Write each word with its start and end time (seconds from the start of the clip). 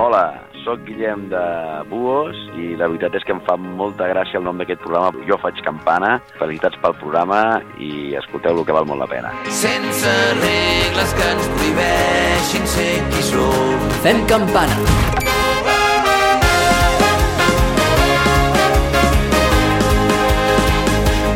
Hola, 0.00 0.48
sóc 0.64 0.80
Guillem 0.86 1.26
de 1.28 1.40
Buos 1.90 2.36
i 2.56 2.70
la 2.80 2.86
veritat 2.88 3.18
és 3.18 3.24
que 3.28 3.34
em 3.34 3.40
fa 3.44 3.52
molta 3.60 4.06
gràcia 4.08 4.38
el 4.40 4.46
nom 4.46 4.56
d'aquest 4.56 4.80
programa. 4.80 5.10
Jo 5.28 5.36
faig 5.42 5.58
campana, 5.60 6.14
felicitats 6.38 6.78
pel 6.80 6.94
programa 6.96 7.40
i 7.76 8.14
escolteu-lo 8.16 8.64
que 8.64 8.72
val 8.72 8.88
molt 8.88 9.02
la 9.02 9.08
pena. 9.10 9.32
Sense 9.52 10.14
regles 10.38 11.12
que 11.18 11.26
ens 11.34 11.50
prohibeixin 11.52 12.64
ser 12.72 12.94
qui 13.10 13.26
som. 13.28 13.84
Fem 14.06 14.24
campana. 14.30 14.78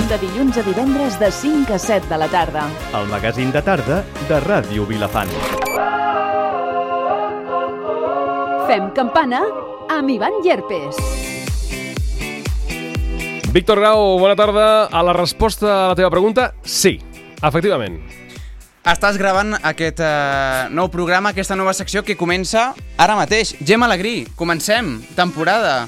De 0.08 0.22
dilluns 0.24 0.56
a 0.56 0.64
divendres 0.64 1.20
de 1.20 1.28
5 1.42 1.76
a 1.76 1.82
7 1.90 2.08
de 2.08 2.22
la 2.24 2.32
tarda. 2.32 2.64
El 2.96 3.12
magazín 3.12 3.52
de 3.52 3.60
tarda 3.60 4.00
de 4.24 4.40
Ràdio 4.48 4.88
Vilafant. 4.88 5.63
Fem 8.68 8.88
campana 8.96 9.40
amb 9.92 10.10
Ivan 10.10 10.40
Llerpes. 10.44 10.96
Víctor 13.54 13.78
Grau, 13.80 14.18
bona 14.18 14.34
tarda. 14.36 14.86
A 14.90 15.02
la 15.06 15.12
resposta 15.14 15.68
a 15.70 15.88
la 15.92 15.96
teva 15.98 16.10
pregunta, 16.10 16.52
sí, 16.64 16.96
efectivament. 17.42 18.00
Estàs 18.84 19.16
gravant 19.16 19.54
aquest 19.64 20.00
eh, 20.04 20.66
nou 20.76 20.90
programa, 20.92 21.30
aquesta 21.32 21.56
nova 21.56 21.72
secció 21.76 22.02
que 22.04 22.18
comença 22.20 22.72
ara 23.00 23.16
mateix. 23.16 23.54
Gemma 23.64 23.86
Alegrí, 23.88 24.26
comencem, 24.36 24.98
temporada. 25.16 25.86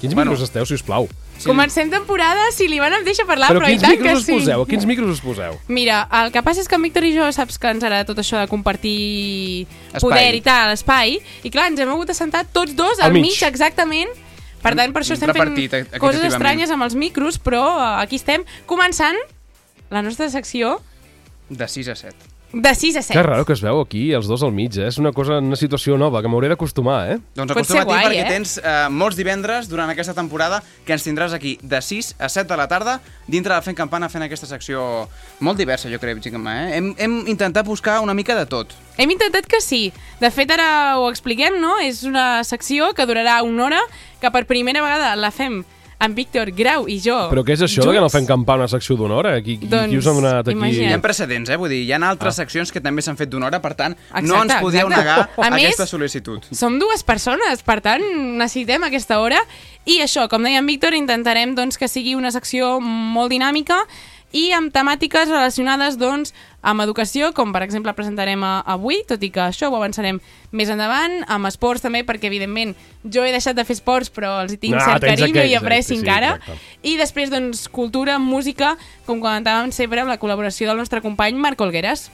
Quins 0.00 0.14
Bueno. 0.14 0.30
micros 0.32 0.46
esteu, 0.48 0.64
si 0.64 0.74
us 0.78 0.82
plau? 0.84 1.08
Sí. 1.38 1.48
Comencem 1.50 1.90
temporada, 1.90 2.50
si 2.54 2.68
l'Ivan 2.70 2.92
em 2.94 3.04
deixa 3.04 3.24
parlar, 3.26 3.48
Però 3.50 3.60
però, 3.60 3.70
i 3.74 3.78
tant 3.78 3.98
que 4.00 4.12
sí. 4.22 4.32
poseu? 4.38 4.62
A 4.62 4.66
quins 4.70 4.84
micros 4.86 5.10
us 5.16 5.20
poseu? 5.20 5.58
Mira, 5.68 6.04
el 6.22 6.30
que 6.32 6.42
passa 6.46 6.62
és 6.62 6.68
que 6.70 6.78
en 6.78 6.82
Víctor 6.86 7.04
i 7.04 7.10
jo 7.16 7.26
saps 7.34 7.58
que 7.58 7.72
ens 7.74 7.82
agrada 7.84 8.06
tot 8.08 8.20
això 8.22 8.38
de 8.40 8.46
compartir 8.48 9.66
Espai. 9.92 10.00
poder 10.06 10.34
i 10.38 10.40
tal, 10.46 10.72
espai, 10.72 11.18
i 11.42 11.50
clar, 11.50 11.66
ens 11.72 11.80
hem 11.82 11.90
hagut 11.90 12.08
de 12.08 12.14
sentar 12.14 12.44
tots 12.46 12.76
dos 12.78 13.00
Al 13.00 13.10
al 13.10 13.12
mig. 13.18 13.26
mig, 13.28 13.42
exactament, 13.42 14.08
per 14.62 14.74
tant, 14.78 14.94
per 14.94 15.02
això 15.02 15.12
estem 15.18 15.32
fent 15.34 15.50
Repartit, 15.52 15.98
coses 16.00 16.24
estranyes 16.24 16.70
amb 16.70 16.86
els 16.86 16.94
micros, 16.94 17.36
però 17.38 17.64
eh, 17.76 18.02
aquí 18.06 18.16
estem 18.16 18.46
començant 18.70 19.18
la 19.90 20.00
nostra 20.02 20.30
secció 20.30 20.78
De 21.50 21.68
6 21.68 21.88
a 21.92 21.94
7. 21.94 22.33
De 22.54 22.74
6 22.74 22.96
a 22.96 23.02
7. 23.02 23.12
Que 23.18 23.22
raro 23.22 23.44
que 23.44 23.52
es 23.52 23.62
veu 23.64 23.80
aquí, 23.82 24.12
els 24.14 24.28
dos 24.30 24.42
al 24.46 24.52
mig, 24.54 24.76
eh? 24.78 24.88
És 24.88 24.98
una 25.02 25.12
cosa, 25.12 25.40
una 25.42 25.58
situació 25.58 25.98
nova, 26.00 26.22
que 26.22 26.30
m'hauré 26.30 26.48
d'acostumar, 26.52 26.98
eh? 27.10 27.18
Doncs 27.34 27.52
Pot 27.52 27.66
ser 27.66 27.80
acostuma't 27.82 27.88
guai, 27.90 28.04
perquè 28.06 28.22
eh? 28.22 28.30
tens 28.30 28.56
eh, 28.62 28.76
molts 28.94 29.18
divendres 29.18 29.68
durant 29.70 29.90
aquesta 29.90 30.14
temporada 30.16 30.62
que 30.86 30.94
ens 30.96 31.04
tindràs 31.06 31.34
aquí 31.36 31.56
de 31.62 31.82
6 31.82 32.14
a 32.18 32.30
7 32.30 32.48
de 32.52 32.58
la 32.60 32.68
tarda 32.70 33.00
dintre 33.26 33.54
de 33.54 33.60
Fent 33.66 33.76
Campana 33.76 34.08
fent 34.12 34.24
aquesta 34.26 34.48
secció 34.48 35.08
molt 35.40 35.58
diversa, 35.58 35.90
jo 35.92 36.00
crec, 36.00 36.22
Gemma. 36.24 36.54
Eh? 36.64 36.78
Hem, 36.78 36.94
hem 36.98 37.20
intentat 37.32 37.66
buscar 37.66 38.00
una 38.04 38.14
mica 38.14 38.36
de 38.38 38.46
tot. 38.46 38.74
Hem 38.96 39.10
intentat 39.10 39.48
que 39.50 39.60
sí. 39.60 39.88
De 40.20 40.30
fet, 40.30 40.50
ara 40.54 40.98
ho 41.00 41.08
expliquem, 41.10 41.58
no? 41.60 41.76
És 41.82 42.04
una 42.06 42.44
secció 42.46 42.92
que 42.94 43.06
durarà 43.08 43.40
una 43.42 43.66
hora, 43.66 43.80
que 44.22 44.30
per 44.30 44.46
primera 44.46 44.84
vegada 44.84 45.16
la 45.18 45.32
fem 45.34 45.64
amb 45.98 46.16
Víctor 46.16 46.50
Grau 46.56 46.88
i 46.90 46.98
jo. 47.02 47.16
Però 47.30 47.44
què 47.46 47.54
és 47.56 47.62
això 47.66 47.84
de 47.86 47.94
que 47.94 48.02
no 48.02 48.08
fem 48.12 48.26
campar 48.26 48.56
una 48.60 48.68
secció 48.68 48.96
d'una 48.98 49.14
hora? 49.18 49.34
Qui, 49.42 49.58
qui, 49.60 49.68
Doncs, 49.70 49.90
qui 49.92 49.98
us 50.00 50.06
ha 50.08 50.14
donat 50.16 50.48
aquí? 50.48 50.56
imagina't. 50.56 50.90
Hi 50.90 50.98
ha 50.98 51.02
precedents, 51.04 51.50
eh? 51.50 51.58
Vull 51.60 51.70
dir, 51.72 51.82
hi 51.86 51.92
ha 51.94 52.00
altres 52.08 52.36
seccions 52.40 52.72
que 52.72 52.82
també 52.84 53.02
s'han 53.04 53.18
fet 53.20 53.30
d'una 53.32 53.46
hora, 53.50 53.60
per 53.64 53.74
tant, 53.78 53.94
no 53.94 54.18
Exacte, 54.20 54.42
ens 54.42 54.64
podeu 54.64 54.88
exacte. 54.88 55.02
negar 55.02 55.18
A 55.46 55.50
més, 55.54 55.68
aquesta 55.74 55.86
sol·licitud. 55.90 56.48
Som 56.52 56.78
dues 56.82 57.04
persones, 57.06 57.62
per 57.66 57.80
tant, 57.84 58.02
necessitem 58.40 58.84
aquesta 58.90 59.20
hora. 59.20 59.40
I 59.84 60.00
això, 60.00 60.28
com 60.32 60.42
deia 60.42 60.62
en 60.62 60.66
Víctor, 60.66 60.94
intentarem 60.96 61.54
doncs, 61.54 61.76
que 61.78 61.88
sigui 61.88 62.14
una 62.16 62.32
secció 62.32 62.78
molt 62.80 63.30
dinàmica 63.30 63.82
i 64.34 64.48
amb 64.56 64.72
temàtiques 64.74 65.28
relacionades 65.30 65.94
doncs, 66.00 66.32
amb 66.64 66.82
educació, 66.82 67.28
com 67.36 67.52
per 67.54 67.62
exemple 67.62 67.92
presentarem 67.94 68.42
a, 68.42 68.56
avui, 68.74 69.02
tot 69.06 69.22
i 69.22 69.28
que 69.30 69.42
això 69.44 69.68
ho 69.70 69.76
avançarem 69.78 70.18
més 70.50 70.72
endavant, 70.72 71.20
amb 71.30 71.46
esports 71.46 71.84
també, 71.84 72.02
perquè 72.08 72.26
evidentment 72.32 72.74
jo 73.04 73.22
he 73.22 73.30
deixat 73.34 73.54
de 73.54 73.64
fer 73.68 73.76
esports, 73.78 74.10
però 74.10 74.40
els 74.42 74.56
hi 74.56 74.58
tinc 74.58 74.74
Ah, 74.80 74.84
cert 74.90 75.06
carinyo 75.06 75.38
aquells, 75.38 75.52
i 75.52 75.54
eh? 75.54 75.60
apreci 75.62 75.88
Sí, 75.92 75.94
sí, 75.94 76.00
encara. 76.02 76.34
exacte. 76.40 76.58
I 76.82 76.96
després, 76.98 77.30
doncs, 77.30 77.68
cultura, 77.68 78.18
música, 78.18 78.74
com 79.06 79.22
comentàvem 79.22 79.70
sempre, 79.72 80.00
amb 80.02 80.10
la 80.10 80.18
col·laboració 80.18 80.66
del 80.72 80.82
nostre 80.82 81.00
company 81.04 81.38
Marc 81.38 81.60
Olgueres. 81.60 82.08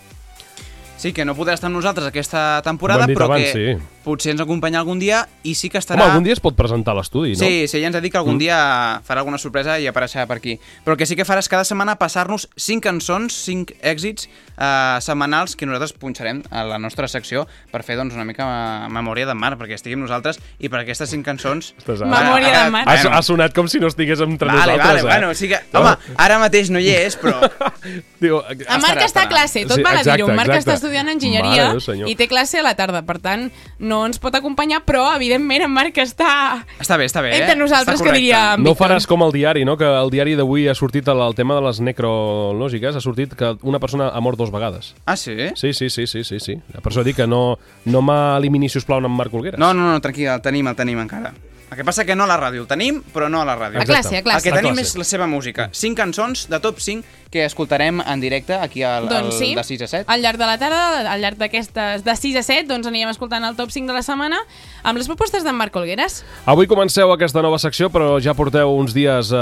Sí, 1.00 1.14
que 1.16 1.24
no 1.24 1.32
podrà 1.32 1.54
estar 1.56 1.70
amb 1.70 1.78
nosaltres 1.78 2.04
aquesta 2.10 2.60
temporada, 2.60 3.06
però 3.08 3.30
abans, 3.30 3.46
que 3.48 3.52
sí. 3.56 3.82
Potser 4.04 4.32
ens 4.32 4.40
acompanya 4.40 4.80
algun 4.80 4.98
dia 4.98 5.22
i 5.44 5.54
sí 5.54 5.68
que 5.68 5.78
estarà... 5.80 6.00
Home, 6.00 6.10
algun 6.14 6.24
dia 6.24 6.32
es 6.36 6.40
pot 6.40 6.56
presentar 6.56 6.94
a 6.94 7.00
l'estudi, 7.00 7.34
no? 7.34 7.40
Sí, 7.42 7.66
sí, 7.68 7.80
ja 7.82 7.86
ens 7.90 7.96
ha 7.96 8.00
dit 8.00 8.12
que 8.12 8.18
algun 8.18 8.36
Mm. 8.36 8.42
dia 8.42 8.58
farà 9.06 9.20
alguna 9.24 9.38
sorpresa 9.38 9.78
i 9.80 9.86
apareixerà 9.90 10.26
per 10.30 10.38
aquí. 10.38 10.54
Però 10.84 10.94
el 10.94 10.98
que 11.00 11.06
sí 11.06 11.16
que 11.18 11.26
farà 11.28 11.42
és 11.42 11.48
cada 11.50 11.64
setmana 11.68 11.96
passar-nos 12.00 12.48
5 12.56 12.80
cançons, 12.84 13.34
5 13.44 13.74
èxits 13.82 14.28
eh, 14.56 14.98
setmanals 15.04 15.56
que 15.56 15.66
nosaltres 15.66 15.92
punxarem 15.92 16.42
a 16.50 16.64
la 16.64 16.78
nostra 16.78 17.08
secció 17.08 17.46
per 17.72 17.82
fer 17.82 17.96
doncs, 17.98 18.14
una 18.14 18.24
mica 18.24 18.44
eh, 18.46 18.88
memòria 18.92 19.26
de 19.28 19.34
mar, 19.34 19.56
perquè 19.60 19.74
estigui 19.76 19.98
amb 19.98 20.06
nosaltres 20.06 20.40
i 20.58 20.68
per 20.72 20.80
aquestes 20.84 21.10
5 21.12 21.24
cançons... 21.26 21.72
Estàs- 21.78 22.00
Memòria 22.06 22.64
de 22.64 22.70
mar. 22.70 22.84
Ha, 22.88 22.96
ha 23.18 23.22
sonat 23.22 23.52
com 23.54 23.68
si 23.68 23.78
no 23.82 23.88
estigués 23.90 24.20
entre 24.24 24.48
Vale, 24.48 24.76
nosaltres, 24.78 24.86
vale, 24.88 25.00
eh? 25.00 25.04
bueno, 25.10 25.34
sí 25.34 25.48
que... 25.48 25.58
No? 25.72 25.80
Home, 25.80 25.96
ara 26.16 26.38
mateix 26.40 26.70
no 26.70 26.78
hi 26.80 26.88
és, 26.94 27.16
però... 27.20 27.36
Diu, 28.20 28.40
En 28.50 28.80
Marc 28.82 29.00
Estarà, 29.00 29.06
està 29.08 29.22
a 29.24 29.28
classe, 29.30 29.62
tot 29.66 29.78
Sí, 29.80 29.84
val 29.84 29.96
a 30.00 30.02
dir-ho. 30.04 30.26
Marc 30.28 30.50
exacte. 30.52 30.60
està 30.60 30.74
estudiant 30.76 31.08
enginyeria 31.08 31.70
Mare 31.74 32.08
i 32.10 32.14
té 32.18 32.26
classe 32.28 32.60
a 32.60 32.64
la 32.66 32.74
tarda, 32.76 33.00
per 33.08 33.16
tant, 33.22 33.46
no 33.90 34.04
ens 34.06 34.20
pot 34.22 34.34
acompanyar, 34.38 34.84
però, 34.86 35.08
evidentment, 35.18 35.66
en 35.66 35.72
Marc 35.74 35.98
està 35.98 36.30
Està 36.78 36.96
bé, 37.00 37.08
està 37.10 37.20
bé, 37.24 37.32
eh? 37.34 37.42
entre 37.42 37.58
nosaltres, 37.58 37.98
Està 37.98 38.04
que 38.06 38.10
correcte. 38.12 38.22
diria 38.22 38.54
en 38.54 38.62
No 38.64 38.76
faràs 38.78 39.08
com 39.10 39.24
el 39.26 39.34
diari, 39.34 39.64
no? 39.66 39.74
Que 39.80 39.88
el 39.90 40.10
diari 40.14 40.36
d'avui 40.38 40.68
ha 40.70 40.74
sortit 40.78 41.08
el, 41.10 41.20
el 41.26 41.34
tema 41.34 41.58
de 41.58 41.66
les 41.66 41.82
necrològiques, 41.82 42.96
ha 42.96 43.02
sortit 43.04 43.34
que 43.34 43.56
una 43.66 43.80
persona 43.82 44.08
ha 44.14 44.20
mort 44.20 44.38
dos 44.38 44.50
vegades. 44.54 44.94
Ah, 45.06 45.16
sí? 45.16 45.36
Sí, 45.56 45.72
sí, 45.74 45.90
sí, 45.90 46.06
sí, 46.06 46.24
sí, 46.24 46.38
sí. 46.40 46.56
Per 46.80 46.90
això 46.92 47.04
dic 47.06 47.16
que 47.20 47.26
no, 47.26 47.58
no 47.90 48.02
m'elimini, 48.06 48.68
si 48.70 48.78
us 48.80 48.86
plau, 48.88 49.02
amb 49.02 49.16
Marc 49.18 49.34
Olgueres. 49.34 49.58
No, 49.60 49.72
no, 49.74 49.90
no, 49.92 50.00
tranquil, 50.00 50.28
el 50.32 50.42
tenim, 50.44 50.68
el 50.70 50.76
tenim 50.78 51.00
encara. 51.02 51.34
El 51.70 51.76
que 51.78 51.84
passa 51.86 52.02
que 52.04 52.16
no 52.18 52.24
a 52.24 52.26
la 52.26 52.34
ràdio, 52.40 52.64
el 52.64 52.66
tenim, 52.66 52.96
però 53.14 53.28
no 53.30 53.38
a 53.40 53.44
la 53.46 53.54
ràdio. 53.54 53.78
A 53.78 53.84
classe, 53.86 54.16
a 54.18 54.22
classe. 54.26 54.48
El 54.48 54.52
que 54.52 54.58
A 54.58 54.60
tenim 54.60 54.74
classe. 54.74 54.88
és 54.90 54.96
la 54.98 55.04
seva 55.06 55.28
música. 55.30 55.68
Cinc 55.70 55.96
cançons 56.00 56.48
de 56.50 56.58
top 56.58 56.80
5 56.82 57.04
que 57.30 57.44
escoltarem 57.44 58.00
en 58.02 58.20
directe 58.20 58.54
aquí 58.54 58.82
al, 58.82 59.08
Doncs 59.08 59.26
al 59.26 59.32
sí, 59.32 59.54
de 59.54 59.62
6 59.62 59.82
a 59.82 59.86
7. 59.86 60.04
al 60.08 60.20
llarg 60.20 60.36
de 60.38 60.46
la 60.46 60.58
tarda, 60.58 61.12
al 61.12 61.20
llarg 61.22 61.38
d'aquestes 61.38 62.02
de 62.04 62.16
6 62.16 62.36
a 62.36 62.42
7, 62.42 62.66
doncs 62.66 62.88
anirem 62.90 63.08
escoltant 63.12 63.44
el 63.46 63.54
top 63.54 63.70
5 63.70 63.86
de 63.86 63.94
la 63.94 64.02
setmana 64.02 64.40
amb 64.82 64.98
les 64.98 65.06
propostes 65.06 65.44
d'en 65.46 65.54
Marc 65.54 65.76
Olgueres. 65.76 66.24
Avui 66.50 66.66
comenceu 66.66 67.12
aquesta 67.14 67.42
nova 67.42 67.58
secció, 67.62 67.88
però 67.90 68.16
ja 68.20 68.34
porteu 68.34 68.72
uns 68.74 68.92
dies 68.96 69.30
eh, 69.30 69.38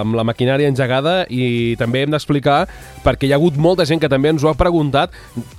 amb 0.00 0.16
la 0.16 0.24
maquinària 0.24 0.68
engegada 0.70 1.26
i 1.28 1.76
també 1.76 2.02
hem 2.06 2.10
d'explicar, 2.16 2.66
perquè 3.04 3.28
hi 3.28 3.32
ha 3.32 3.36
hagut 3.36 3.56
molta 3.60 3.84
gent 3.84 4.00
que 4.00 4.08
també 4.08 4.30
ens 4.32 4.42
ho 4.42 4.48
ha 4.48 4.54
preguntat, 4.56 5.12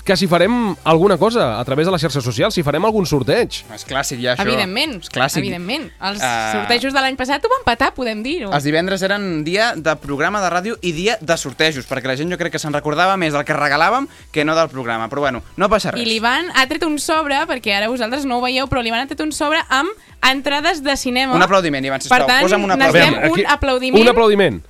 que 0.03 0.17
si 0.17 0.25
farem 0.27 0.75
alguna 0.83 1.17
cosa 1.21 1.59
a 1.59 1.65
través 1.65 1.85
de 1.85 1.91
les 1.93 2.01
xarxes 2.01 2.23
socials, 2.25 2.55
si 2.57 2.63
farem 2.65 2.83
algun 2.89 3.05
sorteig. 3.05 3.61
És 3.75 3.85
clàssic 3.85 4.19
ja, 4.23 4.33
això. 4.33 4.47
Evidentment, 4.47 4.97
És 5.03 5.09
clàssic. 5.13 5.43
evidentment. 5.45 5.91
Els 6.01 6.21
Ah. 6.23 6.53
sortejos 6.57 6.93
de 6.93 7.01
l'any 7.05 7.15
passat 7.15 7.45
ho 7.45 7.49
van 7.53 7.63
patar, 7.65 7.93
podem 7.93 8.23
dir-ho. 8.23 8.49
Els 8.51 8.63
divendres 8.63 9.01
eren 9.05 9.43
dia 9.43 9.73
de 9.75 9.95
programa 10.01 10.41
de 10.41 10.49
ràdio 10.49 10.77
i 10.81 10.91
dia 10.91 11.17
de 11.21 11.37
sortejos, 11.73 11.87
perquè 11.89 12.07
la 12.07 12.15
gent 12.17 12.31
jo 12.31 12.37
crec 12.37 12.51
que 12.55 12.59
se'n 12.59 12.73
recordava 12.73 13.17
més 13.17 13.33
del 13.33 13.43
que 13.45 13.53
regalàvem 13.53 14.07
que 14.31 14.45
no 14.45 14.55
del 14.55 14.69
programa. 14.69 15.09
Però 15.09 15.19
bueno, 15.25 15.43
no 15.57 15.69
passa 15.69 15.91
res. 15.91 16.01
I 16.01 16.05
l'Ivan 16.05 16.49
ha 16.55 16.67
tret 16.67 16.83
un 16.87 16.97
sobre, 16.99 17.35
perquè 17.47 17.75
ara 17.77 17.89
vosaltres 17.89 18.25
no 18.25 18.37
ho 18.37 18.41
veieu, 18.41 18.67
però 18.67 18.81
l'Ivan 18.81 19.01
ha 19.03 19.07
tret 19.07 19.21
un 19.21 19.31
sobre 19.31 19.59
amb 19.69 19.89
entrades 20.29 20.81
de 20.83 20.95
cinema. 20.97 21.35
Un 21.35 21.43
aplaudiment, 21.43 21.85
Ivan, 21.85 22.01
sisplau. 22.01 22.25
Per 22.25 22.27
tant, 22.27 22.43
Posa'm 22.47 22.63
un 22.63 22.73
necessitem 22.77 23.13
aplaudiment. 23.19 23.45
un 23.45 23.53
aplaudiment. 23.57 24.01
Un 24.01 24.09
aplaudiment. 24.13 24.61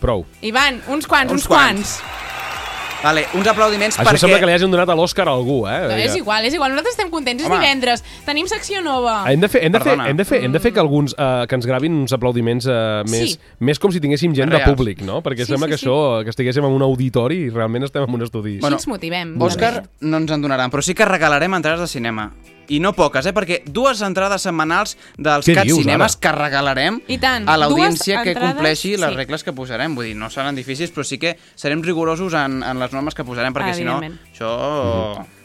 Prou. 0.00 0.26
Ivan, 0.42 0.82
uns 0.92 1.06
quants, 1.08 1.32
Uns 1.32 1.42
uns, 1.42 1.48
quants. 1.48 2.00
Vale, 3.06 3.22
uns 3.38 3.46
aplaudiments 3.46 3.94
Això 4.00 4.02
perquè... 4.08 4.18
sembla 4.24 4.40
que 4.42 4.46
li 4.50 4.54
hagin 4.56 4.72
donat 4.72 4.90
a 4.90 4.96
l'Òscar 4.98 5.28
a 5.30 5.34
algú, 5.36 5.60
eh? 5.70 5.76
No, 5.86 5.94
és 6.02 6.16
igual, 6.18 6.44
és 6.48 6.54
igual. 6.58 6.72
Nosaltres 6.74 6.96
estem 6.96 7.10
contents, 7.12 7.44
és 7.44 7.46
Home. 7.48 7.60
divendres. 7.62 8.02
Tenim 8.26 8.48
secció 8.50 8.82
nova. 8.82 9.20
Hem 9.30 9.40
de 9.44 9.48
fer, 9.52 9.62
hem 9.64 9.70
de 9.76 9.78
fer, 9.78 9.92
Perdona. 9.92 10.08
hem 10.10 10.16
de 10.18 10.24
fer, 10.26 10.40
hem 10.44 10.56
de 10.56 10.62
fer 10.64 10.72
que 10.74 10.82
alguns 10.82 11.14
eh, 11.14 11.44
que 11.46 11.54
ens 11.54 11.66
gravin 11.70 11.94
uns 12.02 12.12
aplaudiments 12.16 12.66
eh, 12.66 13.04
més, 13.06 13.36
Sí. 13.36 13.38
més 13.60 13.78
com 13.78 13.92
si 13.94 14.00
tinguéssim 14.02 14.34
gent 14.34 14.50
de 14.50 14.58
Reals. 14.58 14.74
públic, 14.74 15.02
no? 15.06 15.22
Perquè 15.22 15.46
Sí, 15.46 15.52
sembla 15.54 15.68
sí, 15.68 15.76
que 15.76 15.78
sí. 15.78 15.86
això 15.86 16.24
que 16.24 16.30
estiguéssim 16.34 16.64
en 16.66 16.72
un 16.72 16.82
auditori 16.82 17.44
i 17.46 17.50
realment 17.50 17.84
estem 17.86 18.02
en 18.02 18.10
un 18.18 18.22
estudi. 18.26 18.58
Bueno, 18.58 18.74
Així 18.76 18.88
ens 18.88 18.92
motivem. 18.96 19.36
Òscar 19.38 19.84
no 20.00 20.16
ens 20.24 20.30
en 20.32 20.42
donaran, 20.42 20.70
però 20.74 20.82
sí 20.82 20.94
que 20.94 21.04
regalarem 21.06 21.54
entrades 21.54 21.80
de 21.80 21.86
cinema. 21.86 22.32
I 22.68 22.80
no 22.82 22.92
poques, 22.96 23.26
eh? 23.26 23.34
Perquè 23.36 23.60
dues 23.66 24.02
entrades 24.06 24.46
setmanals 24.48 24.96
dels 25.16 25.46
Què 25.46 25.56
Cat 25.58 25.68
dius, 25.68 25.82
Cinemes 25.82 26.16
ara? 26.16 26.22
que 26.22 26.34
regalarem 26.36 27.00
I 27.06 27.18
tant, 27.22 27.48
a 27.48 27.56
l'audiència 27.60 28.18
dues 28.18 28.24
que 28.24 28.34
entrades, 28.34 28.56
compleixi 28.56 28.96
les 28.96 29.12
sí. 29.12 29.20
regles 29.22 29.46
que 29.46 29.54
posarem. 29.56 29.96
Vull 29.96 30.10
dir, 30.10 30.18
no 30.18 30.30
seran 30.32 30.58
difícils, 30.58 30.92
però 30.94 31.06
sí 31.06 31.20
que 31.22 31.36
serem 31.54 31.84
rigorosos 31.86 32.34
en, 32.34 32.62
en 32.66 32.82
les 32.82 32.92
normes 32.96 33.14
que 33.14 33.26
posarem, 33.26 33.56
perquè 33.56 33.74
si 33.78 33.86
no, 33.86 34.00
això... 34.02 34.52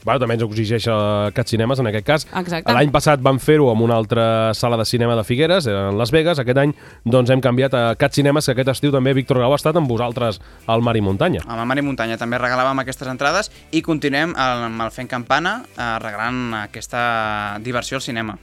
Bueno, 0.04 0.20
també 0.20 0.36
ens 0.38 0.44
exigeix 0.46 0.88
Cat 1.36 1.48
Cinemes 1.52 1.80
en 1.80 1.88
aquest 1.92 2.06
cas. 2.08 2.26
Exacte. 2.40 2.74
L'any 2.74 2.90
passat 2.94 3.22
vam 3.22 3.38
fer-ho 3.40 3.70
amb 3.72 3.86
una 3.86 3.96
altra 3.96 4.52
sala 4.58 4.78
de 4.80 4.86
cinema 4.86 5.16
de 5.16 5.24
Figueres, 5.24 5.68
era 5.70 5.90
en 5.92 5.98
Las 6.00 6.12
Vegas. 6.12 6.40
Aquest 6.42 6.58
any 6.58 6.74
doncs, 7.06 7.30
hem 7.30 7.42
canviat 7.42 7.74
a 7.78 7.84
Cat 7.96 8.18
Cinemes, 8.18 8.46
que 8.46 8.56
aquest 8.56 8.74
estiu 8.74 8.92
també 8.92 9.14
Víctor 9.14 9.38
Grau 9.38 9.54
ha 9.54 9.60
estat 9.62 9.78
amb 9.78 9.90
vosaltres 9.90 10.42
al 10.66 10.82
Mar 10.82 10.96
i 10.98 11.02
Muntanya. 11.06 11.44
Amb 11.48 11.62
el 11.62 11.68
Mar 11.70 11.78
i 11.78 11.86
Muntanya 11.86 12.18
també 12.18 12.40
regalàvem 12.42 12.82
aquestes 12.82 13.08
entrades 13.12 13.52
i 13.72 13.84
continuem 13.86 14.34
amb 14.38 14.82
el 14.82 14.92
Fent 14.96 15.10
Campana 15.12 15.60
eh, 15.76 15.92
regalant 16.02 16.64
aquesta 16.64 17.60
diversió 17.62 18.02
al 18.02 18.08
cinema. 18.08 18.38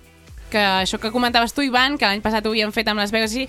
que 0.48 0.58
això 0.64 0.96
que 0.96 1.10
comentaves 1.12 1.52
tu, 1.52 1.60
Ivan, 1.60 1.98
que 2.00 2.06
l'any 2.08 2.22
passat 2.24 2.46
ho 2.46 2.54
havíem 2.54 2.70
fet 2.72 2.88
amb 2.88 3.02
Las 3.02 3.10
Vegas, 3.12 3.34
i 3.36 3.44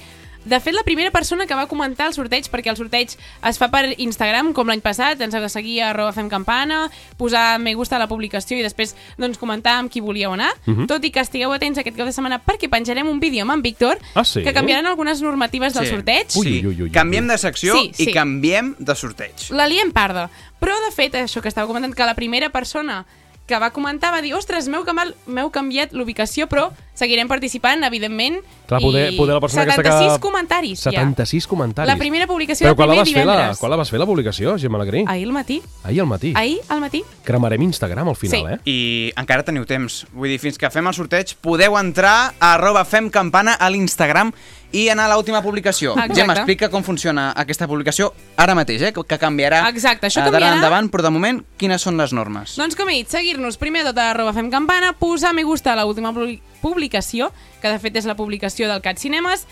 De 0.45 0.59
fet, 0.59 0.73
la 0.73 0.83
primera 0.83 1.11
persona 1.11 1.45
que 1.45 1.53
va 1.53 1.67
comentar 1.67 2.07
el 2.07 2.13
sorteig, 2.15 2.47
perquè 2.49 2.71
el 2.71 2.77
sorteig 2.77 3.11
es 3.45 3.57
fa 3.59 3.67
per 3.69 3.83
Instagram, 3.97 4.53
com 4.55 4.67
l'any 4.71 4.79
passat, 4.81 5.19
ens 5.21 5.35
ha 5.35 5.41
de 5.43 5.49
seguir 5.51 5.81
a 5.83 5.89
arroba 5.91 6.13
fem 6.15 6.29
campana, 6.31 6.89
posar 7.17 7.59
me 7.59 7.73
gusta 7.75 7.97
a 7.97 7.99
la 7.99 8.07
publicació 8.07 8.57
i 8.57 8.63
després 8.63 8.95
doncs, 9.19 9.37
comentar 9.37 9.75
amb 9.77 9.91
qui 9.91 9.99
volíeu 9.99 10.31
anar. 10.33 10.53
Mhm. 10.65 10.87
Tot 10.87 11.03
i 11.05 11.11
que 11.11 11.19
estigueu 11.19 11.51
atents 11.51 11.77
aquest 11.77 11.97
cap 11.97 12.07
de 12.07 12.13
setmana 12.15 12.41
perquè 12.45 12.69
penjarem 12.69 13.07
un 13.07 13.19
vídeo 13.19 13.43
amb 13.43 13.51
en 13.51 13.61
Víctor 13.61 13.99
Ah, 14.15 14.23
sí? 14.23 14.41
que 14.43 14.53
canviaran 14.53 14.87
algunes 14.87 15.21
normatives 15.21 15.73
del 15.73 15.87
sorteig. 15.87 16.27
Ui, 16.35 16.45
sí. 16.45 16.49
ui, 16.49 16.65
ui, 16.65 16.75
ui, 16.75 16.81
ui. 16.83 16.91
Canviem 16.91 17.27
de 17.27 17.37
secció 17.37 17.75
Sí, 17.75 17.91
sí. 17.93 18.09
i 18.09 18.13
canviem 18.13 18.75
de 18.79 18.95
sorteig. 18.95 19.51
La 19.51 19.67
liem 19.67 19.91
parda. 19.91 20.29
Però, 20.59 20.73
de 20.85 20.91
fet, 20.95 21.13
això 21.15 21.41
que 21.41 21.47
estava 21.47 21.67
comentant, 21.67 21.93
que 21.95 22.05
la 22.05 22.15
primera 22.15 22.49
persona 22.49 23.05
que 23.49 23.57
va 23.59 23.71
comentar 23.73 24.13
va 24.13 24.21
dir 24.21 24.35
ostres, 24.37 24.69
m'heu 24.69 25.49
canviat, 25.51 25.91
l'ubicació, 25.97 26.45
però 26.47 26.69
seguirem 26.99 27.27
participant, 27.31 27.81
evidentment. 27.87 28.37
Clar, 28.69 28.79
poder, 28.83 29.05
i 29.13 29.17
poder 29.17 29.33
la 29.37 29.41
persona 29.41 29.63
76 29.65 29.95
aquesta 29.95 30.17
que... 30.19 30.21
comentaris, 30.27 30.79
76 30.85 31.47
comentaris. 31.47 31.87
ja. 31.89 31.95
La 31.95 31.97
primera 31.99 32.27
publicació 32.27 32.67
Però 32.67 32.75
del 32.75 32.85
primer 32.85 32.99
vas 32.99 33.09
fer 33.13 33.25
la, 33.25 33.33
divendres. 33.37 33.59
quan 33.63 33.71
la 33.73 33.77
vas 33.81 33.89
fer 33.89 33.99
la 33.99 34.05
publicació, 34.05 34.55
Gemma 34.61 34.77
Alegrí? 34.81 35.03
Ahir 35.07 35.25
al 35.25 35.33
matí. 35.33 35.61
Ahir 35.83 36.01
al 36.01 36.07
matí. 36.11 36.33
Ahir 36.35 36.59
al 36.69 36.81
matí. 36.83 37.03
Cremarem 37.23 37.61
Instagram 37.63 38.09
al 38.09 38.15
final, 38.15 38.45
Sí. 38.45 38.53
eh? 38.53 38.59
I 38.69 39.13
encara 39.17 39.43
teniu 39.47 39.65
temps. 39.65 40.05
Vull 40.13 40.29
dir, 40.29 40.39
fins 40.39 40.57
que 40.59 40.69
fem 40.69 40.85
el 40.85 40.93
sorteig, 40.93 41.33
podeu 41.41 41.77
entrar 41.79 42.33
a 42.39 42.53
arroba 42.53 42.85
femcampana 42.85 43.53
a 43.55 43.69
l'Instagram 43.69 44.31
i 44.71 44.87
anar 44.89 45.07
a 45.09 45.15
l'última 45.15 45.41
publicació. 45.41 45.93
Exacte. 45.95 46.13
Gemma, 46.19 46.33
explica 46.37 46.69
com 46.69 46.83
funciona 46.85 47.31
aquesta 47.35 47.65
publicació 47.67 48.11
ara 48.37 48.53
mateix, 48.53 48.81
eh? 48.83 48.91
que 48.93 49.17
canviarà 49.17 49.63
Exacte, 49.69 50.07
això 50.07 50.19
eh, 50.21 50.25
d'ara 50.29 50.37
canviarà. 50.37 50.55
endavant, 50.59 50.89
però 50.93 51.01
de 51.07 51.09
moment, 51.15 51.39
quines 51.57 51.81
són 51.81 51.97
les 51.97 52.13
normes? 52.13 52.53
Doncs 52.59 52.75
com 52.77 52.89
he 52.89 52.99
dit, 52.99 53.09
seguir-nos 53.09 53.57
primer 53.57 53.83
tot 53.87 53.97
a 53.97 54.11
arroba 54.11 54.33
fem 54.33 54.51
campana, 54.51 54.93
posar 54.93 55.33
me 55.33 55.43
gusta 55.43 55.73
a 55.73 55.79
l'última 55.83 56.13
publi- 56.13 56.39
publicació, 56.61 57.31
que 57.61 57.69
de 57.73 57.79
fet 57.79 57.95
és 57.97 58.05
la 58.05 58.15
publicació 58.15 58.67
del 58.69 58.81
Cat 58.85 58.99
Cinemes, 59.01 59.47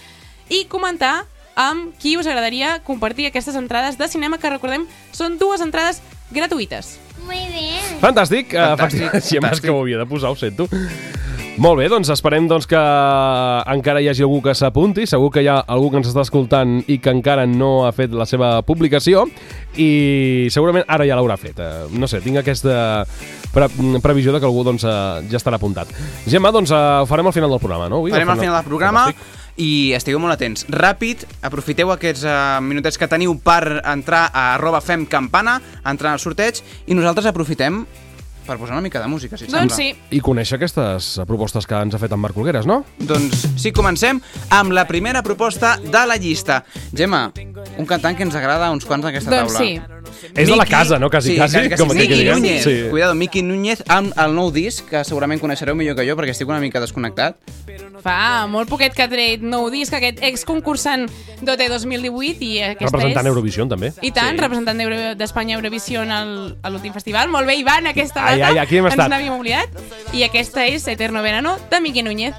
i 0.50 0.66
comentar 0.70 1.26
amb 1.58 1.96
qui 1.98 2.16
us 2.18 2.28
agradaria 2.28 2.84
compartir 2.86 3.26
aquestes 3.26 3.56
entrades 3.56 3.98
de 3.98 4.08
cinema, 4.08 4.38
que 4.38 4.50
recordem, 4.54 4.86
són 5.12 5.40
dues 5.40 5.62
entrades 5.66 6.04
gratuïtes. 6.30 7.00
Muy 7.26 7.42
bien. 7.50 7.98
Fantàstic. 8.00 8.54
Eh, 8.54 8.62
Fantàstic, 8.78 9.12
més 9.12 9.26
fantàstic. 9.34 9.64
que 9.66 9.72
ho 9.74 9.82
havia 9.82 9.98
de 9.98 10.06
posar, 10.06 10.30
ho 10.30 10.36
sento. 10.38 10.68
Molt 11.58 11.80
bé, 11.80 11.88
doncs 11.90 12.12
esperem 12.14 12.46
doncs, 12.46 12.68
que 12.70 12.78
encara 12.78 13.98
hi 13.98 14.12
hagi 14.12 14.22
algú 14.22 14.44
que 14.46 14.54
s'apunti. 14.54 15.08
Segur 15.10 15.32
que 15.34 15.42
hi 15.42 15.48
ha 15.50 15.56
algú 15.74 15.90
que 15.90 15.98
ens 15.98 16.12
està 16.12 16.22
escoltant 16.22 16.84
i 16.86 17.00
que 17.02 17.10
encara 17.10 17.48
no 17.50 17.88
ha 17.88 17.90
fet 17.98 18.14
la 18.14 18.28
seva 18.30 18.60
publicació 18.68 19.24
i 19.74 20.48
segurament 20.54 20.86
ara 20.86 21.08
ja 21.10 21.18
l'haurà 21.18 21.40
fet. 21.42 21.58
Eh, 21.58 21.90
no 21.98 22.06
sé, 22.06 22.22
tinc 22.22 22.44
aquesta 22.44 22.78
pre 23.56 23.72
previsió 24.06 24.36
de 24.36 24.44
que 24.44 24.46
algú 24.46 24.62
doncs, 24.68 24.86
eh, 24.86 25.26
ja 25.34 25.42
estarà 25.42 25.58
apuntat. 25.58 25.90
Gemma, 26.30 26.54
doncs 26.54 26.70
eh, 26.70 26.86
ho 27.02 27.10
farem 27.10 27.26
al 27.26 27.34
final 27.34 27.50
del 27.50 27.64
programa, 27.66 27.90
no? 27.90 28.04
Avui, 28.04 28.14
Farem 28.14 28.36
al 28.36 28.44
final 28.46 28.60
del 28.60 28.70
programa 28.70 29.08
Fantàstic. 29.10 29.44
i 29.58 29.74
estigueu 29.98 30.22
molt 30.22 30.38
atents. 30.38 30.68
Ràpid, 30.70 31.26
aprofiteu 31.42 31.90
aquests 31.90 32.22
uh, 32.30 32.60
minutets 32.62 33.02
que 33.02 33.10
teniu 33.10 33.34
per 33.42 33.80
entrar 33.82 34.28
a 34.30 34.52
arroba 34.60 34.86
femcampana, 34.86 35.58
entrar 35.90 36.14
al 36.14 36.22
sorteig, 36.22 36.62
i 36.86 36.94
nosaltres 36.94 37.34
aprofitem 37.34 37.88
per 38.48 38.58
posar 38.58 38.74
una 38.78 38.82
mica 38.86 39.02
de 39.04 39.08
música, 39.12 39.38
si 39.38 39.46
et 39.46 39.52
Doncs 39.52 39.76
sembla. 39.76 39.98
sí, 40.08 40.16
I 40.18 40.22
conèixer 40.24 40.56
aquestes 40.58 41.20
propostes 41.28 41.68
que 41.68 41.76
ens 41.76 41.94
ha 41.96 42.00
fet 42.02 42.12
en 42.16 42.20
Marc 42.24 42.38
Olgueres, 42.40 42.66
no? 42.70 42.80
Doncs 43.00 43.46
sí, 43.60 43.74
comencem 43.76 44.22
amb 44.56 44.72
la 44.76 44.88
primera 44.88 45.22
proposta 45.24 45.76
de 45.84 46.06
la 46.08 46.16
llista. 46.18 46.64
Gemma, 46.96 47.28
un 47.78 47.86
cantant 47.86 48.16
que 48.18 48.24
ens 48.24 48.36
agrada 48.36 48.68
a 48.68 48.72
uns 48.72 48.86
quants 48.88 49.06
d'aquesta 49.06 49.30
doncs 49.36 49.54
taula. 49.54 49.66
sí. 49.66 49.97
És 50.36 50.50
de 50.50 50.56
la 50.56 50.66
casa, 50.66 50.98
no? 51.00 51.10
Quasi, 51.10 51.32
sí, 51.32 51.36
quasi, 51.38 51.56
quasi, 51.58 51.70
quasi. 51.70 51.84
com 51.84 51.96
Miqui 51.96 52.14
diguem. 52.14 52.40
Núñez. 52.40 52.64
Sí. 52.64 52.84
Cuidado, 52.90 53.16
Miqui 53.16 53.42
Núñez 53.44 53.84
amb 53.88 54.14
el 54.18 54.34
nou 54.36 54.52
disc, 54.52 54.86
que 54.90 55.04
segurament 55.04 55.40
coneixereu 55.42 55.76
millor 55.76 55.96
que 55.96 56.06
jo, 56.08 56.16
perquè 56.16 56.32
estic 56.32 56.48
una 56.48 56.60
mica 56.60 56.80
desconnectat. 56.80 57.38
Fa 58.04 58.46
molt 58.48 58.70
poquet 58.70 58.94
que 58.94 59.04
ha 59.04 59.10
tret 59.10 59.42
nou 59.42 59.70
disc, 59.70 59.94
aquest 59.94 60.20
exconcursant 60.22 61.08
d'OT 61.42 61.64
2018 61.70 62.44
i 62.46 62.62
aquesta 62.62 62.86
Representant 62.92 63.26
és... 63.26 63.32
Eurovisió, 63.32 63.68
també. 63.68 63.92
I 64.02 64.12
tant, 64.12 64.36
Sí. 64.38 64.42
representant 64.42 64.78
d'Espanya 65.18 65.56
a 65.56 65.60
Eurovisió 65.60 66.04
en 66.04 66.12
el- 66.12 66.58
a 66.62 66.70
l'últim 66.70 66.94
festival. 66.94 67.30
Molt 67.30 67.48
bé, 67.48 67.56
Ivan, 67.56 67.88
aquesta 67.88 68.26
Ai, 68.26 68.40
data. 68.40 68.52
ai, 68.54 68.58
aquí 68.60 68.78
hem 68.78 68.86
Ens 68.86 68.94
estat. 68.94 69.10
n'havíem 69.10 69.34
oblidat. 69.34 69.70
I 70.14 70.24
aquesta 70.24 70.66
és 70.68 70.88
Eterno 70.88 71.22
Verano, 71.22 71.58
de 71.72 71.82
Miqui 71.82 72.04
Núñez. 72.04 72.34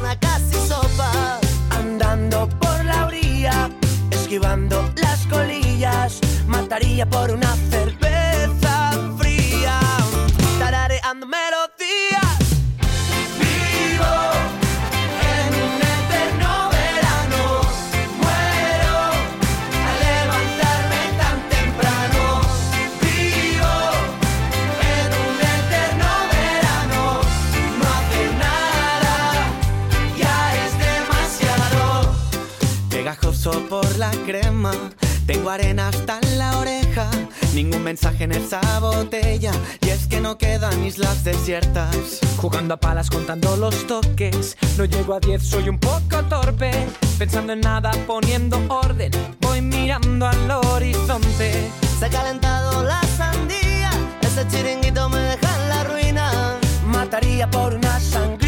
una 0.00 0.18
casi 0.18 0.56
sopa, 0.68 1.38
andando 1.70 2.48
por 2.58 2.84
la 2.84 3.06
orilla, 3.06 3.70
esquivando 4.10 4.90
las 5.00 5.26
colillas, 5.26 6.18
por 7.10 7.30
una 7.30 7.54
cerveza 7.70 8.92
fría. 9.18 9.78
Tarareando 10.58 11.26
melodías. 11.26 12.38
Vivo 13.38 14.14
en 15.36 15.52
un 15.66 15.76
eterno 15.96 16.70
verano. 16.70 17.42
Muero 18.22 18.96
al 19.86 19.96
levantarme 20.06 21.02
tan 21.20 21.38
temprano. 21.50 22.40
Vivo 23.02 23.74
en 24.96 25.10
un 25.26 25.36
eterno 25.58 26.10
verano. 26.32 27.20
No 27.78 27.86
hace 27.98 28.22
nada, 28.38 29.16
ya 30.16 30.36
es 30.64 30.72
demasiado. 30.88 32.14
Pegajoso 32.88 33.52
por 33.68 33.86
la 33.98 34.10
crema. 34.24 34.72
Tengo 35.26 35.50
arena 35.50 35.88
hasta 35.88 36.18
el 36.18 36.31
Ningún 37.54 37.84
mensaje 37.84 38.24
en 38.24 38.32
esa 38.32 38.60
botella, 38.80 39.52
y 39.82 39.90
es 39.90 40.06
que 40.06 40.20
no 40.20 40.38
quedan 40.38 40.84
islas 40.84 41.22
desiertas. 41.22 42.20
Jugando 42.38 42.74
a 42.74 42.76
palas 42.78 43.10
contando 43.10 43.56
los 43.56 43.86
toques, 43.86 44.56
no 44.78 44.86
llego 44.86 45.12
a 45.14 45.20
10, 45.20 45.42
soy 45.42 45.68
un 45.68 45.78
poco 45.78 46.22
torpe. 46.30 46.70
Pensando 47.18 47.52
en 47.52 47.60
nada, 47.60 47.90
poniendo 48.06 48.58
orden, 48.68 49.12
voy 49.40 49.60
mirando 49.60 50.26
al 50.26 50.50
horizonte. 50.50 51.70
Se 51.98 52.06
ha 52.06 52.08
calentado 52.08 52.82
la 52.84 53.02
sandía, 53.18 53.90
ese 54.22 54.46
chiringuito 54.48 55.10
me 55.10 55.20
deja 55.20 55.62
en 55.62 55.68
la 55.68 55.84
ruina. 55.84 56.58
Mataría 56.86 57.50
por 57.50 57.74
una 57.74 58.00
sangría 58.00 58.41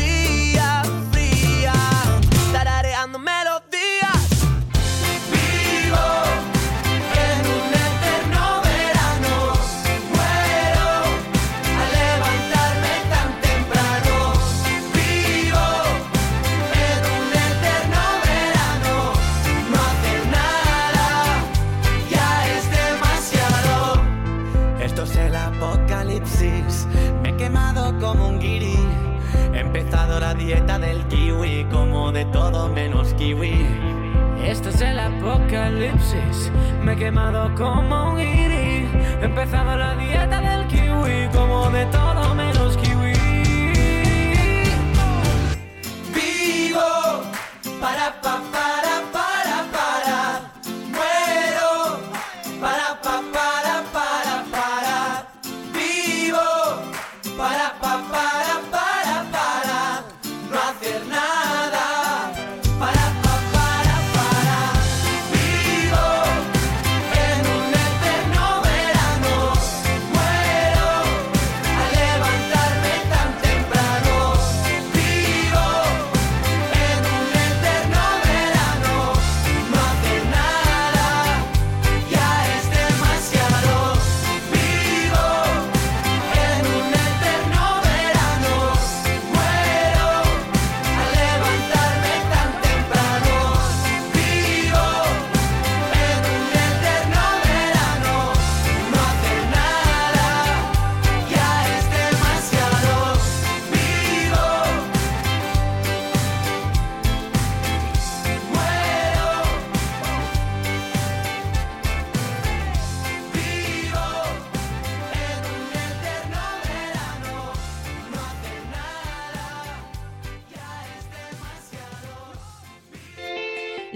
he 36.94 36.96
quemado 36.96 37.52
como 37.56 38.10
un 38.10 38.16
guiri. 38.16 38.88
He 39.20 39.24
empezado 39.24 39.76
la 39.76 39.94
dieta 39.96 40.40
del 40.40 40.66
kiwi, 40.68 41.28
como 41.32 41.70
de 41.70 41.86
todo 41.86 42.13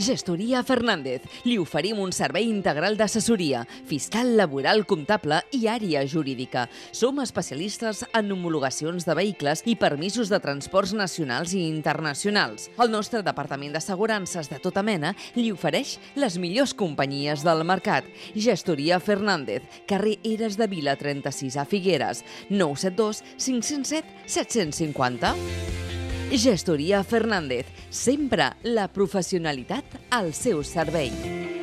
Gestoria 0.08 0.62
Fernández. 0.64 1.26
Li 1.44 1.58
oferim 1.60 1.98
un 2.00 2.14
servei 2.16 2.46
integral 2.48 2.96
d'assessoria, 2.96 3.66
fiscal, 3.90 4.30
laboral, 4.38 4.86
comptable 4.88 5.42
i 5.52 5.66
àrea 5.68 6.00
jurídica. 6.08 6.64
Som 6.96 7.20
especialistes 7.20 8.06
en 8.16 8.32
homologacions 8.32 9.04
de 9.04 9.16
vehicles 9.18 9.60
i 9.68 9.76
permisos 9.76 10.32
de 10.32 10.40
transports 10.40 10.94
nacionals 10.96 11.52
i 11.52 11.66
internacionals. 11.66 12.70
El 12.80 12.88
nostre 12.94 13.20
departament 13.26 13.76
d'assegurances 13.76 14.48
de 14.48 14.62
tota 14.64 14.80
mena 14.86 15.12
li 15.36 15.50
ofereix 15.52 15.98
les 16.16 16.40
millors 16.40 16.72
companyies 16.72 17.44
del 17.44 17.66
mercat. 17.68 18.08
Gestoria 18.32 19.02
Fernández, 19.04 19.68
carrer 19.84 20.16
Eres 20.24 20.56
de 20.56 20.72
Vila 20.72 20.96
36 20.96 21.60
a 21.60 21.68
Figueres, 21.68 22.24
972 22.48 23.24
507 23.36 24.24
750. 24.24 25.98
Gestoria 26.30 27.02
Fernández, 27.04 27.66
sempre 27.88 28.52
la 28.62 28.88
professionalitat 28.92 29.97
al 30.11 30.35
seu 30.37 30.61
servei. 30.62 31.57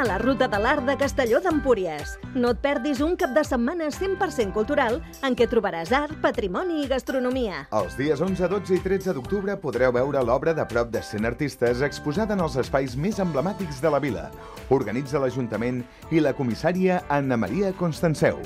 A 0.00 0.04
la 0.04 0.16
Ruta 0.16 0.48
de 0.48 0.58
l'Art 0.58 0.86
de 0.88 0.96
Castelló 0.96 1.40
d'Empúries. 1.44 2.14
No 2.32 2.54
et 2.54 2.60
perdis 2.64 3.02
un 3.04 3.18
cap 3.20 3.34
de 3.36 3.42
setmana 3.44 3.90
100% 3.92 4.54
cultural 4.56 4.96
en 5.26 5.36
què 5.36 5.44
trobaràs 5.50 5.92
art, 5.92 6.14
patrimoni 6.22 6.80
i 6.80 6.88
gastronomia. 6.88 7.66
Els 7.76 7.98
dies 8.00 8.22
11, 8.24 8.48
12 8.48 8.78
i 8.78 8.80
13 8.86 9.12
d'octubre 9.18 9.58
podreu 9.60 9.92
veure 9.92 10.24
l'obra 10.24 10.56
de 10.56 10.64
prop 10.72 10.88
de 10.94 11.04
100 11.04 11.28
artistes 11.28 11.84
exposada 11.84 12.32
en 12.32 12.40
els 12.46 12.56
espais 12.64 12.96
més 12.96 13.20
emblemàtics 13.20 13.82
de 13.84 13.92
la 13.92 14.00
vila. 14.00 14.30
Organitza 14.72 15.20
l'Ajuntament 15.20 15.84
i 16.10 16.24
la 16.24 16.32
comissària 16.32 17.02
Anna 17.12 17.36
Maria 17.36 17.74
Constanceu. 17.76 18.40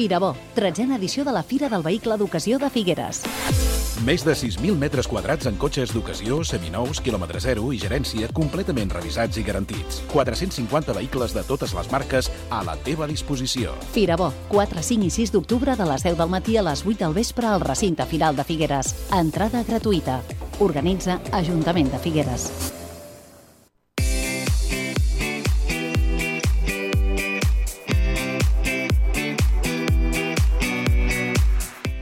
Firabó, 0.00 0.34
tretzena 0.54 0.96
edició 0.96 1.26
de 1.26 1.32
la 1.36 1.42
Fira 1.42 1.68
del 1.68 1.82
Vehicle 1.84 2.16
d'Ocasió 2.16 2.56
de 2.56 2.70
Figueres. 2.72 3.18
Més 4.06 4.22
de 4.24 4.32
6.000 4.32 4.78
metres 4.80 5.04
quadrats 5.04 5.44
en 5.50 5.58
cotxes 5.60 5.92
d'ocasió, 5.92 6.38
seminous, 6.48 7.02
quilòmetre 7.04 7.42
zero 7.44 7.66
i 7.76 7.82
gerència 7.82 8.30
completament 8.32 8.94
revisats 8.96 9.36
i 9.36 9.44
garantits. 9.44 10.00
450 10.14 10.96
vehicles 10.96 11.36
de 11.36 11.44
totes 11.44 11.76
les 11.76 11.92
marques 11.92 12.32
a 12.48 12.62
la 12.64 12.78
teva 12.80 13.10
disposició. 13.12 13.76
Firabó, 13.92 14.32
4, 14.48 14.80
5 14.88 15.10
i 15.10 15.12
6 15.20 15.36
d'octubre 15.36 15.76
de 15.76 15.92
les 15.92 16.08
10 16.08 16.16
del 16.16 16.32
matí 16.32 16.56
a 16.56 16.64
les 16.64 16.80
8 16.80 16.96
del 17.04 17.20
vespre 17.20 17.52
al 17.52 17.60
recinte 17.60 18.08
final 18.08 18.40
de 18.40 18.48
Figueres. 18.48 18.96
Entrada 19.12 19.66
gratuïta. 19.68 20.22
Organitza 20.64 21.20
Ajuntament 21.44 21.92
de 21.92 22.00
Figueres. 22.00 22.79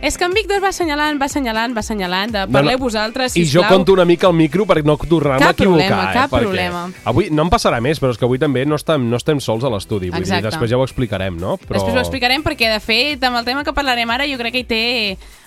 És 0.09 0.17
que 0.17 0.25
en 0.25 0.33
Víctor 0.33 0.63
va 0.65 0.71
assenyalant, 0.73 1.19
va 1.21 1.27
assenyalant, 1.29 1.75
va 1.77 1.83
assenyalant, 1.85 2.31
de 2.33 2.43
parleu 2.49 2.79
vosaltres, 2.81 3.35
I 3.37 3.43
sisplau. 3.43 3.67
jo 3.67 3.69
conto 3.69 3.93
una 3.93 4.07
mica 4.09 4.27
al 4.27 4.33
micro 4.33 4.65
per 4.65 4.81
no 4.81 4.95
tornar-me 4.97 5.45
a 5.45 5.51
equivocar. 5.51 5.67
problema, 5.67 5.99
eh, 5.99 6.15
cap 6.15 6.31
perquè 6.33 6.47
problema. 6.47 6.81
Avui 7.05 7.29
no 7.29 7.45
em 7.45 7.51
passarà 7.53 7.83
més, 7.85 8.01
però 8.01 8.15
és 8.15 8.17
que 8.17 8.25
avui 8.25 8.41
també 8.41 8.65
no 8.65 8.79
estem, 8.81 9.05
no 9.11 9.21
estem 9.21 9.39
sols 9.39 9.67
a 9.69 9.69
l'estudi. 9.69 10.09
Vull 10.09 10.25
dir, 10.25 10.41
després 10.41 10.73
ja 10.73 10.79
ho 10.79 10.87
explicarem, 10.87 11.37
no? 11.37 11.59
Però... 11.61 11.77
Després 11.77 11.95
ho 11.95 12.01
explicarem 12.01 12.43
perquè, 12.43 12.73
de 12.73 12.81
fet, 12.81 13.23
amb 13.29 13.37
el 13.37 13.45
tema 13.45 13.67
que 13.69 13.77
parlarem 13.77 14.09
ara 14.09 14.25
jo 14.25 14.41
crec 14.41 14.57
que 14.57 14.65
hi 14.65 14.69
té 14.73 14.83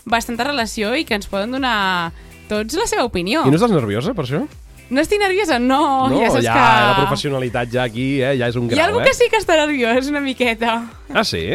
bastanta 0.05 0.45
relació 0.45 0.93
i 0.93 1.09
que 1.09 1.17
ens 1.17 1.25
poden 1.25 1.57
donar 1.57 2.13
tots 2.47 2.77
la 2.77 2.85
seva 2.85 3.09
opinió. 3.09 3.41
I 3.41 3.49
no 3.49 3.57
estàs 3.57 3.73
nerviosa 3.73 4.13
per 4.13 4.29
això? 4.29 4.45
No 4.91 5.01
estic 5.01 5.25
nerviosa, 5.25 5.57
no. 5.57 6.07
no, 6.11 6.21
ja 6.21 6.29
saps 6.29 6.45
ja, 6.45 6.53
que... 6.53 6.87
la 6.91 6.97
professionalitat 7.01 7.73
ja 7.73 7.89
aquí, 7.89 8.21
eh, 8.21 8.35
ja 8.37 8.51
és 8.51 8.57
un 8.59 8.67
grau, 8.67 8.77
Hi 8.77 8.81
ha 8.83 8.91
algú 8.91 9.01
eh? 9.01 9.09
que 9.09 9.17
sí 9.17 9.25
que 9.31 9.41
està 9.41 9.57
nerviós, 9.57 10.11
una 10.11 10.21
miqueta. 10.21 10.83
Ah, 11.09 11.23
sí? 11.25 11.47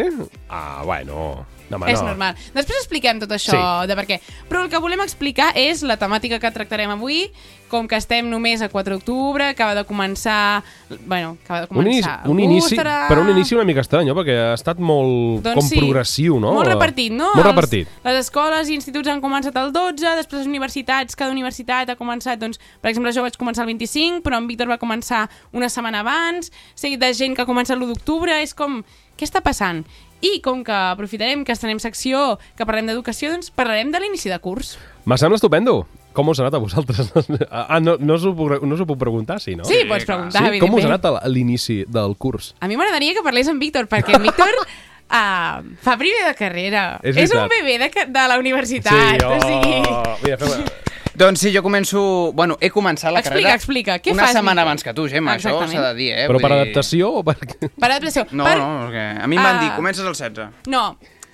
Ah, 0.51 0.83
bueno... 0.83 1.47
No, 1.71 1.77
home, 1.79 1.91
és 1.93 2.01
no. 2.01 2.09
normal. 2.09 2.35
Després 2.55 2.79
expliquem 2.79 3.19
tot 3.21 3.31
això 3.35 3.57
Sí. 3.83 3.87
de 3.89 3.95
per 3.97 4.07
què. 4.07 4.21
Però 4.49 4.63
el 4.63 4.71
que 4.71 4.79
volem 4.79 5.01
explicar 5.03 5.53
és 5.57 5.83
la 5.83 5.97
temàtica 5.99 6.39
que 6.39 6.51
tractarem 6.51 6.91
avui, 6.91 7.31
com 7.69 7.89
que 7.89 7.97
estem 7.99 8.29
només 8.31 8.63
a 8.63 8.69
4 8.69 8.95
d'octubre, 8.95 9.49
acaba 9.49 9.75
de 9.75 9.83
començar... 9.85 10.63
Bueno, 11.05 11.37
acaba 11.43 11.63
de 11.63 11.67
Un 11.71 11.87
inici, 11.87 12.03
començar... 12.03 12.31
un 12.31 12.39
inici, 12.41 12.77
però 12.77 13.21
un 13.23 13.31
inici 13.31 13.55
una 13.57 13.65
mica 13.65 13.81
estrany, 13.83 14.07
perquè 14.15 14.37
ha 14.53 14.55
estat 14.55 14.79
molt 14.79 15.43
Doncs 15.43 15.55
com 15.59 15.67
sí. 15.69 15.81
progressiu, 15.81 16.39
no? 16.39 16.53
Molt 16.55 16.69
repartit, 16.69 17.11
no? 17.13 17.33
Molt 17.35 17.43
Els- 17.45 17.49
repartit. 17.51 17.89
Les 18.05 18.21
escoles 18.21 18.69
i 18.71 18.75
instituts 18.79 19.09
han 19.11 19.21
començat 19.21 19.57
el 19.59 19.73
12, 19.75 20.15
després 20.21 20.39
les 20.45 20.47
universitats, 20.47 21.17
cada 21.19 21.33
universitat 21.35 21.91
ha 21.91 21.97
començat, 21.99 22.39
doncs, 22.39 22.61
per 22.81 22.91
exemple, 22.93 23.11
jo 23.13 23.23
vaig 23.27 23.35
començar 23.37 23.63
el 23.67 23.73
25, 23.75 24.23
però 24.23 24.39
en 24.39 24.47
Víctor 24.47 24.69
va 24.71 24.79
començar 24.79 25.29
una 25.53 25.69
setmana 25.69 26.05
abans, 26.07 26.53
seguit 26.77 27.01
de 27.03 27.13
gent 27.15 27.35
que 27.35 27.43
ha 27.43 27.47
començat 27.51 27.77
l'1 27.77 27.89
d'octubre, 27.97 28.39
és 28.43 28.55
com, 28.55 28.85
què 29.19 29.25
està 29.27 29.41
passant? 29.43 29.83
I 30.25 30.41
com 30.45 30.63
que 30.65 30.73
aprofitarem 30.73 31.45
que 31.45 31.53
estrenem 31.53 31.81
secció, 31.83 32.39
que 32.57 32.67
parlem 32.69 32.89
d'educació, 32.89 33.31
doncs 33.35 33.53
parlarem 33.53 33.93
de 33.93 34.01
l'inici 34.01 34.33
de 34.33 34.39
curs. 34.41 34.77
Me 35.05 35.19
sembla 35.21 35.37
estupendo. 35.41 35.85
Com 36.17 36.31
us 36.33 36.41
ha 36.41 36.47
anat 36.47 36.57
a 36.57 36.63
vosaltres? 36.63 37.13
Ah, 37.51 37.79
no, 37.81 37.99
no 38.01 38.17
us 38.17 38.25
ho 38.25 38.33
puc, 38.37 38.63
no 38.65 38.75
us 38.75 38.81
ho 38.81 38.87
puc 38.89 38.99
preguntar, 38.99 39.37
sí, 39.45 39.55
no? 39.57 39.67
Sí, 39.69 39.83
pots 39.89 40.07
preguntar, 40.09 40.47
sí? 40.49 40.61
Com 40.63 40.73
us 40.79 40.87
ha 40.87 40.95
anat 40.95 41.05
a 41.11 41.29
l'inici 41.29 41.83
del 41.85 42.17
curs? 42.17 42.55
A 42.61 42.71
mi 42.71 42.79
m'agradaria 42.81 43.13
que 43.13 43.25
parlés 43.27 43.51
amb 43.53 43.61
Víctor, 43.61 43.91
perquè 43.93 44.17
en 44.17 44.25
Víctor 44.29 44.57
uh, 44.57 45.61
fa 45.85 45.99
primer 46.01 46.25
de 46.25 46.35
carrera. 46.39 46.87
És 47.05 47.21
és 47.27 47.37
un 47.37 47.53
bebè 47.53 47.77
de, 47.85 47.91
de 48.17 48.27
la 48.33 48.41
universitat. 48.41 49.23
oh, 49.29 49.37
o 49.37 49.41
sigui... 49.45 49.81
Mira, 50.25 50.41
fem... 50.41 50.67
Doncs 51.17 51.41
sí, 51.41 51.51
jo 51.55 51.63
començo... 51.65 52.01
Bueno, 52.37 52.59
he 52.61 52.69
començat 52.71 53.13
la 53.13 53.21
Explica, 53.23 53.41
carrera 53.49 53.55
explica, 53.57 53.99
què 54.05 54.13
una 54.13 54.27
fas, 54.27 54.35
setmana 54.37 54.61
Miquel? 54.61 54.67
abans 54.69 54.85
que 54.85 54.93
tu, 54.99 55.07
Gemma, 55.09 55.37
això 55.39 55.55
s'ha 55.67 55.85
de 55.89 55.95
dir, 55.97 56.11
eh? 56.13 56.27
Però 56.29 56.37
Vull 56.37 56.45
per 56.45 56.51
dir- 56.53 56.59
adaptació 56.61 57.11
o 57.21 57.25
per... 57.25 57.37
Per 57.41 57.89
adaptació. 57.89 58.27
No, 58.33 58.45
per... 58.45 58.57
no, 58.61 58.67
perquè 58.91 59.05
a 59.25 59.27
mi 59.31 59.39
em 59.41 59.43
van 59.43 59.57
Ah. 59.57 59.63
dir, 59.65 59.71
comences 59.79 60.05
el 60.05 60.13
16. 60.13 60.69
No, 60.69 60.83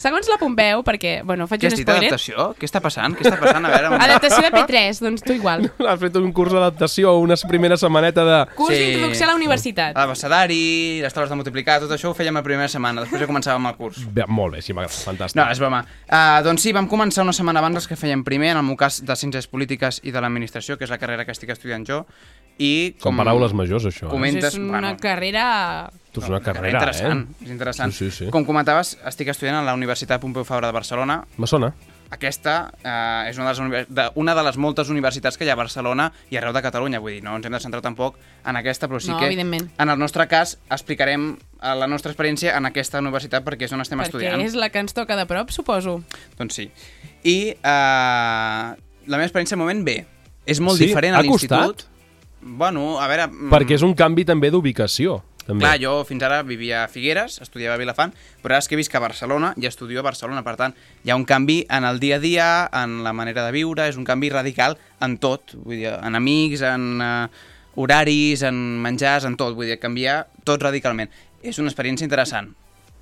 segons 0.02 0.28
la 0.30 0.38
Pompeu, 0.40 0.82
perquè, 0.86 1.12
bueno, 1.26 1.46
faig 1.50 1.62
Què 1.62 1.68
un 1.70 1.72
has 1.72 1.78
dit, 1.78 1.86
spoiler... 1.86 2.10
adaptació? 2.10 2.46
Què 2.58 2.68
està 2.68 2.82
passant? 2.84 3.14
Què 3.18 3.26
està 3.26 3.38
passant? 3.40 3.66
A 3.68 3.72
veure... 3.72 3.92
Adaptació 4.02 4.42
de 4.44 4.50
P3, 4.56 5.00
doncs 5.04 5.24
tu 5.26 5.36
igual. 5.36 5.68
Has 5.92 6.00
fet 6.02 6.18
un 6.20 6.32
curs 6.34 6.54
d'adaptació, 6.54 7.14
una 7.22 7.38
primera 7.48 7.78
setmaneta 7.80 8.26
de... 8.26 8.38
Curs 8.58 8.74
d'introducció 8.76 9.28
a 9.28 9.30
la 9.30 9.36
universitat. 9.38 9.96
L'abecedari, 9.98 10.60
les 11.04 11.14
taules 11.14 11.30
de 11.32 11.38
multiplicar, 11.38 11.78
tot 11.84 11.94
això 11.94 12.10
ho 12.10 12.16
fèiem 12.18 12.36
la 12.40 12.44
primera 12.46 12.68
setmana, 12.72 13.06
després 13.06 13.22
ja 13.24 13.30
començàvem 13.30 13.70
el 13.70 13.78
curs. 13.78 14.02
Bé, 14.12 14.26
molt 14.28 14.58
bé, 14.58 14.64
sí, 14.66 14.74
m'agrada, 14.76 14.98
fantàstic. 15.06 15.38
No, 15.40 15.48
és 15.54 15.62
broma. 15.62 15.82
Uh, 16.08 16.42
doncs 16.46 16.66
sí, 16.66 16.74
vam 16.76 16.90
començar 16.90 17.24
una 17.26 17.36
setmana 17.36 17.62
abans 17.62 17.82
els 17.82 17.88
que 17.90 17.98
fèiem 17.98 18.26
primer, 18.26 18.52
en 18.56 18.62
el 18.62 18.68
meu 18.72 18.78
cas 18.80 19.00
de 19.06 19.18
Ciències 19.18 19.48
Polítiques 19.50 20.02
i 20.02 20.14
de 20.14 20.22
l'Administració, 20.22 20.78
que 20.78 20.88
és 20.88 20.92
la 20.92 21.00
carrera 21.02 21.26
que 21.28 21.34
estic 21.34 21.54
estudiant 21.54 21.86
jo, 21.88 22.02
i 22.60 22.94
Són 23.02 23.16
paraules 23.16 23.54
majors, 23.56 23.86
això. 23.88 24.08
Eh? 24.08 24.12
comentes... 24.12 24.54
és 24.54 24.60
una 24.60 24.96
carrera... 25.00 25.46
Tu 26.12 26.20
és 26.20 26.28
una 26.28 26.40
carrera, 26.44 26.68
interessant, 26.76 27.22
eh? 27.24 27.44
és 27.46 27.50
interessant. 27.50 27.92
Sí, 27.92 28.10
sí, 28.10 28.26
sí. 28.26 28.30
Com 28.30 28.44
comentaves, 28.44 28.98
estic 29.08 29.28
estudiant 29.32 29.56
a 29.56 29.62
la 29.64 29.72
Universitat 29.74 30.20
Pompeu 30.20 30.44
Fabra 30.44 30.68
de 30.68 30.76
Barcelona. 30.76 31.22
Me 31.40 31.46
sona. 31.48 31.72
Aquesta 32.12 32.70
eh, 32.84 33.30
és 33.30 33.38
una 33.40 33.54
de, 33.54 33.68
les 33.70 33.86
de, 33.88 34.04
una 34.20 34.34
de 34.36 34.42
les 34.44 34.58
moltes 34.60 34.90
universitats 34.92 35.38
que 35.40 35.46
hi 35.46 35.48
ha 35.48 35.54
a 35.54 35.56
Barcelona 35.56 36.10
i 36.28 36.36
arreu 36.36 36.52
de 36.52 36.60
Catalunya. 36.60 37.00
Vull 37.00 37.14
dir, 37.14 37.22
no 37.24 37.38
ens 37.38 37.46
hem 37.48 37.54
de 37.56 37.60
centrar 37.64 37.80
tampoc 37.80 38.18
en 38.44 38.58
aquesta, 38.60 38.84
però 38.92 39.00
sí 39.00 39.08
No, 39.08 39.16
que 39.18 39.30
evidentment. 39.30 39.70
en 39.80 39.88
el 39.88 39.96
nostre 39.98 40.26
cas 40.28 40.58
explicarem 40.68 41.30
eh, 41.62 41.72
la 41.80 41.86
nostra 41.88 42.12
experiència 42.12 42.52
en 42.58 42.68
aquesta 42.68 43.00
universitat 43.00 43.42
perquè 43.46 43.64
és 43.64 43.72
on 43.72 43.80
estem 43.80 43.98
perquè 43.98 44.10
estudiant. 44.12 44.44
és 44.44 44.52
la 44.54 44.68
que 44.68 44.84
ens 44.84 44.92
toca 44.92 45.16
de 45.16 45.24
prop, 45.24 45.48
suposo. 45.48 46.02
Doncs 46.36 46.54
sí. 46.60 46.68
I 47.24 47.38
eh, 47.56 47.56
la 49.08 49.16
meva 49.16 49.24
experiència, 49.24 49.56
de 49.56 49.62
moment, 49.64 49.80
bé. 49.82 50.02
És 50.44 50.60
molt 50.60 50.76
Sí? 50.76 50.90
diferent 50.92 51.14
a 51.16 51.22
l'institut. 51.22 51.86
Bueno, 52.44 52.98
a 53.00 53.06
veure... 53.08 53.28
mm, 53.30 53.50
Perquè 53.54 53.76
és 53.78 53.82
un 53.86 53.94
canvi 53.94 54.24
també 54.26 54.50
d'ubicació. 54.50 55.22
També. 55.46 55.64
Clar, 55.64 55.74
jo 55.82 55.94
fins 56.06 56.22
ara 56.22 56.42
vivia 56.46 56.84
a 56.84 56.88
Figueres, 56.90 57.40
estudiava 57.42 57.74
a 57.74 57.80
Vilafant, 57.80 58.14
però 58.42 58.54
ara 58.54 58.62
és 58.62 58.70
que 58.70 58.78
visc 58.78 58.94
a 58.94 59.02
Barcelona 59.02 59.52
i 59.58 59.66
estudio 59.66 60.02
a 60.02 60.06
Barcelona. 60.06 60.44
Per 60.46 60.54
tant, 60.60 60.76
hi 61.02 61.10
ha 61.10 61.18
un 61.18 61.26
canvi 61.28 61.62
en 61.70 61.86
el 61.88 61.98
dia 62.02 62.20
a 62.20 62.22
dia, 62.22 62.48
en 62.82 63.02
la 63.04 63.12
manera 63.12 63.46
de 63.46 63.52
viure, 63.54 63.88
és 63.90 63.98
un 63.98 64.06
canvi 64.08 64.30
radical 64.30 64.78
en 65.02 65.18
tot. 65.22 65.56
Vull 65.58 65.82
dir, 65.82 65.90
en 65.98 66.18
amics, 66.18 66.62
en 66.68 66.88
uh, 67.02 67.44
horaris, 67.74 68.46
en 68.46 68.56
menjars, 68.82 69.26
en 69.26 69.36
tot. 69.40 69.56
Vull 69.58 69.70
dir, 69.72 69.80
canviar 69.82 70.22
tot 70.46 70.62
radicalment. 70.62 71.10
És 71.42 71.58
una 71.58 71.72
experiència 71.72 72.06
interessant. 72.06 72.52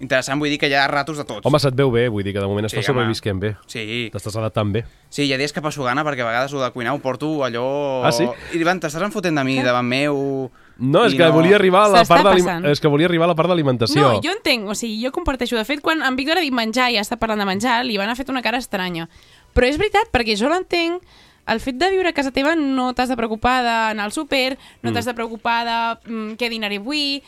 Interessant 0.01 0.41
vull 0.41 0.49
dir 0.49 0.57
que 0.57 0.71
hi 0.71 0.75
ha 0.75 0.87
ratos 0.89 1.19
de 1.21 1.27
tots. 1.29 1.45
Home, 1.45 1.59
se't 1.61 1.77
veu 1.77 1.91
bé, 1.93 2.07
vull 2.09 2.25
dir 2.25 2.33
que 2.33 2.41
de 2.41 2.49
moment 2.49 2.65
Sí, 2.65 2.73
estàs 2.73 2.89
sobrevisquent 2.89 3.41
bé. 3.43 3.51
Sí. 3.69 4.09
T'estàs 4.15 4.39
adaptant 4.41 4.73
bé. 4.73 4.87
Sí, 5.13 5.27
hi 5.27 5.35
ha 5.35 5.39
dies 5.41 5.53
que 5.53 5.61
passo 5.61 5.85
gana 5.85 6.07
perquè 6.07 6.25
a 6.25 6.31
vegades 6.31 6.55
el 6.57 6.65
de 6.65 6.71
cuinar 6.73 6.95
ho 6.97 7.03
porto 7.05 7.29
allò... 7.45 7.67
Ah, 8.09 8.13
sí? 8.17 8.25
I 8.57 8.65
van, 8.65 8.81
t'estàs 8.81 9.05
enfotent 9.05 9.37
de 9.37 9.45
mi, 9.45 9.61
davant 9.67 9.87
meu... 9.87 10.49
No, 10.81 11.05
és 11.05 11.13
I 11.13 11.19
que 11.19 11.29
volia 11.31 11.57
arribar 11.59 11.85
a 11.85 11.89
la 11.93 12.05
part 12.09 12.25
passant. 12.25 12.65
és 12.67 12.81
que 12.81 12.89
volia 12.89 13.07
arribar 13.07 13.27
a 13.29 13.33
la 13.35 13.37
part 13.37 13.51
d'alimentació. 13.53 14.01
No, 14.01 14.21
jo 14.25 14.33
entenc, 14.33 14.67
o 14.67 14.75
sigui, 14.75 14.97
jo 15.05 15.13
comparteixo. 15.13 15.57
De 15.61 15.65
fet, 15.69 15.83
quan 15.85 16.03
en 16.03 16.17
Víctor 16.17 16.39
ha 16.39 16.41
dit 16.41 16.55
menjar 16.57 16.91
i 16.91 16.97
ha 16.97 17.03
estat 17.05 17.21
parlant 17.21 17.39
de 17.39 17.47
menjar, 17.47 17.85
li 17.85 17.99
van 18.01 18.09
ha 18.09 18.17
fet 18.17 18.31
una 18.33 18.41
cara 18.43 18.59
estranya. 18.59 19.09
Però 19.53 19.67
és 19.69 19.77
veritat, 19.77 20.09
perquè 20.11 20.37
jo 20.41 20.49
l'entenc, 20.49 21.03
el 21.51 21.61
fet 21.61 21.77
de 21.77 21.91
viure 21.91 22.09
a 22.09 22.13
casa 22.17 22.31
teva 22.33 22.55
no 22.57 22.93
t'has 22.95 23.09
de 23.11 23.17
preocupar 23.17 23.63
d'anar 23.63 24.05
al 24.05 24.13
súper, 24.13 24.57
no 24.83 24.91
Mm. 24.91 24.95
t'has 24.95 25.05
de 25.05 25.15
preocupar 25.15 25.65
de 25.67 26.11
mm, 26.11 26.33
què 26.41 26.49
dinaré 26.49 26.77
avui... 26.81 27.23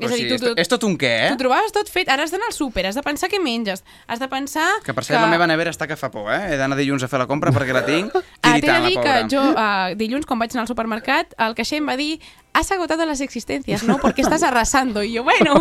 És 0.00 0.12
a 0.12 0.14
dir, 0.18 0.28
tu, 0.32 0.38
tu, 0.42 0.52
és 0.60 0.68
tot 0.68 0.82
un 0.88 0.96
què, 0.98 1.10
eh? 1.26 1.30
Tu 1.34 1.38
trobaves 1.42 1.72
tot 1.72 1.88
fet, 1.92 2.08
ara 2.08 2.24
has 2.26 2.32
d'anar 2.34 2.48
al 2.50 2.56
súper, 2.56 2.86
has 2.88 2.94
de 2.98 3.02
pensar 3.06 3.28
què 3.30 3.40
menges, 3.42 3.84
has 4.06 4.18
de 4.22 4.28
pensar... 4.28 4.66
Que 4.84 4.94
per 4.96 5.04
cert, 5.04 5.20
la 5.20 5.28
meva 5.30 5.46
nevera 5.46 5.70
està 5.70 5.86
que 5.90 5.96
fa 5.96 6.10
por, 6.10 6.30
eh? 6.32 6.54
He 6.54 6.56
d'anar 6.60 6.76
dilluns 6.78 7.02
a 7.04 7.08
fer 7.08 7.18
la 7.22 7.26
compra 7.30 7.52
perquè 7.54 7.72
la 7.76 7.84
tinc 7.86 8.14
Ah, 8.14 8.22
T'he 8.22 8.60
de 8.60 8.60
tiritant, 8.60 8.88
dir 8.88 8.96
que 9.00 9.14
jo, 9.36 9.42
uh, 9.52 9.94
dilluns, 9.98 10.26
quan 10.26 10.38
vaig 10.42 10.52
anar 10.56 10.64
al 10.66 10.72
supermercat, 10.72 11.34
el 11.38 11.54
caixer 11.58 11.78
em 11.82 11.88
va 11.88 11.96
dir 12.00 12.18
has 12.54 12.70
agotado 12.70 13.04
las 13.06 13.20
existencias, 13.20 13.82
¿no? 13.82 13.98
Porque 13.98 14.22
estás 14.22 14.42
arrasando. 14.44 15.02
I 15.02 15.16
jo, 15.16 15.24
bueno, 15.24 15.54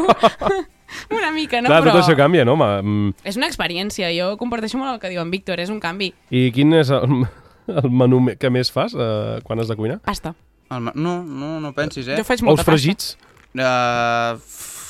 una 1.09 1.31
mica, 1.31 1.61
no? 1.61 1.67
Clar, 1.69 1.81
Però 1.81 1.93
tot 1.95 2.03
això 2.03 2.15
canvia, 2.17 2.43
no? 2.45 2.53
home? 2.53 2.67
Mm, 2.83 3.13
és 3.25 3.37
una 3.39 3.47
experiència, 3.49 4.11
jo 4.13 4.35
comparteixo 4.37 4.77
molt 4.77 4.93
el 4.95 4.99
que 5.01 5.09
diu 5.09 5.21
en 5.23 5.31
Víctor, 5.33 5.59
és 5.63 5.71
un 5.73 5.79
canvi. 5.81 6.11
I 6.29 6.51
quin 6.53 6.73
és 6.77 6.91
el, 6.93 7.23
el 7.81 7.89
menú 7.89 8.19
me- 8.21 8.35
que 8.37 8.51
més 8.53 8.69
fas 8.73 8.93
eh, 8.93 9.39
quan 9.43 9.59
has 9.63 9.71
de 9.71 9.77
cuinar? 9.79 9.99
Pasta. 10.05 10.35
El 10.69 10.81
ma- 10.85 10.93
No, 10.95 11.21
no, 11.23 11.55
no 11.63 11.73
pensis, 11.73 12.07
eh? 12.07 12.17
Jo 12.21 12.25
faig 12.27 12.43
molta 12.45 12.61
Ous 12.61 12.69
fregits? 12.69 13.15
Uh, 13.53 14.39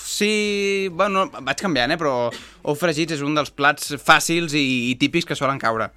sí, 0.08 0.88
bueno, 0.92 1.26
vaig 1.42 1.60
canviant, 1.60 1.92
eh? 1.92 2.00
Però 2.00 2.30
ous 2.30 2.80
fregits 2.80 3.18
és 3.18 3.24
un 3.26 3.36
dels 3.36 3.52
plats 3.52 3.96
fàcils 4.00 4.56
i, 4.56 4.66
i 4.92 4.96
típics 5.02 5.28
que 5.28 5.38
solen 5.38 5.60
caure. 5.62 5.90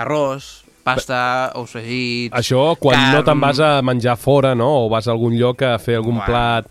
Arròs, 0.00 0.50
pasta, 0.84 1.20
ous 1.58 1.72
fregits... 1.72 2.34
Això 2.36 2.74
quan 2.80 2.98
carn... 2.98 3.16
no 3.16 3.24
te'n 3.26 3.40
vas 3.42 3.62
a 3.64 3.72
menjar 3.86 4.18
fora, 4.20 4.54
no? 4.58 4.68
O 4.84 4.92
vas 4.92 5.08
a 5.08 5.14
algun 5.16 5.36
lloc 5.38 5.64
a 5.66 5.76
fer 5.82 5.98
algun 6.00 6.18
Bueno. 6.20 6.28
plat, 6.28 6.70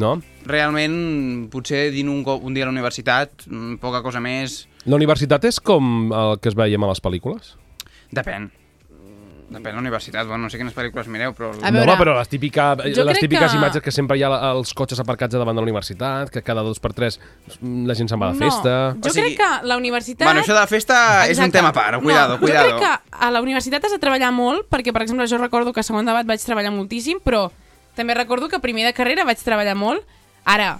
no? 0.00 0.16
Realment, 0.50 1.48
potser 1.52 1.90
dino 1.94 2.14
un, 2.16 2.24
un 2.24 2.54
dia 2.56 2.64
a 2.64 2.70
la 2.70 2.74
universitat, 2.74 3.46
mm, 3.46 3.78
poca 3.82 4.02
cosa 4.02 4.22
més... 4.24 4.64
La 4.88 4.96
universitat 4.96 5.44
és 5.44 5.60
com 5.60 6.08
el 6.08 6.38
que 6.40 6.48
es 6.50 6.56
veiem 6.56 6.82
a 6.82 6.88
les 6.88 7.02
pel·lícules? 7.04 7.54
Depèn. 8.16 8.48
Depèn 9.50 9.72
de 9.72 9.72
la 9.74 9.80
universitat. 9.82 10.26
Bueno, 10.28 10.44
no 10.44 10.50
sé 10.52 10.58
quines 10.60 10.74
pel·lícules 10.76 11.08
mireu, 11.10 11.32
però... 11.34 11.48
A 11.58 11.72
no, 11.72 11.80
veure, 11.80 11.90
home, 11.90 11.98
però 11.98 12.12
les, 12.14 12.28
típica, 12.30 12.68
jo 12.94 13.02
les 13.02 13.18
típiques 13.18 13.50
que- 13.50 13.56
imatges 13.58 13.82
que 13.82 13.90
sempre 13.90 14.14
hi 14.16 14.22
ha 14.22 14.28
els 14.52 14.70
cotxes 14.78 15.00
aparcats 15.02 15.34
davant 15.34 15.56
de 15.58 15.60
la 15.60 15.66
universitat, 15.66 16.30
que 16.30 16.42
cada 16.46 16.62
dos 16.62 16.78
per 16.78 16.92
tres 16.94 17.18
la 17.60 17.96
gent 17.98 18.06
se'n 18.12 18.20
va 18.22 18.28
de 18.30 18.38
festa... 18.38 18.74
No, 18.94 19.00
jo 19.02 19.10
O 19.10 19.12
sigui- 19.16 19.34
crec 19.34 19.40
que 19.42 19.66
la 19.66 19.76
universitat... 19.80 20.22
Bueno, 20.28 20.44
això 20.44 20.54
de 20.54 20.60
la 20.60 20.68
festa 20.70 21.00
és 21.26 21.34
un 21.38 21.48
Exacte. 21.48 21.58
tema 21.58 21.72
a 21.74 21.76
part, 21.80 21.98
cuidado, 22.00 22.36
no, 22.38 22.40
cuidado. 22.44 22.70
Jo 22.70 22.78
crec 22.78 22.86
que 22.86 23.18
a 23.26 23.30
la 23.34 23.42
universitat 23.42 23.84
has 23.90 23.96
de 23.96 23.98
treballar 23.98 24.30
molt, 24.30 24.68
perquè, 24.70 24.92
per 24.94 25.02
exemple, 25.02 25.26
jo 25.26 25.42
recordo 25.42 25.72
que 25.74 25.82
a 25.82 25.86
segon 25.90 26.06
debat 26.06 26.24
vaig 26.30 26.46
treballar 26.46 26.70
moltíssim, 26.70 27.18
però 27.18 27.48
també 27.98 28.14
recordo 28.14 28.46
que 28.48 28.56
a 28.56 28.62
primer 28.62 28.86
de 28.86 28.94
carrera 28.94 29.26
vaig 29.26 29.42
treballar 29.42 29.74
molt. 29.74 30.06
Ara, 30.46 30.76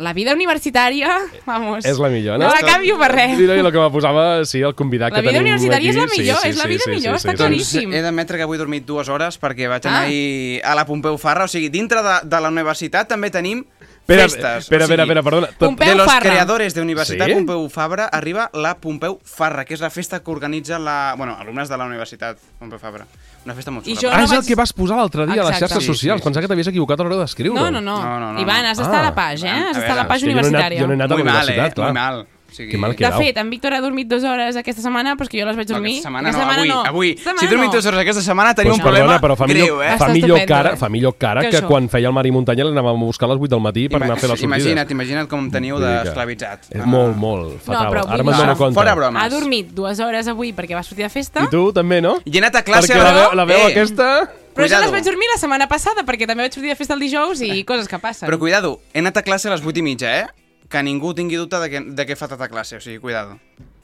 la 0.00 0.14
vida 0.16 0.32
universitària, 0.32 1.10
vamos... 1.44 1.84
És 1.84 1.98
la 2.00 2.08
millor, 2.08 2.38
no? 2.40 2.46
No 2.48 2.54
la 2.54 2.62
canvio 2.64 2.96
per 2.98 3.10
res. 3.12 3.34
Sí, 3.36 3.44
no, 3.44 3.54
i 3.54 3.60
el 3.60 3.68
que 3.70 3.82
me 3.82 3.90
posava, 3.92 4.24
sí, 4.48 4.62
el 4.64 4.72
convidat 4.74 5.12
La 5.12 5.20
que 5.20 5.26
vida 5.28 5.34
tenim 5.36 5.52
universitària 5.52 5.90
és 5.92 5.96
la 6.00 6.06
aquí, 6.08 6.20
millor, 6.22 6.46
és 6.48 6.56
la 6.56 6.68
vida 6.70 6.86
millor, 6.88 7.18
està 7.20 7.34
claríssim. 7.36 7.90
Doncs 7.90 7.98
he 8.00 8.02
d'admetre 8.06 8.40
que 8.40 8.46
avui 8.48 8.56
he 8.56 8.62
dormit 8.62 8.86
dues 8.88 9.10
hores 9.12 9.36
perquè 9.40 9.68
vaig 9.68 9.84
anar 9.90 10.06
Ah. 10.08 10.72
a 10.72 10.74
la 10.74 10.86
Pompeu 10.88 11.18
Farra. 11.20 11.44
O 11.44 11.48
sigui, 11.52 11.68
dintre 11.68 12.00
de, 12.02 12.16
de 12.24 12.40
la 12.40 12.48
universitat 12.48 13.08
també 13.12 13.30
tenim 13.30 13.60
Espera, 14.00 14.22
festes. 14.24 14.64
espera, 14.64 14.84
espera, 14.88 15.02
espera, 15.04 15.22
perdona. 15.22 15.46
Tot- 15.52 15.68
Pompeu 15.68 15.88
de 15.92 15.94
los 16.00 16.06
Farra. 16.08 16.20
creadores 16.30 16.74
de 16.74 16.80
Universitat 16.80 17.28
Sí? 17.28 17.34
Pompeu 17.34 17.68
Fabra 17.70 18.06
arriba 18.06 18.48
la 18.54 18.78
Pompeu 18.80 19.20
Farra, 19.22 19.64
que 19.64 19.74
és 19.76 19.80
la 19.84 19.90
festa 19.90 20.18
que 20.24 20.30
organitza 20.32 20.78
la... 20.80 21.14
Bueno, 21.16 21.36
alumnes 21.38 21.68
de 21.68 21.76
la 21.76 21.84
Universitat 21.84 22.38
Pompeu 22.58 22.78
Fabra. 22.80 23.06
Una 23.44 23.54
festa 23.54 23.70
molt 23.70 23.86
I 23.88 23.94
xula. 23.96 24.00
jo 24.02 24.08
Ah, 24.12 24.18
no 24.18 24.24
és 24.24 24.32
el 24.32 24.38
vaig- 24.38 24.46
que 24.48 24.54
vas 24.54 24.72
posar 24.72 24.96
l'altre 24.98 25.24
dia 25.26 25.32
a 25.40 25.44
les 25.44 25.54
Exacte. 25.54 25.60
xarxes 25.60 25.78
Sí, 25.78 25.86
sí, 25.86 25.92
socials. 25.94 26.20
sí. 26.20 26.24
Pensava 26.24 26.42
que 26.42 26.48
t'havies 26.48 26.68
equivocat 26.68 27.00
a 27.00 27.02
l'hora 27.04 27.16
d'escriure-ho. 27.22 27.54
No, 27.56 27.70
no, 27.70 27.80
no. 27.80 27.96
No, 28.02 28.20
no, 28.20 28.32
no, 28.34 28.40
Ivan, 28.40 28.66
has 28.66 28.76
d'estar 28.78 28.96
a 28.96 29.00
Ah. 29.00 29.10
la 29.10 29.14
pàgina, 29.14 29.48
eh? 29.48 29.60
Has 29.70 29.76
A 29.76 29.80
d'estar 29.80 29.84
a 29.84 29.88
la 29.88 30.02
veure, 30.02 30.08
pàgina 30.08 30.28
jo 30.30 30.34
no 30.34 30.40
he 30.40 30.40
anat- 30.40 30.50
universitària. 30.60 30.80
jo 30.80 30.86
no 30.86 30.92
he 30.92 30.94
anat 30.94 31.10
a 31.10 31.14
la 31.14 31.16
mal, 31.24 31.24
universitat, 31.32 31.70
eh? 31.70 31.74
clar. 31.74 31.86
Muy 31.88 31.94
mal. 31.94 32.26
O 32.50 32.54
sigui, 32.54 32.70
Que 32.72 32.78
mal 32.78 32.96
De 32.96 33.10
fet, 33.12 33.36
en 33.38 33.48
Víctor 33.50 33.72
ha 33.74 33.80
dormit 33.80 34.08
dues 34.08 34.24
hores 34.24 34.56
aquesta 34.56 34.82
setmana, 34.82 35.14
però 35.16 35.22
és 35.22 35.30
que 35.30 35.38
jo 35.40 35.46
les 35.46 35.56
vaig 35.56 35.68
No, 35.70 35.74
dormir... 35.76 35.92
aquesta 36.00 36.08
setmana 36.08 36.28
aquesta 36.30 36.44
no, 36.44 36.52
avui, 36.52 36.68
no. 36.68 36.80
avui. 36.84 37.10
Aquesta 37.12 37.34
Si 37.38 37.46
he 37.46 37.48
dormit 37.48 37.66
no. 37.68 37.72
dues 37.72 37.86
hores 37.86 38.00
aquesta 38.00 38.22
setmana 38.22 38.54
tenim 38.54 38.72
Pues 38.72 38.78
un 38.80 38.82
problema 38.84 39.06
perdona, 39.06 39.20
però 39.22 39.36
fa 39.38 39.46
millor, 39.46 39.66
greu, 39.66 39.82
eh? 39.82 39.96
fa 39.96 40.08
millor 40.08 40.36
estupendo, 40.38 40.48
cara, 40.54 40.72
eh? 40.72 40.76
fa 40.76 40.88
millor 40.88 41.14
cara 41.16 41.40
Que 41.46 41.50
que, 41.50 41.62
quan 41.62 41.88
feia 41.88 42.08
el 42.10 42.14
mar 42.14 42.26
i 42.26 42.32
muntanya 42.34 42.64
l'anàvem 42.66 42.90
a 43.00 43.06
buscar 43.06 43.28
a 43.30 43.32
les 43.34 43.40
8 43.40 43.48
del 43.54 43.60
matí 43.62 43.88
per 43.88 44.02
anar 44.02 44.16
a 44.16 44.20
fer 44.20 44.28
la 44.28 44.36
sortida. 44.36 44.50
Imagina't, 44.50 44.90
imagina't 44.90 45.28
com 45.30 45.38
em 45.46 45.50
teniu 45.50 45.78
d'esclavitzat. 45.80 46.66
És 46.74 46.84
molt, 46.84 47.16
molt 47.16 47.60
fatal. 47.62 47.92
però 47.92 48.04
Ara 48.08 48.22
me'n 48.24 48.34
dir- 48.34 48.42
dono 48.44 48.56
compte. 48.56 48.74
fora 48.74 48.94
bromes. 48.94 49.22
Ha 49.22 49.28
dormit 49.28 49.70
dues 49.72 50.00
hores 50.00 50.26
avui 50.28 50.52
perquè 50.52 50.74
va 50.74 50.82
sortir 50.82 51.04
de 51.06 51.10
festa, 51.10 51.44
I 51.44 51.48
tu 51.50 51.72
també, 51.72 52.00
no? 52.00 52.18
I 52.24 52.30
he 52.34 52.38
anat 52.42 52.56
a 52.56 52.62
classe... 52.66 52.88
Perquè 52.92 53.02
la 53.02 53.12
veu, 53.12 53.34
la 53.36 53.44
veu 53.44 53.58
eh, 53.60 53.70
aquesta... 53.72 54.08
però 54.50 54.66
jo 54.66 54.74
Cuidado. 54.74 54.82
les 54.82 54.92
vaig 54.92 55.04
dormir 55.04 55.28
la 55.32 55.38
setmana 55.38 55.68
passada 55.68 56.02
perquè 56.04 56.26
també 56.26 56.42
vaig 56.44 56.52
sortir 56.52 56.70
de 56.70 56.76
festa 56.76 56.94
el 56.94 57.00
dijous 57.00 57.40
i 57.46 57.62
coses 57.64 57.86
que 57.88 57.98
passen. 57.98 58.26
Però 58.28 58.38
cuidado, 58.38 58.80
he 58.92 58.98
anat 58.98 59.16
a 59.16 59.22
classe 59.22 59.48
a 59.48 59.52
les 59.54 59.62
8 59.64 59.78
i 59.78 59.82
mitja, 59.82 60.10
eh? 60.18 60.26
Que 60.70 60.82
ningú 60.86 61.12
tingui 61.18 61.38
dubte 61.40 61.58
de 61.58 61.70
que, 61.72 61.80
de 61.82 62.06
què 62.06 62.16
fa 62.18 62.28
tanta 62.30 62.48
classe, 62.48 62.78
o 62.78 62.82
sigui, 62.84 63.00
cuidado. 63.02 63.38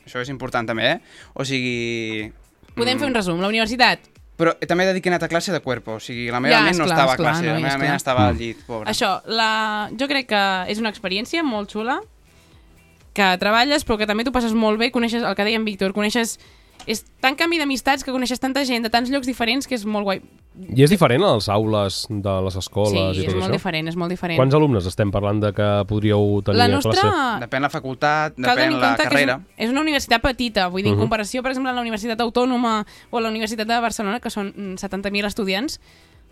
Això 0.07 0.22
és 0.22 0.31
important 0.31 0.68
també, 0.68 0.92
eh? 0.96 0.99
O 1.35 1.44
sigui... 1.44 2.29
Podem 2.77 3.01
fer 3.01 3.09
un 3.09 3.16
resum. 3.16 3.40
La 3.42 3.51
universitat, 3.51 4.05
Però 4.37 4.53
també 4.68 4.85
he 4.85 4.90
de 4.90 4.96
dir 4.99 5.01
que 5.01 5.09
he 5.09 5.12
anat 5.14 5.25
a 5.25 5.31
classe 5.33 5.53
de 5.53 5.62
cuerpo, 5.64 5.94
o 5.96 6.03
sigui, 6.03 6.27
la 6.29 6.42
meva 6.44 6.59
Ja, 6.59 6.64
ment 6.66 6.77
no 6.77 6.85
esclar, 6.85 6.99
estava 6.99 7.14
a 7.14 7.20
classe, 7.20 7.46
no, 7.46 7.55
la 7.55 7.62
meva 7.64 7.79
ment 7.81 7.94
estava 7.96 8.27
al 8.29 8.37
llit, 8.37 8.61
pobra. 8.68 8.92
això, 8.92 9.14
la... 9.33 9.88
jo 9.96 10.09
crec 10.11 10.29
que 10.29 10.42
és 10.72 10.83
una 10.83 10.92
experiència 10.92 11.40
molt 11.46 11.72
xula, 11.72 12.03
que 13.16 13.31
treballes 13.40 13.87
però 13.88 13.96
que 13.96 14.09
també 14.11 14.27
t'ho 14.29 14.35
passes 14.35 14.53
molt 14.53 14.77
bé, 14.83 14.90
coneixes 14.92 15.25
el 15.25 15.33
que 15.38 15.49
deia 15.49 15.57
en 15.57 15.64
Víctor, 15.64 15.96
coneixes... 15.96 16.37
És 16.87 17.05
tan 17.20 17.35
canvi 17.35 17.59
d'amistats 17.59 18.05
que 18.07 18.12
coneixes 18.14 18.38
tanta 18.38 18.64
gent 18.64 18.83
de 18.85 18.90
tants 18.90 19.11
llocs 19.11 19.27
diferents 19.27 19.66
que 19.66 19.75
és 19.75 19.85
molt 19.85 20.05
guai. 20.05 20.20
I 20.72 20.85
és 20.87 20.88
diferent 20.90 21.20
a 21.27 21.35
les 21.35 21.49
aules 21.53 22.07
de 22.09 22.35
les 22.46 22.55
escoles 22.57 22.92
Sí, 23.16 23.22
i 23.22 23.27
és 23.27 23.27
tot 23.27 23.35
molt 23.35 23.51
això? 23.51 23.57
diferent, 23.59 23.88
és 23.90 23.96
molt 24.01 24.11
diferent. 24.14 24.38
Quants 24.38 24.55
alumnes 24.57 24.87
estem 24.88 25.11
parlant 25.12 25.40
de 25.42 25.51
que 25.53 25.66
podríeu 25.87 26.40
tenir 26.46 26.59
La 26.62 26.64
a 26.64 26.68
nostra... 26.68 26.92
classe? 26.94 27.40
Depèn 27.44 27.66
la 27.66 27.68
facultat, 27.68 28.38
Cal 28.40 28.57
depèn 28.57 28.79
la 28.81 28.94
carrera. 28.96 29.35
és, 29.35 29.57
un, 29.59 29.64
és 29.66 29.70
una 29.75 29.83
universitat 29.83 30.22
petita, 30.22 30.68
vull 30.68 30.83
dir, 30.83 30.92
en 30.92 30.96
Mhm. 30.96 31.03
comparació, 31.05 31.42
per 31.42 31.51
exemple, 31.51 31.70
a 31.70 31.75
la 31.75 31.83
Universitat 31.83 32.20
Autònoma 32.20 32.87
o 33.11 33.18
a 33.18 33.20
la 33.20 33.29
Universitat 33.29 33.66
de 33.68 33.81
Barcelona, 33.81 34.20
que 34.20 34.31
són 34.31 34.55
mm, 34.57 34.77
70.000 34.79 35.27
estudiants, 35.27 35.81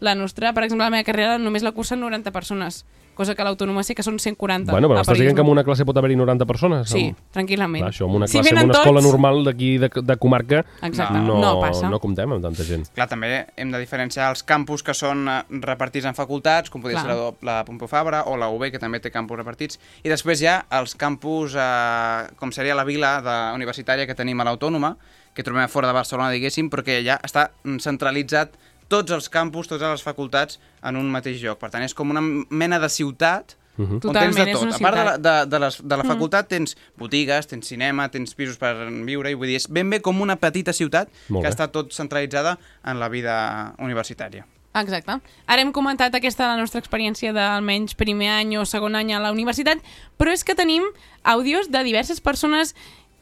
la 0.01 0.15
nostra, 0.15 0.55
per 0.55 0.65
exemple, 0.65 0.85
la 0.87 0.91
meva 0.91 1.05
carrera 1.05 1.37
només 1.39 1.63
la 1.63 1.73
cursen 1.73 2.01
90 2.01 2.31
persones, 2.33 2.87
cosa 3.15 3.35
que 3.35 3.45
l'Autònoma 3.47 3.83
sé 3.87 3.95
que 3.95 4.03
són 4.03 4.19
140. 4.19 4.73
Bueno, 4.73 4.89
però 4.91 5.01
estàs 5.03 5.19
dient 5.19 5.35
que 5.35 5.43
en 5.45 5.49
una 5.51 5.65
classe 5.65 5.85
pot 5.87 5.97
haver-hi 5.97 6.17
90 6.17 6.47
persones? 6.47 6.89
Sí, 6.91 7.07
Amb- 7.15 7.33
tranquil·lament. 7.37 7.83
Clar, 7.85 7.93
això, 7.93 8.09
en 8.09 8.17
una 8.17 8.27
Si 8.29 8.39
classe, 8.39 8.51
en 8.51 8.55
venen 8.57 8.71
una 8.71 8.79
escola 8.81 9.01
tots- 9.01 9.11
normal 9.11 9.45
d'aquí, 9.45 9.71
de, 9.79 9.89
de 10.03 10.17
comarca, 10.17 10.65
Exacte, 10.83 11.19
no, 11.19 11.39
no 11.41 11.61
passa. 11.61 11.89
no 11.91 12.01
comptem 12.01 12.33
amb 12.33 12.43
tanta 12.43 12.65
gent. 12.65 12.87
Clar, 12.95 13.09
també 13.09 13.47
hem 13.57 13.71
de 13.73 13.79
diferenciar 13.79 14.31
els 14.31 14.43
campus 14.43 14.83
que 14.83 14.95
són 14.95 15.27
eh, 15.29 15.41
repartits 15.65 16.05
en 16.07 16.15
facultats, 16.15 16.71
com 16.71 16.83
podria 16.83 17.01
Clar. 17.03 17.15
ser 17.15 17.21
la, 17.47 17.55
la 17.59 17.65
Pompeu 17.65 17.89
Fabra 17.89 18.25
o 18.27 18.37
la 18.37 18.49
UB, 18.51 18.71
que 18.71 18.79
també 18.79 19.01
té 19.01 19.11
campus 19.11 19.39
repartits, 19.39 19.79
i 20.03 20.09
després 20.09 20.43
hi 20.43 20.47
ha 20.53 20.65
els 20.81 20.95
campus, 20.95 21.55
eh, 21.57 22.29
com 22.37 22.53
seria 22.53 22.75
la 22.75 22.85
vila 22.85 23.21
de, 23.23 23.37
universitària 23.55 24.07
que 24.07 24.15
tenim 24.15 24.41
a 24.41 24.45
l'Autònoma, 24.45 24.97
que 25.35 25.43
trobem 25.43 25.65
a 25.65 25.69
fora 25.69 25.89
de 25.89 25.95
Barcelona, 25.97 26.31
diguéssim, 26.31 26.69
però 26.71 26.85
que 26.87 27.01
ja 27.03 27.17
està 27.27 27.49
mm, 27.65 27.79
centralitzat 27.83 28.53
tots 28.95 29.19
els 29.19 29.29
campus, 29.33 29.69
totes 29.71 29.97
les 29.97 30.07
facultats 30.07 30.61
en 30.83 30.97
un 31.01 31.11
mateix 31.11 31.43
lloc. 31.43 31.59
Per 31.61 31.71
tant, 31.75 31.85
és 31.85 31.95
com 31.95 32.15
una 32.15 32.23
mena 32.23 32.79
de 32.83 32.89
ciutat 32.89 33.59
Uh 33.77 33.83
-huh. 33.87 33.95
on 33.95 34.01
Totalment, 34.01 34.35
tens 34.35 34.47
de 34.47 34.53
tot. 34.53 34.75
A 34.75 34.79
part 34.79 34.97
de 34.97 35.05
la, 35.05 35.19
de, 35.19 35.51
de, 35.51 35.59
les, 35.59 35.83
de 35.83 35.97
la 35.97 36.05
facultat 36.05 36.49
tens 36.49 36.77
botigues, 36.97 37.47
tens 37.47 37.67
cinema, 37.67 38.09
tens 38.09 38.35
pisos 38.35 38.57
per 38.57 38.73
viure, 39.05 39.31
i 39.31 39.35
vull 39.35 39.49
dir, 39.49 39.57
és 39.57 39.67
ben 39.69 39.91
bé 39.91 40.01
com 40.01 40.21
una 40.21 40.37
petita 40.37 40.73
ciutat 40.73 41.09
Molt 41.29 41.43
que 41.43 41.49
bé. 41.49 41.55
està 41.55 41.69
tot 41.73 41.93
centralitzada 41.93 42.59
en 42.85 43.01
la 43.01 43.09
vida 43.09 43.75
universitària. 43.79 44.47
Exacte. 44.75 45.21
Ara 45.47 45.63
hem 45.63 45.73
comentat 45.73 46.15
aquesta 46.15 46.49
la 46.49 46.57
nostra 46.57 46.81
experiència 46.81 47.33
d'almenys 47.33 47.95
primer 47.95 48.31
any 48.31 48.57
o 48.59 48.65
segon 48.65 48.95
any 48.95 49.13
a 49.13 49.21
la 49.21 49.31
universitat, 49.33 49.79
però 50.19 50.33
és 50.33 50.43
que 50.45 50.55
tenim 50.55 50.83
àudios 51.23 51.71
de 51.71 51.83
diverses 51.83 52.21
persones 52.21 52.75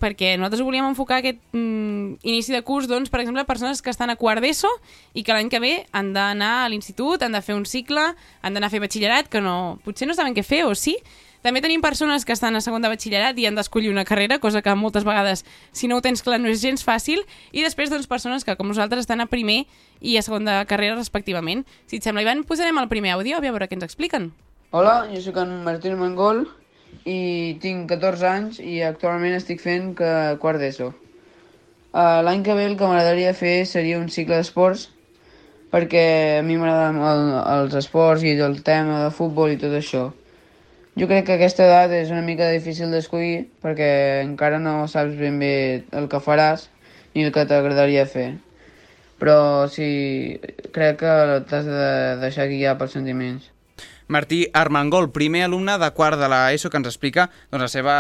perquè 0.03 0.35
nosaltres 0.37 0.65
volíem 0.67 0.89
enfocar 0.91 1.21
aquest 1.21 1.39
mm, 1.55 2.21
inici 2.27 2.55
de 2.55 2.63
curs, 2.67 2.89
doncs, 2.91 3.11
per 3.13 3.23
exemple, 3.23 3.47
persones 3.47 3.83
que 3.83 3.93
estan 3.95 4.11
a 4.11 4.19
quart 4.19 4.43
d'ESO 4.43 4.71
i 5.15 5.23
que 5.23 5.37
l'any 5.37 5.51
que 5.53 5.63
ve 5.63 5.75
han 5.95 6.13
d'anar 6.17 6.55
a 6.65 6.71
l'institut, 6.73 7.23
han 7.23 7.37
de 7.39 7.43
fer 7.45 7.55
un 7.55 7.67
cicle, 7.69 8.13
han 8.43 8.57
d'anar 8.57 8.71
a 8.71 8.75
fer 8.75 8.83
batxillerat, 8.83 9.31
que 9.31 9.43
no, 9.45 9.79
potser 9.87 10.11
no 10.11 10.19
saben 10.19 10.35
què 10.35 10.45
fer, 10.47 10.65
o 10.67 10.75
sí? 10.75 10.99
També 11.43 11.59
tenim 11.59 11.83
persones 11.83 12.23
que 12.25 12.35
estan 12.35 12.55
a 12.55 12.61
segon 12.63 12.85
de 12.85 12.91
batxillerat 12.91 13.39
i 13.39 13.49
han 13.49 13.57
d'escollir 13.59 13.91
una 13.91 14.05
carrera, 14.07 14.39
cosa 14.39 14.63
que 14.63 14.75
moltes 14.79 15.03
vegades, 15.03 15.43
si 15.75 15.91
no 15.91 15.99
ho 15.99 16.03
tens 16.05 16.23
clar, 16.23 16.39
no 16.39 16.51
és 16.51 16.63
gens 16.63 16.87
fàcil. 16.87 17.25
I 17.51 17.67
després, 17.67 17.91
doncs, 17.91 18.07
persones 18.07 18.47
que, 18.47 18.55
com 18.55 18.71
nosaltres, 18.71 19.03
estan 19.03 19.25
a 19.25 19.27
primer 19.27 19.65
i 19.99 20.15
a 20.17 20.23
segon 20.23 20.47
de 20.47 20.55
carrera, 20.71 20.95
respectivament. 20.95 21.67
Si 21.91 21.99
et 21.99 22.07
sembla, 22.07 22.23
Ivan, 22.23 22.47
posarem 22.47 22.79
el 22.79 22.91
primer 22.91 23.17
àudio 23.17 23.41
a 23.41 23.43
veure 23.43 23.67
què 23.67 23.75
ens 23.75 23.91
expliquen. 23.91 24.31
Hola, 24.71 25.09
jo 25.11 25.19
sóc 25.21 25.43
en 25.43 25.59
Martí 25.67 25.91
Mangol 25.99 26.47
i 27.09 27.59
tinc 27.63 27.89
14 27.91 28.27
anys 28.29 28.59
i 28.63 28.81
actualment 28.87 29.35
estic 29.37 29.63
fent 29.63 29.93
que 29.99 30.11
quart 30.43 30.63
d'ESO. 30.63 30.93
Uh, 31.93 32.23
L'any 32.25 32.43
que 32.47 32.55
ve 32.57 32.65
el 32.71 32.77
que 32.81 32.89
m'agradaria 32.89 33.35
fer 33.37 33.67
seria 33.69 33.99
un 34.01 34.09
cicle 34.09 34.39
d'esports 34.39 34.89
perquè 35.73 36.05
a 36.39 36.43
mi 36.45 36.59
m'agraden 36.61 37.01
el, 37.01 37.23
els 37.55 37.77
esports 37.81 38.25
i 38.25 38.35
el 38.47 38.61
tema 38.65 39.03
de 39.05 39.11
futbol 39.15 39.53
i 39.53 39.59
tot 39.61 39.73
això. 39.77 40.11
Jo 41.01 41.09
crec 41.09 41.25
que 41.27 41.37
aquesta 41.39 41.65
edat 41.65 41.93
és 41.97 42.11
una 42.13 42.25
mica 42.25 42.51
difícil 42.53 42.93
d'escollir 42.93 43.47
perquè 43.65 43.91
encara 44.23 44.61
no 44.61 44.83
saps 44.93 45.17
ben 45.17 45.39
bé 45.41 45.55
el 45.97 46.09
que 46.13 46.21
faràs 46.21 46.69
ni 47.15 47.25
el 47.25 47.33
que 47.33 47.47
t'agradaria 47.49 48.05
fer. 48.05 48.35
Però 49.23 49.69
sí, 49.73 50.41
crec 50.75 51.01
que 51.01 51.17
t'has 51.49 51.69
de 51.69 51.89
deixar 52.21 52.49
guiar 52.51 52.77
pels 52.79 52.97
sentiments. 52.99 53.49
Martí 54.09 54.47
Armengol, 54.53 55.11
primer 55.13 55.45
alumne 55.45 55.79
de 55.79 55.91
quart 55.93 56.19
de 56.19 56.29
l'ESO 56.29 56.71
que 56.71 56.81
ens 56.81 56.89
explica 56.89 57.29
doncs, 57.51 57.63
la 57.63 57.69
seva 57.69 57.97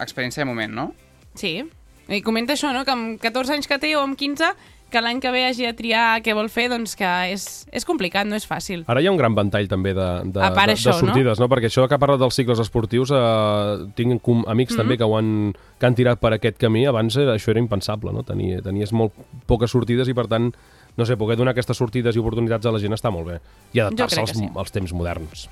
experiència 0.00 0.44
de 0.44 0.50
moment, 0.50 0.72
no? 0.72 0.92
Sí. 1.34 1.62
I 2.08 2.20
comenta 2.22 2.52
això, 2.52 2.72
no?, 2.72 2.84
que 2.84 2.92
amb 2.92 3.20
14 3.22 3.54
anys 3.54 3.68
que 3.68 3.78
té 3.80 3.94
o 3.96 4.02
amb 4.04 4.16
15 4.18 4.52
que 4.94 5.00
l'any 5.02 5.18
que 5.18 5.30
ve 5.34 5.40
hagi 5.48 5.64
de 5.66 5.72
triar 5.74 6.20
què 6.22 6.34
vol 6.38 6.46
fer, 6.52 6.68
doncs 6.70 6.92
que 6.94 7.08
és, 7.32 7.66
és 7.74 7.82
complicat, 7.88 8.28
no 8.30 8.36
és 8.38 8.44
fàcil. 8.46 8.84
Ara 8.86 9.00
hi 9.02 9.08
ha 9.08 9.10
un 9.10 9.18
gran 9.18 9.34
ventall 9.34 9.66
també 9.66 9.90
de, 9.96 10.04
de, 10.28 10.38
de, 10.38 10.50
això, 10.68 10.92
de 10.92 11.00
sortides, 11.00 11.40
no? 11.42 11.48
Perquè 11.50 11.66
això 11.66 11.88
que 11.90 11.96
ha 11.96 11.98
parlat 11.98 12.20
dels 12.22 12.36
cicles 12.38 12.60
esportius, 12.62 13.10
eh, 13.10 13.88
tinc 13.98 14.22
com 14.22 14.44
amics 14.46 14.76
Mhm. 14.76 14.78
també 14.84 14.98
que, 15.00 15.08
ho 15.08 15.16
han, 15.18 15.52
que 15.80 15.86
han 15.88 15.96
tirat 15.98 16.20
per 16.20 16.34
aquest 16.36 16.60
camí. 16.62 16.86
Abans 16.86 17.16
era, 17.16 17.34
això 17.34 17.50
era 17.50 17.58
impensable, 17.58 18.12
no? 18.12 18.22
Tenia, 18.22 18.62
tenies 18.62 18.92
molt 18.92 19.12
poques 19.46 19.74
sortides 19.74 20.06
i, 20.06 20.14
per 20.14 20.28
tant, 20.28 20.52
no 20.96 21.06
sé, 21.06 21.16
poder 21.20 21.36
donar 21.38 21.54
aquestes 21.54 21.78
sortides 21.78 22.16
i 22.16 22.22
oportunitats 22.22 22.66
a 22.66 22.74
la 22.74 22.82
gent 22.82 22.96
està 22.96 23.12
molt 23.14 23.30
bé. 23.32 23.38
I 23.74 23.84
adaptar-se 23.84 24.20
als, 24.22 24.34
sí. 24.38 24.50
als 24.50 24.74
temps 24.74 24.92
moderns. 24.96 25.48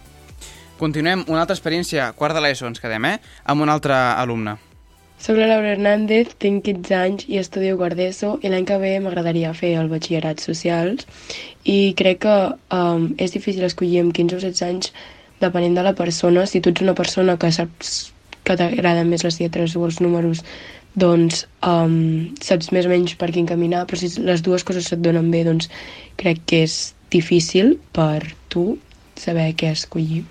Continuem, 0.78 1.24
una 1.28 1.44
altra 1.44 1.54
experiència, 1.54 2.10
quart 2.18 2.34
de 2.34 2.42
l'ESO 2.42 2.66
ens 2.66 2.82
quedem, 2.82 3.04
eh? 3.06 3.16
Amb 3.46 3.62
un 3.62 3.70
altre 3.70 3.94
alumne. 3.94 4.56
Soc 5.22 5.36
la 5.38 5.46
Laura 5.46 5.76
Hernández, 5.76 6.32
tinc 6.42 6.64
15 6.66 6.94
anys 6.98 7.26
i 7.30 7.36
estudio 7.38 7.76
quart 7.78 7.94
d'ESO 7.94 8.32
i 8.42 8.50
l'any 8.50 8.64
que 8.66 8.78
ve 8.82 8.96
m'agradaria 9.04 9.52
fer 9.54 9.76
el 9.78 9.90
batxillerat 9.92 10.42
socials 10.42 11.06
i 11.62 11.94
crec 12.00 12.24
que 12.24 12.34
um, 12.74 13.04
és 13.22 13.30
difícil 13.30 13.62
escollir 13.68 14.00
amb 14.02 14.16
15 14.16 14.40
o 14.40 14.42
16 14.42 14.64
anys 14.66 14.90
depenent 15.38 15.78
de 15.78 15.84
la 15.86 15.94
persona. 15.94 16.42
Si 16.50 16.58
tu 16.58 16.72
ets 16.72 16.82
una 16.82 16.96
persona 16.98 17.38
que 17.38 17.52
saps 17.54 18.10
que 18.42 18.58
t'agraden 18.58 19.14
més 19.14 19.22
les 19.22 19.38
lletres 19.38 19.76
o 19.78 19.84
els 19.86 20.00
números, 20.02 20.42
doncs 20.94 21.46
um, 21.64 22.34
saps 22.44 22.68
més 22.72 22.86
o 22.86 22.90
menys 22.92 23.14
per 23.16 23.30
quin 23.32 23.46
caminar, 23.48 23.86
però 23.88 23.96
si 24.00 24.10
les 24.20 24.42
dues 24.44 24.64
coses 24.64 24.88
se't 24.90 25.00
donen 25.04 25.30
bé, 25.32 25.44
doncs 25.46 25.70
crec 26.20 26.42
que 26.46 26.62
és 26.66 26.94
difícil 27.12 27.78
per 27.92 28.34
tu 28.52 28.78
saber 29.16 29.50
què 29.56 29.70
escollir. 29.72 30.24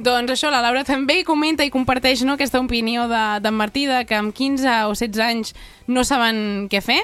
Doncs 0.00 0.32
això, 0.32 0.48
la 0.50 0.62
Laura 0.64 0.82
també 0.88 1.18
comenta 1.28 1.64
i 1.66 1.70
comparteix 1.70 2.22
no, 2.24 2.34
aquesta 2.38 2.58
opinió 2.62 3.06
de- 3.10 3.40
d'en 3.44 3.54
Martí 3.54 3.84
de 3.86 4.04
que 4.08 4.14
amb 4.16 4.32
15 4.34 4.86
o 4.88 4.94
16 4.94 5.18
anys 5.20 5.54
no 5.86 6.04
saben 6.04 6.68
què 6.72 6.80
fer, 6.80 7.02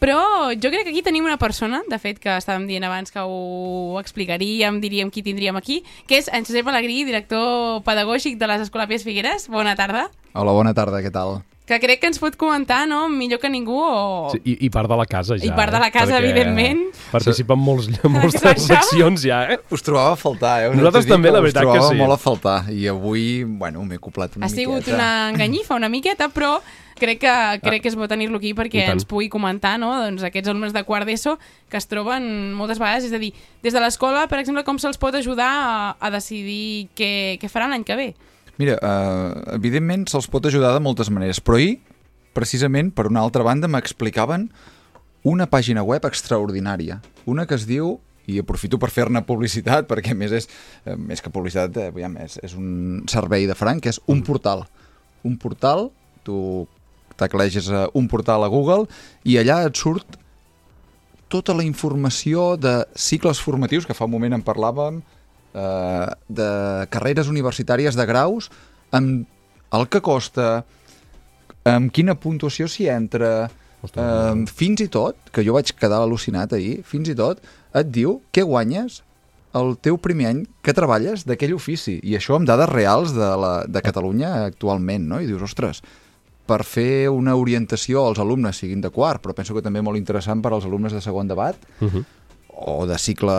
però 0.00 0.50
jo 0.54 0.70
crec 0.70 0.84
que 0.84 0.90
aquí 0.90 1.02
tenim 1.02 1.24
una 1.24 1.38
persona, 1.38 1.80
de 1.88 1.98
fet, 1.98 2.18
que 2.18 2.30
estàvem 2.36 2.66
dient 2.66 2.84
abans 2.84 3.10
que 3.14 3.20
ho 3.22 3.98
explicaríem, 4.00 4.80
diríem 4.80 5.10
qui 5.10 5.22
tindríem 5.22 5.56
aquí, 5.56 5.84
que 6.06 6.18
és 6.18 6.28
en 6.32 6.44
Josep 6.44 6.66
Alegrí, 6.68 7.04
director 7.04 7.82
pedagògic 7.86 8.36
de 8.38 8.46
les 8.50 8.66
Escolàpies 8.66 9.02
Figueres. 9.06 9.48
Bona 9.48 9.74
tarda. 9.78 10.08
Hola, 10.34 10.52
bona 10.52 10.74
tarda, 10.74 11.00
què 11.02 11.10
tal? 11.14 11.40
Que 11.68 11.76
crec 11.82 12.00
que 12.00 12.08
ens 12.08 12.20
pot 12.20 12.32
comentar, 12.40 12.86
no?, 12.88 13.02
millor 13.12 13.42
que 13.42 13.50
ningú 13.52 13.76
o... 13.76 14.30
Sí, 14.32 14.40
i, 14.40 14.54
I 14.66 14.70
part 14.72 14.88
de 14.88 14.96
la 14.96 15.04
casa, 15.04 15.36
ja. 15.36 15.44
I 15.44 15.52
part 15.52 15.74
de 15.74 15.76
eh? 15.76 15.82
la 15.84 15.90
casa, 15.92 16.14
Perquè 16.14 16.24
evidentment. 16.24 16.80
Participa 17.12 17.58
en 17.58 17.62
molts, 17.66 17.90
en 18.08 18.14
moltes 18.14 18.64
seccions, 18.64 19.26
ja, 19.28 19.42
eh? 19.52 19.60
Us 19.74 19.84
trobava 19.84 20.16
a 20.16 20.20
faltar, 20.20 20.54
eh? 20.64 20.72
Us 20.72 20.80
Nosaltres 20.80 21.10
també, 21.10 21.28
la 21.28 21.42
us 21.42 21.50
veritat 21.50 21.68
que 21.68 21.76
trobava 21.76 21.92
sí. 21.92 22.00
molt 22.00 22.16
a 22.16 22.18
faltar. 22.22 22.58
I 22.72 22.88
avui, 22.88 23.28
bueno, 23.44 23.84
m'he 23.84 24.00
acoplat 24.00 24.40
una 24.40 24.48
Ha 24.48 24.52
sigut 24.52 24.80
miqueta. 24.80 24.96
una 24.96 25.10
enganyifa 25.34 25.76
una 25.76 25.92
miqueta, 25.92 26.30
però 26.32 26.56
crec 26.98 27.20
que, 27.22 27.34
crec 27.62 27.84
que 27.84 27.92
és 27.92 27.96
bo 27.96 28.08
tenir-lo 28.10 28.40
aquí 28.40 28.54
perquè 28.58 28.88
ens 28.90 29.06
pugui 29.08 29.28
comentar 29.30 29.76
no? 29.78 29.92
doncs, 30.02 30.24
aquests 30.26 30.50
alumnes 30.50 30.74
de 30.74 30.82
quart 30.88 31.06
d'ESO 31.06 31.36
que 31.70 31.78
es 31.78 31.86
troben 31.86 32.54
moltes 32.58 32.80
vegades, 32.82 33.06
és 33.06 33.14
a 33.14 33.20
dir, 33.22 33.30
des 33.62 33.76
de 33.76 33.82
l'escola, 33.82 34.26
per 34.26 34.40
exemple, 34.40 34.64
com 34.66 34.80
se'ls 34.82 34.98
pot 34.98 35.14
ajudar 35.14 35.48
a, 35.48 35.76
a 36.00 36.10
decidir 36.10 36.88
què, 36.98 37.38
què 37.38 37.52
faran 37.52 37.70
l'any 37.74 37.86
que 37.86 37.98
ve. 37.98 38.08
Mira, 38.58 38.74
uh, 38.82 39.54
evidentment 39.54 40.08
se'ls 40.10 40.26
pot 40.30 40.46
ajudar 40.48 40.72
de 40.74 40.82
moltes 40.82 41.12
maneres, 41.14 41.38
però 41.38 41.60
ahir, 41.60 41.78
precisament, 42.34 42.90
per 42.94 43.06
una 43.06 43.22
altra 43.22 43.46
banda, 43.46 43.70
m'explicaven 43.70 44.48
una 45.28 45.46
pàgina 45.50 45.84
web 45.86 46.06
extraordinària. 46.08 46.98
Una 47.30 47.46
que 47.46 47.54
es 47.58 47.66
diu 47.68 47.96
i 48.28 48.38
aprofito 48.42 48.78
per 48.80 48.90
fer-ne 48.92 49.22
publicitat, 49.24 49.86
perquè 49.88 50.14
més 50.14 50.34
és, 50.36 50.48
eh, 50.84 50.96
més 50.96 51.22
que 51.22 51.30
publicitat, 51.32 51.76
eh, 51.76 51.88
aviam, 51.94 52.16
és, 52.20 52.38
és 52.42 52.54
un 52.54 53.04
servei 53.08 53.46
de 53.46 53.54
franc, 53.54 53.82
que 53.82 53.88
és 53.94 54.00
un 54.06 54.22
portal. 54.22 54.66
Un 55.24 55.38
portal, 55.40 55.88
tu 56.24 56.66
tecleges 57.16 57.70
eh, 57.70 57.86
un 57.94 58.08
portal 58.08 58.44
a 58.44 58.50
Google 58.52 58.86
i 59.24 59.38
allà 59.40 59.62
et 59.66 59.76
surt 59.76 60.18
tota 61.28 61.54
la 61.54 61.64
informació 61.64 62.56
de 62.56 62.84
cicles 62.96 63.40
formatius, 63.40 63.86
que 63.86 63.96
fa 63.96 64.06
un 64.06 64.12
moment 64.12 64.36
en 64.36 64.44
parlàvem, 64.44 65.02
eh, 65.54 66.06
de 66.28 66.50
carreres 66.90 67.28
universitàries 67.28 67.96
de 67.96 68.06
graus, 68.08 68.50
amb 68.90 69.26
el 69.72 69.88
que 69.92 70.00
costa, 70.00 70.64
amb 71.68 71.92
quina 71.92 72.16
puntuació 72.16 72.68
s'hi 72.68 72.88
entra, 72.92 73.50
eh, 73.84 74.44
fins 74.48 74.80
i 74.80 74.88
tot, 74.88 75.16
que 75.32 75.44
jo 75.44 75.56
vaig 75.56 75.74
quedar 75.76 76.00
al·lucinat 76.04 76.54
ahir, 76.56 76.80
fins 76.84 77.08
i 77.08 77.16
tot 77.18 77.42
et 77.76 77.92
diu 77.92 78.20
què 78.32 78.44
guanyes 78.46 79.02
el 79.58 79.76
teu 79.80 79.96
primer 80.00 80.28
any 80.28 80.42
que 80.62 80.74
treballes 80.76 81.24
d'aquell 81.28 81.54
ofici. 81.56 81.98
I 82.04 82.16
això 82.18 82.36
amb 82.36 82.48
dades 82.48 82.68
reals 82.68 83.14
de, 83.16 83.30
la, 83.42 83.54
de 83.66 83.82
Catalunya 83.84 84.34
actualment, 84.50 85.08
no? 85.08 85.20
I 85.20 85.28
dius, 85.28 85.42
ostres, 85.48 85.80
per 86.48 86.62
fer 86.64 87.08
una 87.12 87.34
orientació 87.36 88.06
als 88.08 88.20
alumnes, 88.22 88.60
siguin 88.60 88.80
de 88.84 88.90
quart, 88.92 89.20
però 89.24 89.34
penso 89.36 89.56
que 89.56 89.64
també 89.64 89.82
molt 89.84 90.00
interessant 90.00 90.40
per 90.44 90.54
als 90.54 90.68
alumnes 90.68 90.94
de 90.96 91.02
segon 91.04 91.28
debat, 91.28 91.56
Uh 91.80 91.88
-huh. 91.88 92.04
O 92.58 92.86
de 92.86 92.98
cicle 92.98 93.34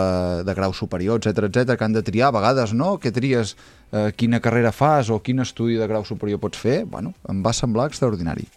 de 0.46 0.54
grau 0.56 0.72
superior, 0.72 1.20
etc 1.20 1.44
etc 1.50 1.76
que 1.76 1.84
han 1.84 1.92
de 1.92 2.02
triar 2.02 2.30
a 2.30 2.36
vegades, 2.38 2.72
no? 2.72 2.94
Què 2.98 3.12
tries, 3.12 3.52
eh, 3.92 4.08
quina 4.16 4.40
carrera 4.40 4.72
fas 4.72 5.10
o 5.12 5.20
quin 5.20 5.44
estudi 5.44 5.76
de 5.76 5.88
grau 5.90 6.06
superior 6.08 6.40
pots 6.40 6.58
fer? 6.58 6.84
Bueno, 6.88 7.12
em 7.28 7.42
va 7.44 7.52
semblar 7.52 7.90
extraordinari. 7.90 8.48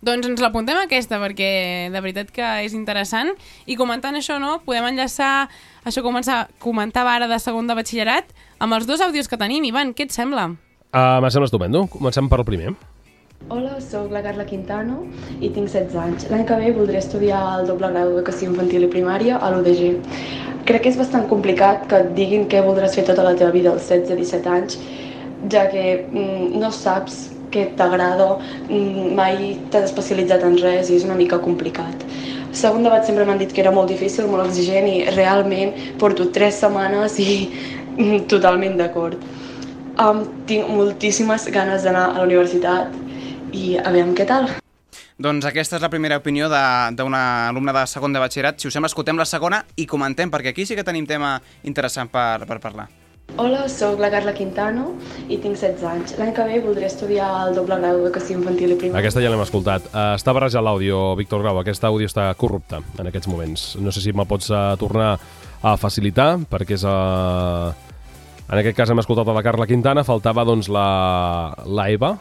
Doncs 0.00 0.30
ens 0.30 0.40
l'apuntem 0.40 0.78
aquesta, 0.80 1.18
perquè 1.20 1.90
de 1.92 2.00
veritat 2.00 2.30
que 2.32 2.46
és 2.64 2.72
interessant. 2.72 3.34
I 3.68 3.76
comentant 3.76 4.16
això, 4.16 4.38
no, 4.40 4.56
podem 4.64 4.88
enllaçar 4.88 5.50
això 5.84 6.00
que 6.00 6.08
comença, 6.08 6.46
comentava 6.58 7.12
ara 7.12 7.28
de 7.28 7.36
segon 7.42 7.68
de 7.68 7.76
batxillerat 7.76 8.32
amb 8.64 8.78
els 8.78 8.88
dos 8.88 9.04
àudios 9.04 9.28
que 9.28 9.36
tenim. 9.36 9.68
Ivan, 9.68 9.92
què 9.92 10.08
et 10.08 10.16
sembla? 10.16 10.54
Uh, 10.90 11.20
M'ha 11.20 11.28
semblat 11.28 11.52
estupendo. 11.52 11.84
Comencem 11.92 12.32
per 12.32 12.40
el 12.40 12.48
primer. 12.48 12.72
Hola, 13.48 13.80
sóc 13.80 14.12
la 14.12 14.20
Carla 14.22 14.44
Quintano 14.44 14.98
i 15.40 15.48
tinc 15.50 15.70
16 15.72 15.96
anys. 15.98 16.26
L'any 16.30 16.42
que 16.46 16.56
ve 16.60 16.72
voldré 16.76 16.98
estudiar 17.00 17.38
el 17.56 17.70
doble 17.70 17.88
grau 17.94 18.10
d'educació 18.10 18.50
infantil 18.50 18.84
i 18.84 18.90
primària 18.92 19.38
a 19.40 19.48
l'UDG. 19.50 19.80
Crec 20.68 20.84
que 20.84 20.92
és 20.92 20.98
bastant 21.00 21.24
complicat 21.30 21.86
que 21.88 22.02
et 22.04 22.12
diguin 22.18 22.44
què 22.52 22.60
voldràs 22.66 22.94
fer 22.98 23.06
tota 23.08 23.24
la 23.24 23.32
teva 23.40 23.50
vida 23.56 23.72
als 23.72 23.88
16-17 23.88 24.52
anys, 24.58 24.78
ja 25.56 25.64
que 25.72 25.84
mm, 26.02 26.60
no 26.60 26.70
saps 26.76 27.18
què 27.50 27.64
t'agrada, 27.80 28.28
mm, 28.68 29.10
mai 29.18 29.56
t'has 29.72 29.88
especialitzat 29.88 30.46
en 30.46 30.60
res 30.60 30.92
i 30.92 31.00
és 31.00 31.08
una 31.08 31.18
mica 31.18 31.40
complicat. 31.42 32.06
Segon 32.52 32.86
debat 32.86 33.08
sempre 33.08 33.24
m'han 33.24 33.40
dit 33.40 33.56
que 33.56 33.64
era 33.64 33.74
molt 33.74 33.90
difícil, 33.90 34.28
molt 34.30 34.46
exigent 34.46 34.86
i 34.92 34.98
realment 35.16 35.72
porto 35.98 36.28
3 36.38 36.62
setmanes 36.62 37.18
i 37.24 37.30
mm, 37.96 38.26
totalment 38.36 38.76
d'acord. 38.78 39.16
Um, 40.00 40.26
tinc 40.46 40.68
moltíssimes 40.70 41.50
ganes 41.50 41.82
d'anar 41.88 42.10
a 42.12 42.20
la 42.20 42.28
universitat 42.28 43.08
i 43.52 43.76
a 43.78 43.90
veure 43.90 44.14
què 44.14 44.26
tal. 44.28 44.48
Doncs 45.20 45.44
aquesta 45.44 45.76
és 45.76 45.82
la 45.84 45.90
primera 45.92 46.16
opinió 46.16 46.48
de- 46.48 46.94
d'una 46.96 47.48
alumna 47.50 47.74
de 47.76 47.86
segon 47.86 48.12
de 48.12 48.18
batxillerat. 48.22 48.58
Si 48.58 48.68
us 48.68 48.72
sembla, 48.72 48.88
escoltem 48.88 49.18
la 49.18 49.26
segona 49.28 49.64
i 49.76 49.84
comentem, 49.86 50.30
perquè 50.30 50.48
aquí 50.54 50.64
sí 50.64 50.74
que 50.74 50.84
tenim 50.84 51.06
tema 51.06 51.40
interessant 51.62 52.08
per, 52.10 52.46
per 52.46 52.58
parlar. 52.58 52.88
Hola, 53.36 53.68
sóc 53.68 54.00
la 54.00 54.08
Carla 54.10 54.32
Quintano 54.34 54.96
i 55.28 55.36
tinc 55.38 55.54
16 55.56 55.84
anys. 55.86 56.14
L'any 56.18 56.32
que 56.34 56.46
ve 56.48 56.58
voldré 56.64 56.86
estudiar 56.86 57.28
el 57.46 57.54
doble 57.54 57.76
grau 57.78 58.00
d'educació 58.00 58.38
infantil 58.40 58.72
i 58.72 58.78
primària. 58.80 58.98
Aquesta 58.98 59.22
ja 59.22 59.30
l'hem 59.30 59.44
escoltat. 59.44 59.86
Uh, 59.92 60.16
està 60.16 60.34
barrejat 60.34 60.64
l'àudio, 60.64 61.14
Víctor 61.20 61.44
Grau. 61.44 61.60
Aquest 61.60 61.84
àudio 61.84 62.08
està 62.10 62.34
corrupte 62.34 62.80
en 62.98 63.06
aquests 63.06 63.28
moments. 63.30 63.76
No 63.78 63.92
sé 63.92 64.00
si 64.02 64.12
me'l 64.12 64.26
pots 64.26 64.50
uh, 64.50 64.74
tornar 64.80 65.12
a 65.62 65.76
facilitar, 65.76 66.38
perquè 66.50 66.74
és... 66.80 66.84
Uh... 66.84 67.70
En 68.50 68.58
aquest 68.58 68.74
cas 68.74 68.90
hem 68.90 68.98
escoltat 68.98 69.28
a 69.30 69.34
la 69.36 69.44
Carla 69.46 69.68
Quintana, 69.70 70.02
faltava 70.02 70.42
doncs 70.42 70.66
la, 70.66 71.54
la 71.70 71.84
Eva, 71.94 72.16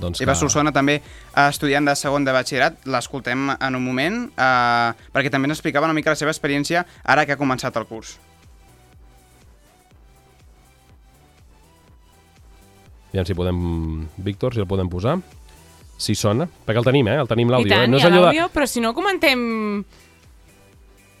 doncs 0.00 0.20
Eva 0.20 0.34
Solsona, 0.36 0.72
també 0.74 0.98
eh, 1.00 1.48
estudiant 1.48 1.86
de 1.88 1.94
segon 1.96 2.24
de 2.26 2.34
batxillerat, 2.36 2.84
l'escoltem 2.92 3.50
en 3.56 3.78
un 3.78 3.84
moment, 3.84 4.22
eh, 4.28 5.10
perquè 5.14 5.32
també 5.32 5.50
ens 5.50 5.58
explicava 5.58 5.88
una 5.88 5.96
mica 5.96 6.12
la 6.12 6.20
seva 6.20 6.34
experiència 6.34 6.84
ara 7.04 7.26
que 7.26 7.36
ha 7.36 7.40
començat 7.40 7.76
el 7.80 7.88
curs. 7.88 8.16
Aviam 13.16 13.24
si 13.24 13.34
podem... 13.34 13.60
Víctor, 14.20 14.52
si 14.52 14.60
el 14.60 14.66
podem 14.68 14.90
posar. 14.92 15.16
Si 15.96 16.12
sona. 16.12 16.44
Perquè 16.44 16.82
el 16.82 16.84
tenim, 16.84 17.06
eh? 17.08 17.20
El 17.22 17.30
tenim 17.30 17.48
I 17.48 17.54
l'àudio. 17.54 17.72
tant, 17.72 17.86
eh? 17.86 17.88
No 17.88 17.96
és 17.96 18.04
allò 18.04 18.18
de... 18.18 18.24
l'àudio, 18.26 18.48
però 18.52 18.66
si 18.68 18.82
no 18.84 18.92
comentem... 18.92 19.40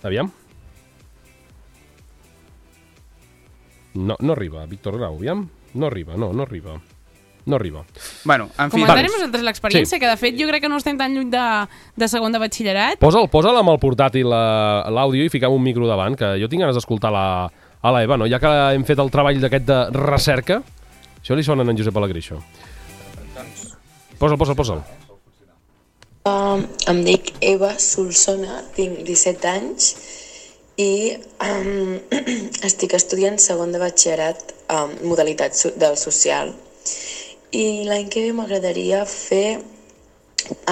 Aviam. 0.04 0.28
No, 3.96 4.18
no 4.20 4.36
arriba, 4.36 4.66
Víctor 4.68 4.98
Grau, 5.00 5.16
aviam. 5.16 5.46
No 5.72 5.88
arriba, 5.88 6.20
no, 6.20 6.34
no 6.36 6.44
arriba. 6.44 6.76
No 7.46 7.56
arriba. 7.56 7.84
Bueno, 8.24 8.48
en 8.58 8.70
fi... 8.72 8.80
Comentarem 8.80 9.06
nosaltres 9.12 9.44
l'experiència, 9.46 9.96
Sí. 9.96 10.00
que 10.02 10.08
de 10.10 10.16
fet 10.18 10.34
jo 10.38 10.48
crec 10.50 10.64
que 10.64 10.68
no 10.68 10.80
estem 10.80 10.98
tan 10.98 11.14
lluny 11.14 11.28
de, 11.30 11.44
de 11.94 12.08
segon 12.10 12.34
de 12.34 12.40
batxillerat. 12.42 12.98
Posa'l 12.98 13.28
posa 13.30 13.52
amb 13.54 13.70
el 13.70 13.78
portàtil 13.78 14.26
la- 14.26 14.82
l'àudio 14.90 15.22
i 15.22 15.30
fiquem 15.30 15.54
un 15.54 15.62
micro 15.62 15.86
davant, 15.86 16.16
que 16.18 16.32
jo 16.42 16.48
tinc 16.50 16.64
ganes 16.66 16.74
d'escoltar 16.74 17.12
la, 17.14 17.26
a 17.46 17.92
la 17.94 18.02
Eva, 18.02 18.18
no? 18.18 18.26
Ja 18.26 18.40
que 18.42 18.50
hem 18.74 18.82
fet 18.84 18.98
el 18.98 19.12
treball 19.14 19.38
d'aquest 19.40 19.64
de 19.70 19.78
recerca, 19.94 20.58
això 21.22 21.38
li 21.38 21.46
sona 21.46 21.62
a 21.62 21.70
en 21.70 21.78
Josep 21.78 21.96
Alegrí, 22.02 22.18
això. 22.24 22.42
Posa'l, 24.18 24.38
posa'l, 24.40 24.56
posa'l. 24.58 24.82
Um, 26.26 26.64
em 26.90 27.00
dic 27.06 27.28
Eva 27.46 27.76
Solsona, 27.78 28.64
tinc 28.74 29.04
17 29.06 29.46
anys 29.46 29.92
i 30.82 31.14
um, 31.46 32.00
estic 32.66 32.96
estudiant 32.98 33.38
segon 33.38 33.70
de 33.70 33.78
batxillerat 33.78 34.50
um, 34.74 34.96
modalitat 35.06 35.54
so 35.54 35.70
del 35.78 35.94
social 35.96 36.50
i 37.56 37.84
l'any 37.88 38.08
que 38.12 38.20
ve 38.20 38.32
m'agradaria 38.36 39.04
fer 39.08 39.58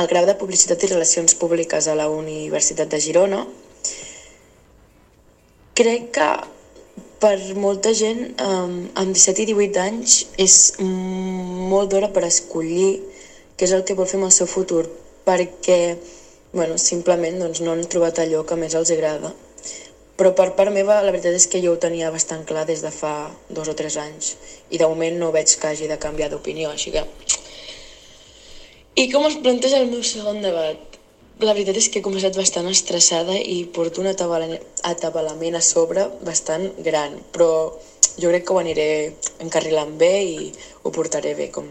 el 0.01 0.09
grau 0.11 0.27
de 0.29 0.35
Publicitat 0.37 0.83
i 0.85 0.91
Relacions 0.91 1.35
Públiques 1.41 1.89
a 1.89 1.95
la 1.97 2.11
Universitat 2.13 2.91
de 2.93 3.01
Girona. 3.01 3.41
Crec 5.79 6.11
que 6.19 6.29
per 7.25 7.39
molta 7.57 7.95
gent 7.97 8.21
amb 8.45 9.17
17 9.17 9.47
i 9.47 9.49
18 9.55 9.81
anys 9.85 10.19
és 10.45 10.59
molt 10.85 11.95
d'hora 11.95 12.13
per 12.13 12.27
escollir 12.29 12.93
què 13.57 13.65
és 13.65 13.73
el 13.73 13.87
que 13.89 13.97
vol 13.97 14.11
fer 14.11 14.21
amb 14.21 14.29
el 14.29 14.37
seu 14.37 14.51
futur, 14.51 14.85
perquè 15.25 15.81
bueno, 16.53 16.77
simplement 16.79 17.41
doncs, 17.41 17.65
no 17.65 17.73
han 17.73 17.89
trobat 17.91 18.21
allò 18.23 18.45
que 18.47 18.61
més 18.61 18.77
els 18.79 18.93
agrada. 18.93 19.33
Però 20.15 20.31
per 20.31 20.53
part 20.55 20.71
meva, 20.71 21.01
la 21.03 21.11
veritat 21.11 21.35
és 21.35 21.49
que 21.51 21.59
jo 21.63 21.73
ho 21.75 21.79
tenia 21.83 22.13
bastant 22.15 22.45
clar 22.47 22.63
des 22.69 22.85
de 22.85 22.91
fa 22.95 23.33
dos 23.51 23.67
o 23.67 23.75
tres 23.75 23.97
anys 23.99 24.37
i 24.71 24.79
de 24.79 24.87
moment 24.87 25.17
no 25.19 25.33
veig 25.35 25.51
que 25.59 25.67
hagi 25.67 25.89
de 25.91 25.99
canviar 25.99 26.31
d'opinió, 26.31 26.71
així 26.71 26.93
que... 26.95 27.03
I 29.03 29.09
com 29.11 29.27
es 29.27 29.41
planteja 29.43 29.81
el 29.83 29.89
meu 29.91 30.05
segon 30.07 30.39
debat? 30.45 30.79
La 31.43 31.51
veritat 31.51 31.81
és 31.81 31.89
que 31.91 31.99
he 31.99 32.05
començat 32.07 32.37
bastant 32.39 32.69
estressada 32.71 33.35
i 33.35 33.65
porto 33.67 34.05
un 34.05 34.07
atabala- 34.13 34.61
atabalament 34.87 35.59
a 35.59 35.65
sobre 35.67 36.07
bastant 36.23 36.69
gran, 36.87 37.19
però 37.35 37.49
jo 38.15 38.31
crec 38.31 38.47
que 38.47 38.55
ho 38.55 38.61
aniré 38.63 38.87
encarrilant 39.43 39.97
bé 39.99 40.13
i 40.23 40.53
ho 40.85 40.95
portaré 40.95 41.35
bé, 41.35 41.51
com 41.51 41.67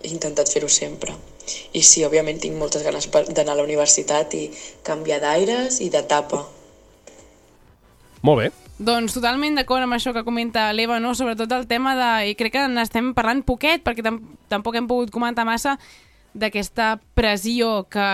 he 0.00 0.08
intentat 0.08 0.48
fer-ho 0.48 0.72
sempre. 0.72 1.12
I 1.76 1.84
sí, 1.84 2.06
òbviament 2.08 2.40
tinc 2.40 2.56
moltes 2.56 2.88
ganes 2.88 3.10
d'anar 3.12 3.52
a 3.52 3.60
la 3.60 3.68
universitat 3.68 4.32
i 4.38 4.46
canviar 4.86 5.20
d'aires 5.20 5.82
i 5.84 5.92
d'etapa. 5.92 6.46
Molt 8.22 8.40
bé. 8.40 8.50
Doncs 8.82 9.14
totalment 9.14 9.58
d'acord 9.58 9.84
amb 9.84 9.94
això 9.94 10.14
que 10.14 10.24
comenta 10.26 10.70
l'Eva, 10.74 10.98
no? 11.02 11.12
sobretot 11.14 11.50
el 11.54 11.68
tema 11.70 11.94
de... 11.98 12.10
I 12.32 12.34
crec 12.38 12.56
que 12.56 12.64
n'estem 12.70 13.12
parlant 13.14 13.42
poquet, 13.46 13.82
perquè 13.84 14.02
tam 14.02 14.22
tampoc 14.50 14.78
hem 14.78 14.88
pogut 14.90 15.12
comentar 15.14 15.46
massa 15.46 15.76
d'aquesta 16.34 16.96
pressió 17.18 17.82
que 17.92 18.08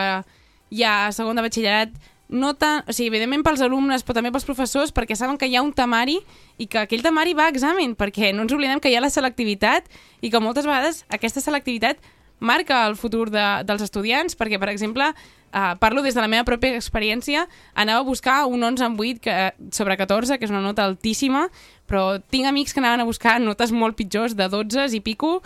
hi 0.70 0.84
ha 0.84 1.06
a 1.06 1.12
segon 1.14 1.38
de 1.38 1.44
batxillerat, 1.44 1.92
no 2.28 2.52
tant, 2.60 2.82
o 2.84 2.92
sigui, 2.92 3.08
evidentment 3.08 3.44
pels 3.46 3.62
alumnes, 3.64 4.04
però 4.04 4.18
també 4.18 4.32
pels 4.34 4.44
professors, 4.44 4.92
perquè 4.92 5.16
saben 5.16 5.38
que 5.40 5.48
hi 5.48 5.56
ha 5.56 5.64
un 5.64 5.72
temari 5.72 6.18
i 6.60 6.66
que 6.68 6.82
aquell 6.82 7.04
temari 7.04 7.32
va 7.36 7.46
a 7.48 7.54
examen, 7.54 7.94
perquè 7.96 8.34
no 8.36 8.44
ens 8.44 8.52
oblidem 8.52 8.82
que 8.84 8.92
hi 8.92 8.98
ha 8.98 9.04
la 9.04 9.12
selectivitat 9.12 9.88
i 10.20 10.28
que 10.28 10.42
moltes 10.44 10.68
vegades 10.68 11.04
aquesta 11.08 11.40
selectivitat 11.40 12.02
marca 12.38 12.86
el 12.86 12.96
futur 12.96 13.28
de, 13.30 13.44
dels 13.68 13.84
estudiants, 13.84 14.36
perquè, 14.38 14.58
per 14.60 14.70
exemple, 14.72 15.10
uh, 15.12 15.74
parlo 15.80 16.02
des 16.02 16.14
de 16.16 16.22
la 16.24 16.30
meva 16.30 16.46
pròpia 16.48 16.78
experiència, 16.78 17.46
anava 17.74 18.04
a 18.04 18.08
buscar 18.08 18.40
un 18.46 18.62
11 18.62 18.84
en 18.86 18.98
8 18.98 19.22
que, 19.24 19.38
sobre 19.74 19.96
14, 19.96 20.38
que 20.38 20.48
és 20.48 20.54
una 20.54 20.64
nota 20.64 20.86
altíssima, 20.86 21.48
però 21.88 22.18
tinc 22.30 22.48
amics 22.48 22.74
que 22.74 22.82
anaven 22.84 23.04
a 23.04 23.08
buscar 23.08 23.38
notes 23.40 23.72
molt 23.72 23.96
pitjors, 23.96 24.36
de 24.36 24.48
12 24.48 24.90
i 24.96 25.00
pico, 25.00 25.38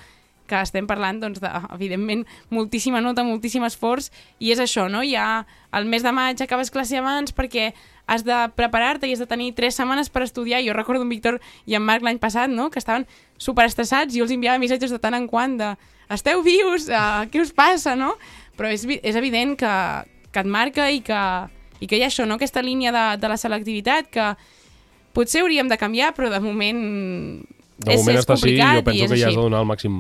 que 0.53 0.61
estem 0.61 0.87
parlant, 0.87 1.21
doncs, 1.23 1.41
de, 1.41 1.49
evidentment, 1.73 2.27
moltíssima 2.53 3.01
nota, 3.01 3.25
moltíssim 3.25 3.65
esforç, 3.65 4.11
i 4.43 4.53
és 4.53 4.61
això, 4.61 4.89
no? 4.93 5.01
Ja 5.07 5.47
al 5.73 5.87
mes 5.89 6.05
de 6.05 6.13
maig 6.13 6.43
acabes 6.45 6.71
classe 6.71 6.99
abans 7.01 7.33
perquè 7.33 7.71
has 8.07 8.25
de 8.27 8.37
preparar-te 8.59 9.09
i 9.09 9.15
has 9.15 9.23
de 9.23 9.29
tenir 9.31 9.53
tres 9.55 9.77
setmanes 9.79 10.11
per 10.11 10.25
estudiar. 10.27 10.63
Jo 10.67 10.75
recordo 10.75 11.03
en 11.03 11.11
Víctor 11.13 11.41
i 11.67 11.77
en 11.79 11.85
Marc 11.87 12.05
l'any 12.05 12.19
passat, 12.23 12.51
no?, 12.51 12.69
que 12.71 12.81
estaven 12.83 13.07
superestressats 13.39 14.15
i 14.15 14.21
jo 14.21 14.27
els 14.27 14.35
enviava 14.35 14.61
missatges 14.63 14.93
de 14.93 15.01
tant 15.03 15.17
en 15.17 15.29
quant 15.31 15.57
de 15.61 15.73
esteu 16.13 16.43
vius, 16.45 16.89
uh, 16.91 17.25
què 17.33 17.41
us 17.41 17.55
passa, 17.57 17.95
no? 17.97 18.15
Però 18.59 18.69
és, 18.69 18.85
és 18.85 19.17
evident 19.17 19.55
que, 19.57 19.73
que 20.33 20.43
et 20.43 20.51
marca 20.51 20.91
i 20.93 21.01
que, 21.07 21.23
i 21.81 21.89
que 21.89 21.97
hi 21.97 22.05
ha 22.05 22.11
això, 22.11 22.27
no?, 22.29 22.37
aquesta 22.37 22.65
línia 22.65 22.93
de, 22.93 23.07
de 23.23 23.33
la 23.33 23.39
selectivitat 23.41 24.11
que 24.13 24.29
potser 25.17 25.43
hauríem 25.45 25.71
de 25.71 25.79
canviar, 25.81 26.13
però 26.17 26.31
de 26.33 26.41
moment 26.43 26.83
De 27.83 27.95
és, 27.95 28.01
moment 28.01 28.17
és 28.17 28.23
està 28.23 28.37
així 28.37 28.53
i 28.53 28.59
complicat 28.59 28.77
jo 28.77 28.85
penso 28.91 29.01
i 29.01 29.05
és 29.07 29.11
que 29.13 29.21
ja 29.23 29.33
has 29.33 29.39
de 29.39 29.47
donar 29.47 29.63
el 29.65 29.69
màxim, 29.69 29.97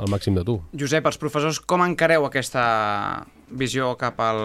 el 0.00 0.10
màxim 0.12 0.36
de 0.38 0.44
tu. 0.48 0.56
Josep, 0.76 1.06
els 1.06 1.20
professors 1.20 1.60
com 1.60 1.84
encareu 1.84 2.24
aquesta 2.28 2.64
visió 3.50 3.92
cap, 4.00 4.20
al, 4.22 4.40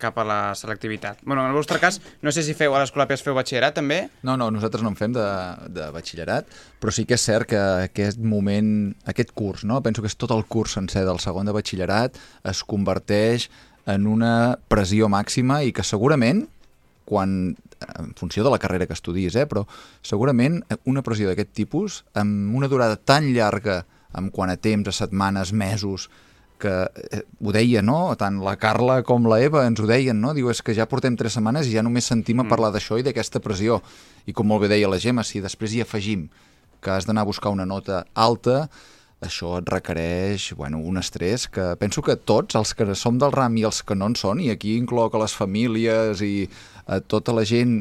cap 0.00 0.18
a 0.18 0.24
la 0.26 0.38
selectivitat? 0.58 1.20
Bueno, 1.24 1.42
en 1.42 1.50
el 1.50 1.56
vostre 1.56 1.80
cas, 1.82 2.00
no 2.22 2.32
sé 2.32 2.44
si 2.46 2.54
feu 2.58 2.74
a 2.74 2.82
l'Escola 2.82 3.08
Pies 3.10 3.22
feu 3.26 3.36
batxillerat 3.36 3.76
també? 3.78 4.00
No, 4.26 4.36
no, 4.40 4.50
nosaltres 4.54 4.84
no 4.84 4.92
en 4.94 4.98
fem 4.98 5.14
de, 5.16 5.26
de 5.74 5.88
batxillerat, 5.94 6.50
però 6.80 6.94
sí 6.94 7.04
que 7.08 7.18
és 7.18 7.24
cert 7.28 7.50
que 7.50 7.62
aquest 7.88 8.22
moment, 8.22 8.94
aquest 9.10 9.34
curs, 9.36 9.66
no? 9.68 9.82
penso 9.82 10.04
que 10.04 10.10
és 10.10 10.18
tot 10.18 10.34
el 10.34 10.46
curs 10.48 10.78
sencer 10.78 11.04
del 11.08 11.20
segon 11.22 11.48
de 11.48 11.56
batxillerat, 11.56 12.18
es 12.48 12.62
converteix 12.66 13.48
en 13.88 14.06
una 14.06 14.58
pressió 14.68 15.08
màxima 15.10 15.62
i 15.64 15.72
que 15.72 15.86
segurament, 15.86 16.44
quan, 17.08 17.56
en 17.88 18.10
funció 18.18 18.44
de 18.44 18.52
la 18.52 18.60
carrera 18.60 18.86
que 18.86 18.96
estudis, 18.96 19.36
eh, 19.36 19.46
però 19.48 19.64
segurament 20.04 20.60
una 20.84 21.02
pressió 21.02 21.30
d'aquest 21.30 21.54
tipus, 21.56 22.02
amb 22.18 22.54
una 22.56 22.68
durada 22.68 22.98
tan 23.00 23.32
llarga, 23.32 23.82
amb 24.12 24.32
quant 24.32 24.52
a 24.52 24.58
temps, 24.60 24.88
a 24.88 24.92
setmanes, 24.92 25.52
mesos, 25.52 26.08
que 26.60 26.74
eh, 27.14 27.22
ho 27.40 27.54
deia, 27.54 27.82
no? 27.82 28.14
Tant 28.20 28.40
la 28.44 28.56
Carla 28.60 29.00
com 29.06 29.26
la 29.30 29.40
Eva 29.44 29.64
ens 29.68 29.80
ho 29.80 29.88
deien, 29.88 30.18
no? 30.20 30.34
Diu, 30.36 30.50
és 30.52 30.62
que 30.64 30.74
ja 30.76 30.88
portem 30.90 31.16
tres 31.16 31.38
setmanes 31.38 31.68
i 31.68 31.76
ja 31.76 31.84
només 31.86 32.10
sentim 32.10 32.42
a 32.42 32.48
parlar 32.50 32.72
d'això 32.74 32.98
i 32.98 33.06
d'aquesta 33.06 33.42
pressió. 33.44 33.80
I 34.26 34.34
com 34.36 34.48
molt 34.50 34.64
bé 34.64 34.72
deia 34.74 34.90
la 34.90 35.00
Gemma, 35.02 35.24
si 35.24 35.42
després 35.44 35.74
hi 35.74 35.82
afegim 35.86 36.28
que 36.82 36.94
has 36.94 37.08
d'anar 37.08 37.24
a 37.24 37.30
buscar 37.30 37.50
una 37.54 37.66
nota 37.66 38.04
alta, 38.14 38.68
això 39.20 39.56
et 39.58 39.70
requereix 39.70 40.52
bueno, 40.54 40.78
un 40.78 40.98
estrès 41.00 41.48
que 41.50 41.72
penso 41.78 42.02
que 42.06 42.14
tots, 42.16 42.54
els 42.54 42.74
que 42.74 42.86
som 42.94 43.18
del 43.18 43.34
ram 43.34 43.56
i 43.58 43.64
els 43.66 43.82
que 43.82 43.96
no 43.98 44.06
en 44.10 44.14
són, 44.18 44.42
i 44.42 44.52
aquí 44.52 44.76
incloc 44.78 45.14
a 45.14 45.22
les 45.24 45.34
famílies 45.34 46.22
i 46.22 46.48
a 46.86 47.00
tota 47.00 47.34
la 47.34 47.46
gent 47.48 47.80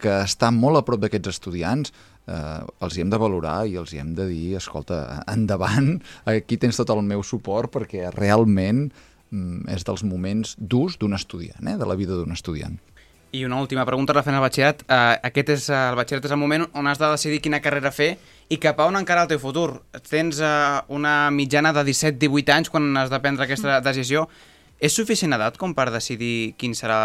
que 0.00 0.20
està 0.26 0.50
molt 0.52 0.76
a 0.76 0.84
prop 0.84 1.00
d'aquests 1.00 1.32
estudiants, 1.38 1.94
eh, 2.26 2.60
els 2.84 2.96
hi 2.96 3.04
hem 3.04 3.12
de 3.12 3.20
valorar 3.20 3.58
i 3.68 3.76
els 3.80 3.92
hi 3.94 4.00
hem 4.02 4.14
de 4.18 4.28
dir, 4.30 4.56
escolta, 4.60 5.22
endavant, 5.30 5.98
aquí 6.30 6.58
tens 6.60 6.80
tot 6.80 6.92
el 6.94 7.04
meu 7.06 7.22
suport 7.26 7.72
perquè 7.74 8.10
realment 8.14 8.88
mm, 9.30 9.68
és 9.74 9.86
dels 9.86 10.04
moments 10.06 10.56
durs 10.58 10.98
d'un 11.00 11.16
estudiant, 11.16 11.62
eh, 11.66 11.78
de 11.80 11.88
la 11.88 11.98
vida 11.98 12.16
d'un 12.18 12.34
estudiant. 12.34 12.80
I 13.34 13.44
una 13.44 13.58
última 13.58 13.82
pregunta 13.82 14.14
referent 14.14 14.38
al 14.38 14.44
batxillerat. 14.44 14.84
Uh, 14.86 15.16
aquest 15.26 15.48
és, 15.50 15.64
uh, 15.66 15.88
el 15.90 15.96
batxillerat 15.98 16.28
és 16.28 16.34
el 16.36 16.38
moment 16.38 16.68
on 16.78 16.86
has 16.86 17.00
de 17.00 17.08
decidir 17.10 17.40
quina 17.42 17.58
carrera 17.58 17.90
fer 17.90 18.12
i 18.46 18.60
cap 18.62 18.78
a 18.78 18.86
on 18.86 18.94
encara 18.94 19.24
el 19.26 19.32
teu 19.32 19.40
futur. 19.42 19.80
Tens 20.06 20.38
uh, 20.38 20.84
una 20.94 21.32
mitjana 21.34 21.72
de 21.74 21.82
17-18 21.88 22.54
anys 22.54 22.70
quan 22.70 22.86
has 23.00 23.10
de 23.10 23.18
prendre 23.24 23.42
aquesta 23.42 23.80
decisió. 23.82 24.28
És 24.78 24.94
suficient 24.94 25.34
edat 25.34 25.58
com 25.58 25.74
per 25.74 25.88
decidir 25.90 26.54
quin 26.60 26.78
serà 26.78 27.00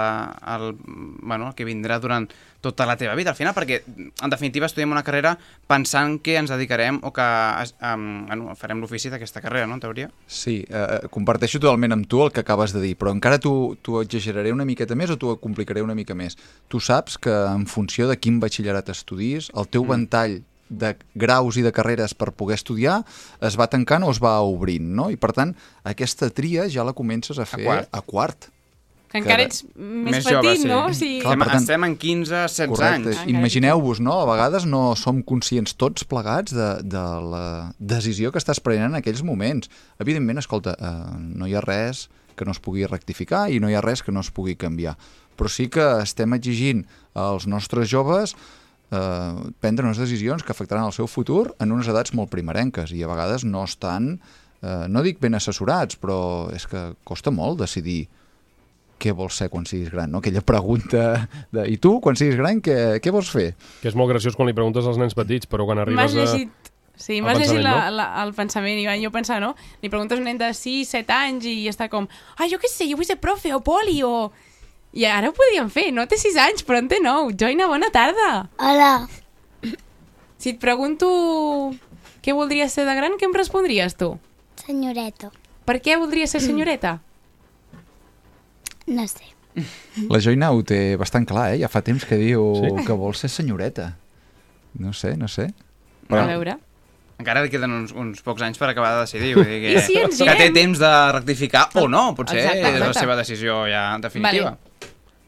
el, 0.54 0.76
bueno, 0.78 1.50
el 1.50 1.58
que 1.58 1.66
vindrà 1.66 1.98
durant 1.98 2.30
tota 2.62 2.86
la 2.86 2.98
teva 3.00 3.16
vida, 3.16 3.32
al 3.32 3.38
final? 3.38 3.54
Perquè, 3.56 3.82
en 3.88 4.32
definitiva, 4.32 4.68
estudiem 4.68 4.92
una 4.92 5.04
carrera 5.08 5.36
pensant 5.70 6.18
que 6.24 6.36
ens 6.40 6.52
dedicarem 6.52 7.00
o 7.08 7.14
que 7.16 7.28
um, 7.94 8.08
bueno, 8.28 8.56
farem 8.60 8.82
l'ofici 8.84 9.12
d'aquesta 9.12 9.42
carrera, 9.44 9.68
no?, 9.68 9.78
en 9.80 9.84
teoria. 9.86 10.10
Sí, 10.28 10.60
eh, 10.68 11.08
comparteixo 11.14 11.62
totalment 11.62 11.96
amb 11.96 12.10
tu 12.12 12.24
el 12.26 12.34
que 12.36 12.44
acabes 12.44 12.76
de 12.76 12.84
dir, 12.84 12.96
però 13.00 13.14
encara 13.16 13.40
t'ho 13.40 14.02
exageraré 14.04 14.54
una 14.56 14.68
miqueta 14.68 14.98
més 15.00 15.14
o 15.14 15.18
t'ho 15.20 15.38
complicaré 15.40 15.84
una 15.86 15.96
mica 15.96 16.18
més. 16.18 16.38
Tu 16.68 16.84
saps 16.84 17.18
que 17.22 17.32
en 17.32 17.66
funció 17.70 18.10
de 18.10 18.20
quin 18.20 18.42
batxillerat 18.44 18.92
estudis, 18.92 19.52
el 19.56 19.72
teu 19.72 19.88
ventall 19.88 20.42
de 20.70 20.94
graus 21.16 21.58
i 21.58 21.66
de 21.66 21.74
carreres 21.74 22.14
per 22.14 22.30
poder 22.38 22.60
estudiar 22.60 23.02
es 23.42 23.58
va 23.60 23.68
tancant 23.68 24.06
o 24.06 24.12
es 24.14 24.22
va 24.22 24.38
obrint, 24.46 24.86
no? 24.96 25.10
I 25.10 25.18
per 25.18 25.34
tant, 25.34 25.56
aquesta 25.84 26.30
tria 26.30 26.70
ja 26.70 26.86
la 26.86 26.94
comences 26.94 27.42
a 27.42 27.48
fer 27.50 27.66
quart. 27.66 27.90
a 27.92 28.02
quart. 28.06 28.50
Que 29.10 29.18
encara 29.24 29.42
ets 29.48 29.64
més, 29.74 30.22
petit, 30.22 30.68
no? 30.70 30.84
O 30.86 30.94
sigui... 30.94 31.20
Clar, 31.24 31.36
tant- 31.42 31.56
estem 31.58 31.86
en 31.88 31.96
15-16 31.98 32.70
Correcte. 32.70 33.14
anys. 33.16 33.24
Imagineu-vos, 33.32 34.02
no? 34.06 34.20
A 34.22 34.28
vegades 34.30 34.68
no 34.70 34.94
som 35.00 35.24
conscients 35.26 35.74
tots 35.74 36.06
plegats 36.06 36.54
de, 36.54 36.68
de 36.86 37.06
la 37.32 37.46
decisió 37.80 38.30
que 38.32 38.38
estàs 38.42 38.62
prenent 38.62 38.94
en 38.94 39.00
aquells 39.02 39.24
moments. 39.26 39.72
Evidentment, 39.98 40.38
escolta, 40.44 40.76
eh, 40.78 41.18
no 41.18 41.50
hi 41.50 41.58
ha 41.58 41.64
res 41.66 42.06
que 42.38 42.46
no 42.46 42.54
es 42.54 42.62
pugui 42.64 42.86
rectificar 42.88 43.48
i 43.52 43.58
no 43.60 43.68
hi 43.68 43.76
ha 43.76 43.82
res 43.82 44.06
que 44.06 44.14
no 44.14 44.22
es 44.22 44.30
pugui 44.32 44.54
canviar. 44.56 44.94
Però 45.40 45.50
sí 45.50 45.68
que 45.74 45.88
estem 46.04 46.38
exigint 46.38 46.86
als 47.18 47.48
nostres 47.50 47.90
joves 47.90 48.36
eh, 48.36 49.50
prendre 49.60 49.86
unes 49.90 49.98
decisions 49.98 50.46
que 50.46 50.54
afectaran 50.54 50.86
el 50.86 50.94
seu 50.94 51.08
futur 51.10 51.56
en 51.60 51.74
unes 51.74 51.90
edats 51.90 52.14
molt 52.14 52.30
primerenques 52.30 52.94
i 52.94 53.02
a 53.04 53.10
vegades 53.10 53.44
no 53.48 53.66
estan, 53.66 54.20
eh, 54.62 54.86
no 54.88 55.02
dic 55.02 55.18
ben 55.20 55.34
assessorats, 55.36 55.98
però 55.98 56.22
és 56.54 56.70
que 56.70 56.92
costa 57.04 57.34
molt 57.34 57.60
decidir 57.66 58.06
què 59.00 59.14
vols 59.16 59.38
ser 59.40 59.50
quan 59.52 59.66
siguis 59.70 59.92
gran, 59.94 60.12
no? 60.12 60.22
Aquella 60.24 60.44
pregunta 60.46 61.04
de, 61.56 61.66
i 61.72 61.78
tu, 61.82 61.96
quan 62.04 62.20
siguis 62.20 62.38
gran, 62.40 62.60
què, 62.64 63.00
què 63.04 63.14
vols 63.16 63.32
fer? 63.34 63.54
Que 63.82 63.90
és 63.92 63.98
molt 63.98 64.12
graciós 64.12 64.36
quan 64.38 64.50
li 64.50 64.56
preguntes 64.58 64.88
als 64.90 65.00
nens 65.02 65.16
petits, 65.18 65.50
però 65.50 65.68
quan 65.70 65.82
arribes 65.82 66.02
M'has 66.02 66.18
llegit... 66.18 66.74
Sí, 67.00 67.22
al 67.22 67.24
m'has 67.24 67.38
llegit 67.40 67.62
la, 67.64 67.72
pensament, 67.72 67.96
la, 67.96 68.08
el 68.26 68.34
pensament 68.36 68.80
i 68.82 68.86
jo 69.00 69.12
pensava, 69.16 69.40
no? 69.40 69.54
Li 69.80 69.88
preguntes 69.88 70.20
a 70.20 70.22
un 70.22 70.28
nen 70.28 70.40
de 70.42 70.52
6, 70.52 70.90
7 71.00 71.16
anys 71.16 71.48
i 71.48 71.56
està 71.72 71.88
com 71.88 72.10
ah, 72.12 72.48
jo 72.52 72.60
què 72.60 72.68
sé, 72.68 72.90
jo 72.92 73.00
vull 73.00 73.08
ser 73.08 73.20
profe 73.24 73.54
o 73.56 73.64
poli 73.64 74.02
o... 74.04 74.30
I 74.92 75.06
ara 75.06 75.30
ho 75.30 75.36
podríem 75.38 75.70
fer, 75.72 75.90
no 75.96 76.04
té 76.10 76.18
6 76.20 76.40
anys, 76.44 76.66
però 76.68 76.82
en 76.82 76.90
té 76.92 76.98
9. 77.00 77.38
Joina, 77.40 77.70
bona 77.72 77.92
tarda. 77.94 78.50
Hola. 78.58 78.94
Si 80.42 80.56
et 80.56 80.60
pregunto 80.60 81.08
què 82.26 82.36
voldries 82.36 82.74
ser 82.74 82.88
de 82.90 82.96
gran, 82.98 83.16
què 83.20 83.30
em 83.30 83.36
respondries 83.38 83.96
tu? 84.00 84.16
Senyoreta. 84.66 85.30
Per 85.70 85.78
què 85.86 85.96
voldries 86.02 86.34
ser 86.34 86.42
senyoreta? 86.44 86.98
No 88.90 89.06
sé. 89.08 89.26
La 90.10 90.20
Joina 90.24 90.52
ho 90.56 90.62
té 90.64 90.96
bastant 90.98 91.26
clar, 91.28 91.50
eh? 91.54 91.60
Ja 91.62 91.68
fa 91.70 91.82
temps 91.86 92.06
que 92.08 92.16
diu 92.18 92.54
Sí? 92.62 92.86
que 92.88 92.94
vol 92.96 93.14
ser 93.18 93.30
senyoreta. 93.30 93.96
No 94.80 94.94
sé, 94.94 95.16
no 95.18 95.28
sé. 95.28 95.50
A 96.10 96.26
veure. 96.26 96.58
Encara 97.20 97.42
li 97.44 97.50
queden 97.52 97.74
uns, 97.76 97.92
uns 97.92 98.22
pocs 98.24 98.42
anys 98.46 98.58
per 98.58 98.70
acabar 98.70 98.94
de 98.96 99.02
decidir, 99.04 99.34
vull 99.36 99.44
dir 99.50 99.58
que, 99.60 99.74
I 99.76 99.82
si 99.84 99.98
ens 100.00 100.22
que 100.24 100.36
té 100.40 100.48
temps 100.56 100.80
de 100.80 100.92
rectificar 101.12 101.66
o 101.76 101.88
no, 101.92 102.14
potser 102.16 102.38
Exacte, 102.40 102.60
és 102.62 102.64
la 102.80 102.86
exacte. 102.88 103.00
seva 103.02 103.16
decisió 103.20 103.58
ja 103.68 103.82
definitiva. 104.00 104.54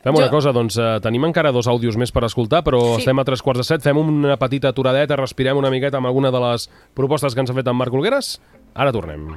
Fem 0.02 0.16
una 0.16 0.30
cosa, 0.32 0.54
doncs 0.56 0.78
eh, 0.82 0.88
tenim 1.04 1.26
encara 1.28 1.52
dos 1.52 1.68
àudios 1.68 1.98
més 2.00 2.10
per 2.16 2.24
escoltar, 2.26 2.64
però 2.64 2.80
Sí. 2.96 3.02
estem 3.04 3.20
a 3.20 3.26
tres 3.28 3.44
quarts 3.44 3.60
de 3.60 3.64
set, 3.68 3.84
fem 3.84 3.98
una 3.98 4.38
petita 4.38 4.70
aturadeta, 4.72 5.18
respirem 5.20 5.58
una 5.58 5.70
miqueta 5.70 5.98
amb 5.98 6.08
alguna 6.08 6.32
de 6.32 6.40
les 6.40 6.70
propostes 6.96 7.36
que 7.36 7.42
ens 7.44 7.52
ha 7.52 7.54
fet 7.54 7.68
en 7.68 7.76
Marc 7.76 7.94
Olgueres. 7.94 8.40
Ara 8.74 8.92
tornem. 8.96 9.36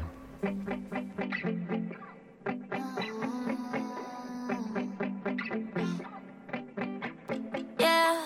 Yeah, 8.05 8.21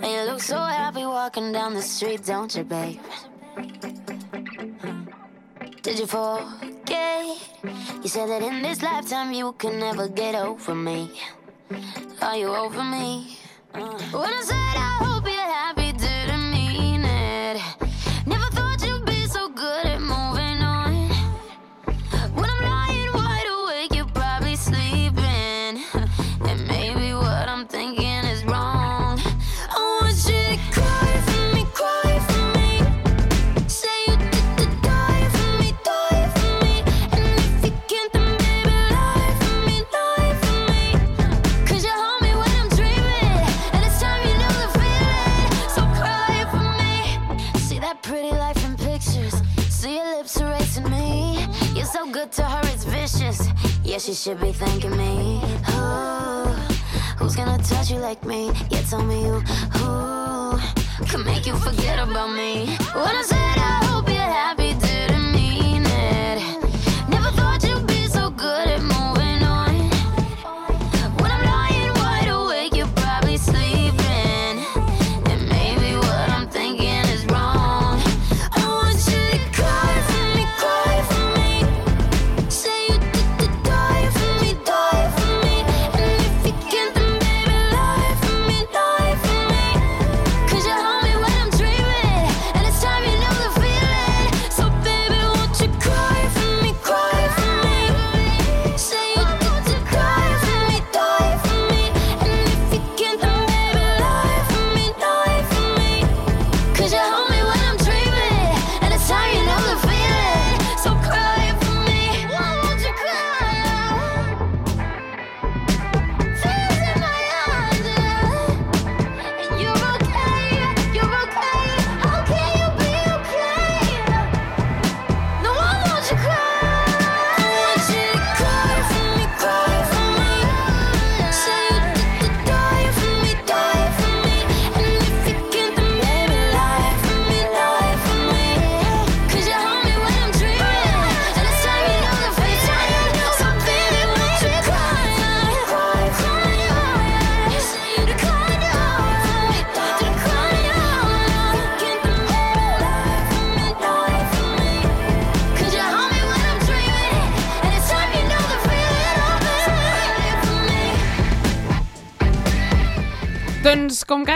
and 0.00 0.10
you 0.12 0.22
look 0.28 0.42
so 0.42 0.58
happy 0.58 1.04
walking 1.04 1.52
down 1.52 1.74
the 1.74 1.82
street, 1.82 2.24
don't 2.26 2.52
you, 2.56 2.64
babe? 2.64 2.98
Did 5.82 6.00
you 6.00 6.06
forget? 6.06 7.24
You 8.02 8.08
said 8.08 8.28
that 8.28 8.42
in 8.42 8.60
this 8.60 8.82
lifetime 8.82 9.32
you 9.32 9.52
can 9.52 9.78
never 9.78 10.08
get 10.08 10.34
over 10.34 10.74
me. 10.74 11.10
Are 12.20 12.36
you 12.36 12.48
over 12.48 12.82
me? 12.82 13.36
When 13.72 14.32
I 14.38 14.42
said 14.50 14.76
I 14.90 14.94
hope 15.04 15.26
you're 15.26 15.52
happy, 15.60 15.92
didn't 15.92 16.50
mean 16.50 17.04
it. 17.04 17.62
Never 18.26 18.50
thought 18.56 18.84
you'd 18.84 19.04
be 19.04 19.26
so 19.26 19.48
good 19.48 19.97
should 54.18 54.40
be 54.40 54.50
thanking 54.50 54.96
me. 54.96 55.40
Ooh, 55.70 56.50
who's 57.18 57.36
gonna 57.36 57.62
touch 57.62 57.88
you 57.88 57.98
like 57.98 58.24
me? 58.24 58.50
Yeah, 58.68 58.82
tell 58.82 59.04
me 59.04 59.22
who, 59.22 59.38
who 59.78 61.06
can 61.06 61.24
make 61.24 61.46
you 61.46 61.54
forget 61.54 62.00
about 62.00 62.34
me. 62.34 62.66
When 62.94 63.14
I 63.14 63.22
said 63.22 63.37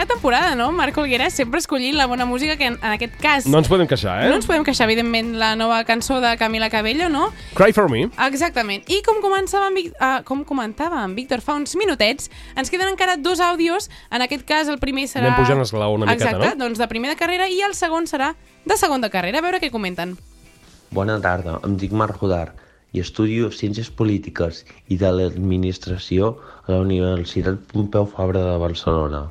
cada 0.03 0.13
temporada, 0.13 0.55
no? 0.55 0.71
Marc 0.71 0.97
Olgueras 0.97 1.33
sempre 1.33 1.59
escollint 1.59 1.95
la 1.95 2.05
bona 2.05 2.25
música, 2.25 2.57
que 2.57 2.65
en, 2.65 2.73
en 2.81 2.91
aquest 2.91 3.15
cas... 3.21 3.45
No 3.47 3.59
ens 3.61 3.67
podem 3.71 3.87
queixar, 3.87 4.25
eh? 4.25 4.29
No 4.29 4.35
ens 4.35 4.45
podem 4.45 4.63
queixar, 4.67 4.85
evidentment, 4.89 5.33
la 5.39 5.53
nova 5.55 5.83
cançó 5.87 6.19
de 6.21 6.35
Camila 6.37 6.69
Cabello, 6.69 7.09
no? 7.09 7.29
Cry 7.55 7.71
for 7.73 7.89
me. 7.89 8.05
Exactament. 8.27 8.83
I 8.91 9.01
com, 9.05 9.21
començava 9.23 9.69
en, 9.71 9.77
Vic- 9.79 9.93
uh, 9.95 10.21
com 10.27 10.43
comentava 10.47 11.03
en 11.05 11.15
Víctor 11.15 11.41
fa 11.41 11.55
uns 11.59 11.75
minutets, 11.79 12.29
ens 12.55 12.69
queden 12.73 12.91
encara 12.91 13.15
dos 13.17 13.39
àudios. 13.39 13.89
En 14.11 14.21
aquest 14.25 14.45
cas, 14.47 14.67
el 14.71 14.79
primer 14.81 15.07
serà... 15.07 15.29
Anem 15.31 15.39
pujant 15.39 15.63
esglaó 15.63 15.93
una 15.95 16.07
miqueta, 16.09 16.33
Exacte, 16.35 16.55
no? 16.57 16.65
doncs 16.65 16.81
de 16.83 16.87
primer 16.91 17.13
de 17.13 17.19
carrera 17.19 17.47
i 17.49 17.61
el 17.63 17.75
segon 17.77 18.07
serà 18.09 18.33
de 18.65 18.77
segon 18.79 19.01
de 19.03 19.09
carrera. 19.13 19.39
A 19.39 19.45
veure 19.45 19.61
què 19.63 19.71
comenten. 19.71 20.17
Bona 20.93 21.15
tarda, 21.21 21.57
em 21.65 21.77
dic 21.79 21.93
Marc 21.95 22.21
Hodar 22.21 22.51
i 22.93 23.01
estudio 23.01 23.47
Ciències 23.49 23.87
Polítiques 23.89 24.59
i 24.93 24.99
de 25.01 25.09
l'Administració 25.09 26.35
a 26.67 26.75
la 26.75 26.83
Universitat 26.83 27.63
Pompeu 27.71 28.05
Fabra 28.05 28.43
de 28.51 28.57
Barcelona. 28.61 29.23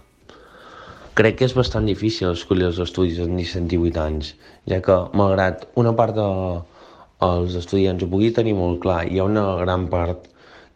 Crec 1.12 1.35
que 1.37 1.44
és 1.44 1.53
bastant 1.53 1.85
difícil 1.85 2.31
escollir 2.31 2.70
els 2.70 2.79
estudis 2.81 3.18
en 3.20 3.35
17 3.37 3.66
18 3.68 3.98
anys, 4.01 4.31
ja 4.70 4.79
que, 4.85 4.94
malgrat 5.20 5.66
una 5.83 5.90
part 5.96 6.16
dels 6.16 7.57
estudiants 7.61 8.05
ho 8.05 8.09
pugui 8.09 8.31
tenir 8.38 8.55
molt 8.57 8.81
clar, 8.81 9.03
hi 9.05 9.20
ha 9.20 9.27
una 9.29 9.42
gran 9.61 9.85
part 9.92 10.31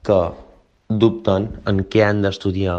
que 0.04 0.18
dubten 1.04 1.46
en 1.72 1.80
què 1.88 2.04
han 2.04 2.20
d'estudiar 2.20 2.76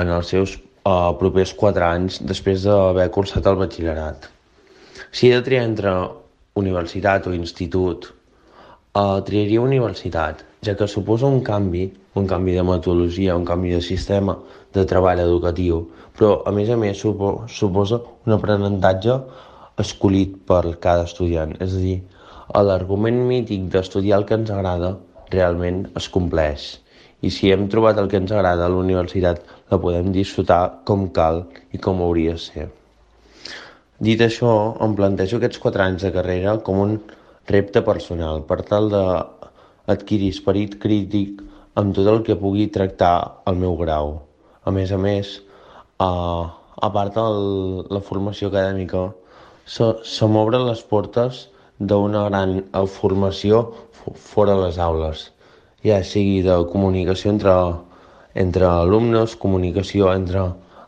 en 0.00 0.10
els 0.16 0.32
seus 0.34 0.56
uh, 0.58 1.14
propers 1.20 1.52
4 1.60 1.86
anys 1.86 2.18
després 2.32 2.66
d'haver 2.66 3.06
cursat 3.14 3.46
el 3.46 3.60
batxillerat. 3.62 4.26
Si 5.14 5.30
he 5.30 5.38
de 5.38 5.46
triar 5.46 5.68
entre 5.68 5.94
universitat 6.58 7.30
o 7.30 7.36
institut, 7.38 8.10
uh, 8.10 9.22
triaria 9.28 9.62
universitat, 9.62 10.42
ja 10.66 10.74
que 10.74 10.90
suposa 10.90 11.30
un 11.30 11.44
canvi, 11.46 11.86
un 12.16 12.26
canvi 12.26 12.54
de 12.56 12.64
metodologia, 12.64 13.36
un 13.36 13.44
canvi 13.44 13.74
de 13.76 13.82
sistema 13.84 14.36
de 14.74 14.84
treball 14.88 15.20
educatiu, 15.20 15.82
però 16.16 16.40
a 16.48 16.52
més 16.56 16.70
a 16.72 16.78
més 16.80 17.00
supo, 17.02 17.32
suposa 17.52 18.00
un 18.26 18.36
aprenentatge 18.36 19.18
escollit 19.82 20.38
per 20.48 20.78
cada 20.80 21.04
estudiant. 21.04 21.52
És 21.60 21.76
a 21.76 21.82
dir, 21.82 21.98
l'argument 22.68 23.20
mític 23.28 23.68
d'estudiar 23.72 24.20
el 24.20 24.26
que 24.28 24.38
ens 24.40 24.52
agrada 24.54 24.94
realment 25.34 25.84
es 26.00 26.08
compleix. 26.12 26.66
I 27.20 27.32
si 27.32 27.50
hem 27.52 27.66
trobat 27.72 27.98
el 28.00 28.08
que 28.08 28.20
ens 28.20 28.32
agrada 28.32 28.64
a 28.66 28.72
la 28.72 28.80
universitat, 28.80 29.42
la 29.72 29.80
podem 29.82 30.12
disfrutar 30.14 30.62
com 30.88 31.08
cal 31.12 31.44
i 31.72 31.80
com 31.82 32.00
hauria 32.04 32.36
de 32.36 32.42
ser. 32.42 32.66
Dit 34.06 34.20
això, 34.20 34.76
em 34.84 34.96
plantejo 34.96 35.38
aquests 35.38 35.60
quatre 35.60 35.84
anys 35.84 36.04
de 36.04 36.12
carrera 36.12 36.58
com 36.64 36.80
un 36.82 36.98
repte 37.48 37.80
personal 37.84 38.42
per 38.48 38.60
tal 38.68 38.90
d'adquirir 38.92 40.32
esperit 40.34 40.76
crític 40.82 41.40
amb 41.80 41.94
tot 41.96 42.08
el 42.12 42.22
que 42.26 42.38
pugui 42.40 42.68
tractar 42.72 43.42
el 43.50 43.58
meu 43.62 43.76
grau. 43.80 44.14
A 44.64 44.72
més 44.72 44.92
a 44.92 44.98
més, 45.00 45.36
uh, 46.00 46.48
a 46.86 46.88
part 46.94 47.14
de 47.16 47.26
la 47.96 48.02
formació 48.08 48.48
acadèmica, 48.52 49.10
se, 49.66 49.92
se 50.04 50.28
m'obren 50.30 50.66
les 50.68 50.82
portes 50.92 51.46
d'una 51.78 52.26
gran 52.28 52.60
formació 52.88 53.66
fora 54.14 54.54
les 54.56 54.78
aules, 54.78 55.26
ja 55.84 55.98
sigui 56.04 56.40
de 56.46 56.56
comunicació 56.72 57.32
entre, 57.34 57.56
entre 58.34 58.68
alumnes, 58.68 59.36
comunicació 59.36 60.12
entre 60.14 60.46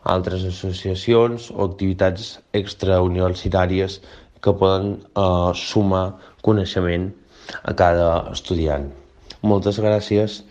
altres 0.09 0.45
associacions 0.47 1.49
o 1.51 1.67
activitats 1.67 2.37
extrauniversitàries 2.57 3.99
que 4.41 4.55
poden 4.55 4.95
eh, 4.97 5.51
sumar 5.53 6.05
coneixement 6.41 7.09
a 7.63 7.75
cada 7.75 8.09
estudiant. 8.31 8.87
Moltes 9.41 9.79
gràcies. 9.83 10.41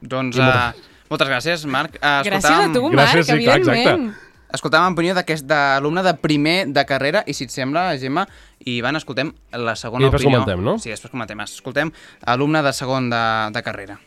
Doncs, 0.00 0.38
uh, 0.38 0.72
moltes 1.10 1.28
gràcies, 1.28 1.66
Marc. 1.66 1.96
Uh, 2.00 2.22
Gràcies 2.26 2.50
a 2.52 2.70
tu, 2.72 2.82
Marc, 2.90 2.94
Gràcies, 3.00 3.26
sí, 3.26 3.44
clar, 3.44 3.58
exacte. 3.60 3.80
evidentment. 3.80 4.14
Escoltàvem 4.56 4.92
l'opinió 4.94 5.14
d'aquest 5.16 5.44
d'alumne 5.44 6.02
de 6.06 6.12
primer 6.22 6.66
de 6.70 6.84
carrera 6.86 7.24
i 7.26 7.34
si 7.34 7.44
et 7.44 7.50
sembla, 7.50 7.88
Gemma 7.98 8.26
i 8.64 8.76
Ivan, 8.78 8.96
escoltem 8.96 9.32
la 9.52 9.74
segona 9.76 10.04
I 10.04 10.06
després 10.06 10.22
opinió. 10.28 10.44
comentem, 10.44 10.64
no? 10.64 10.78
Sí, 10.78 10.90
després 10.92 11.10
comentem. 11.10 11.40
Escoltem 11.40 11.90
alumne 12.24 12.62
de 12.62 12.72
segon 12.72 13.10
de, 13.10 13.22
de 13.52 13.62
carrera. 13.66 13.98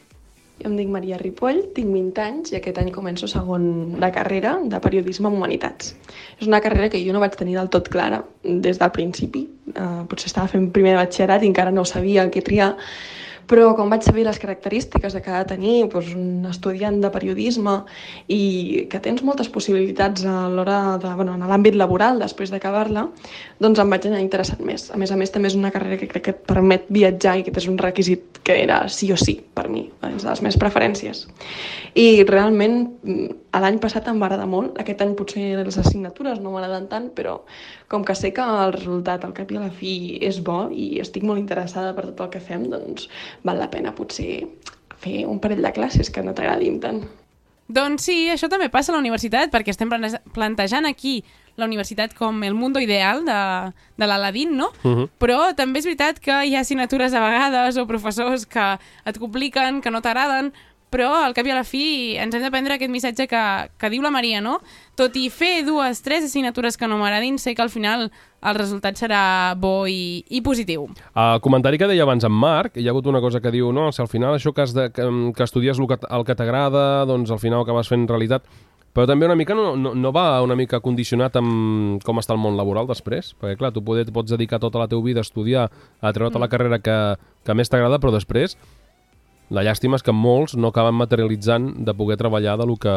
Jo 0.59 0.67
em 0.67 0.75
dic 0.75 0.89
Maria 0.91 1.17
Ripoll, 1.19 1.61
tinc 1.75 1.87
20 1.93 2.19
anys 2.23 2.51
i 2.51 2.57
aquest 2.57 2.79
any 2.81 2.89
començo 2.91 3.29
segon 3.31 3.99
de 3.99 4.09
carrera 4.11 4.57
de 4.63 4.79
Periodisme 4.83 5.29
en 5.29 5.37
Humanitats. 5.37 5.93
És 6.39 6.47
una 6.47 6.59
carrera 6.59 6.89
que 6.91 6.99
jo 7.05 7.13
no 7.15 7.21
vaig 7.23 7.37
tenir 7.39 7.55
del 7.55 7.69
tot 7.71 7.87
clara 7.91 8.23
des 8.43 8.79
del 8.79 8.91
principi. 8.91 9.45
Uh, 9.71 10.03
potser 10.09 10.27
estava 10.27 10.51
fent 10.51 10.71
primer 10.75 10.95
de 10.97 11.03
batxillerat 11.03 11.43
i 11.43 11.51
encara 11.51 11.71
no 11.71 11.85
sabia 11.87 12.27
què 12.31 12.43
triar, 12.43 12.73
però 13.49 13.71
quan 13.75 13.89
vaig 13.89 14.05
saber 14.05 14.23
les 14.27 14.37
característiques 14.39 15.15
que 15.17 15.31
ha 15.31 15.41
de 15.41 15.49
tenir 15.55 15.75
doncs, 15.89 16.11
un 16.13 16.45
estudiant 16.49 16.99
de 17.01 17.09
periodisme 17.09 17.79
i 18.29 18.85
que 18.91 19.01
tens 19.01 19.23
moltes 19.25 19.49
possibilitats 19.49 20.25
a 20.29 20.45
l'hora 20.53 20.97
de, 21.01 21.13
bueno, 21.17 21.33
en 21.33 21.47
l'àmbit 21.49 21.77
laboral 21.79 22.21
després 22.21 22.53
d'acabar-la, 22.53 23.07
doncs 23.59 23.81
em 23.81 23.89
vaig 23.89 24.05
anar 24.09 24.21
interessant 24.21 24.61
més. 24.65 24.89
A 24.93 25.01
més 25.01 25.11
a 25.11 25.17
més, 25.17 25.33
també 25.33 25.49
és 25.49 25.57
una 25.57 25.73
carrera 25.73 25.97
que 25.97 26.09
crec 26.11 26.27
que 26.27 26.35
et 26.35 26.45
permet 26.45 26.85
viatjar 26.93 27.39
i 27.39 27.47
que 27.47 27.55
és 27.57 27.69
un 27.71 27.81
requisit 27.81 28.39
que 28.45 28.59
era 28.61 28.83
sí 28.89 29.09
o 29.13 29.17
sí 29.17 29.39
per 29.57 29.67
mi, 29.69 29.87
és 30.05 30.21
de 30.21 30.29
les 30.29 30.43
meves 30.45 30.59
preferències. 30.61 31.25
I 31.97 32.23
realment 32.29 32.79
mm, 33.01 33.27
l'any 33.57 33.81
passat 33.81 34.07
em 34.09 34.21
va 34.21 34.29
agradar 34.29 34.47
molt, 34.49 34.77
aquest 34.81 35.01
any 35.01 35.17
potser 35.17 35.51
les 35.57 35.81
assignatures 35.81 36.37
no 36.43 36.53
m'agraden 36.53 36.85
tant, 36.91 37.09
però 37.17 37.39
com 37.89 38.05
que 38.05 38.15
sé 38.15 38.31
que 38.33 38.45
el 38.45 38.73
resultat 38.77 39.25
al 39.25 39.33
cap 39.37 39.51
i 39.51 39.57
a 39.57 39.65
la 39.65 39.71
fi 39.73 39.93
és 40.21 40.39
bo 40.45 40.67
i 40.71 40.99
estic 41.03 41.25
molt 41.25 41.41
interessada 41.41 41.95
per 41.97 42.05
tot 42.11 42.27
el 42.27 42.33
que 42.35 42.43
fem, 42.43 42.67
doncs 42.71 43.09
val 43.43 43.59
la 43.59 43.71
pena 43.73 43.95
potser 43.97 44.45
fer 44.99 45.23
un 45.25 45.39
parell 45.41 45.63
de 45.65 45.73
classes 45.73 46.11
que 46.13 46.23
no 46.23 46.35
t'agradin 46.37 46.79
tant. 46.83 47.03
Doncs 47.69 48.07
sí, 48.07 48.17
això 48.33 48.49
també 48.49 48.65
passa 48.73 48.89
a 48.91 48.95
la 48.95 49.01
universitat, 49.03 49.51
perquè 49.53 49.69
estem 49.69 49.91
plantejant 50.33 50.87
aquí 50.89 51.19
la 51.59 51.67
universitat 51.67 52.15
com 52.17 52.41
el 52.43 52.55
mundo 52.57 52.81
ideal 52.81 53.21
de, 53.27 53.41
de 53.99 54.07
l'Aladín, 54.07 54.55
no? 54.57 54.71
Uh 54.81 54.95
-huh. 54.95 55.09
Però 55.19 55.53
també 55.55 55.79
és 55.79 55.85
veritat 55.85 56.19
que 56.19 56.45
hi 56.45 56.55
ha 56.55 56.61
assignatures 56.61 57.13
a 57.13 57.21
vegades 57.21 57.77
o 57.77 57.85
professors 57.85 58.45
que 58.45 58.79
et 59.05 59.19
compliquen, 59.19 59.81
que 59.81 59.91
no 59.91 60.01
t'agraden, 60.01 60.53
però 60.89 61.09
al 61.23 61.35
cap 61.37 61.47
i 61.47 61.53
a 61.53 61.57
la 61.57 61.65
fi 61.67 62.17
ens 62.19 62.35
hem 62.35 62.43
de 62.43 62.51
prendre 62.53 62.75
aquest 62.75 62.91
missatge 62.91 63.27
que, 63.29 63.43
que 63.79 63.91
diu 63.93 64.03
la 64.05 64.11
Maria, 64.13 64.41
no? 64.41 64.59
Tot 64.99 65.15
i 65.19 65.27
fer 65.33 65.63
dues, 65.67 66.01
tres 66.05 66.25
assignatures 66.27 66.77
que 66.77 66.89
no 66.89 66.97
m'agradin, 66.99 67.37
sé 67.39 67.55
que 67.55 67.63
al 67.63 67.71
final 67.73 68.09
el 68.09 68.55
resultat 68.55 68.97
serà 68.99 69.55
bo 69.59 69.83
i, 69.91 70.23
i 70.29 70.41
positiu. 70.41 70.87
El 71.13 71.43
comentari 71.43 71.79
que 71.79 71.89
deia 71.91 72.05
abans 72.07 72.25
en 72.25 72.33
Marc, 72.33 72.79
hi 72.79 72.87
ha 72.87 72.93
hagut 72.93 73.09
una 73.11 73.21
cosa 73.23 73.41
que 73.43 73.51
diu, 73.53 73.73
no, 73.75 73.89
si 73.91 74.01
al 74.01 74.11
final 74.11 74.37
això 74.37 74.53
que, 74.55 74.65
has 74.65 74.73
de, 74.75 74.89
que, 74.95 75.05
que 75.35 75.45
estudies 75.45 75.79
el 75.79 75.89
que, 75.91 75.99
el 76.09 76.25
que 76.25 76.37
t'agrada, 76.39 77.05
doncs 77.09 77.31
al 77.31 77.41
final 77.43 77.65
acabes 77.65 77.91
fent 77.91 78.07
realitat, 78.09 78.47
però 78.93 79.05
també 79.05 79.27
una 79.27 79.37
mica 79.37 79.53
no, 79.55 79.75
no, 79.77 79.93
no 79.93 80.11
va 80.15 80.41
una 80.41 80.57
mica 80.57 80.79
condicionat 80.81 81.35
amb 81.37 82.01
com 82.03 82.19
està 82.19 82.33
el 82.33 82.41
món 82.41 82.57
laboral 82.57 82.89
després, 82.89 83.35
perquè 83.37 83.59
clar, 83.59 83.73
tu 83.75 83.83
poder, 83.85 84.07
pots 84.13 84.33
dedicar 84.33 84.59
tota 84.59 84.81
la 84.81 84.89
teva 84.89 85.05
vida 85.05 85.21
a 85.21 85.27
estudiar, 85.27 85.69
a 86.01 86.13
treure't 86.15 86.35
mm. 86.35 86.41
la 86.41 86.49
carrera 86.51 86.79
que, 86.83 86.97
que 87.45 87.55
més 87.55 87.69
t'agrada, 87.69 88.01
però 88.01 88.15
després 88.15 88.57
la 89.49 89.63
llàstima 89.65 89.95
és 89.97 90.03
que 90.05 90.13
molts 90.13 90.55
no 90.55 90.69
acaben 90.73 90.95
materialitzant 90.95 91.73
de 91.85 91.93
poder 91.97 92.17
treballar 92.17 92.57
de 92.59 92.65
lo 92.69 92.75
que, 92.77 92.93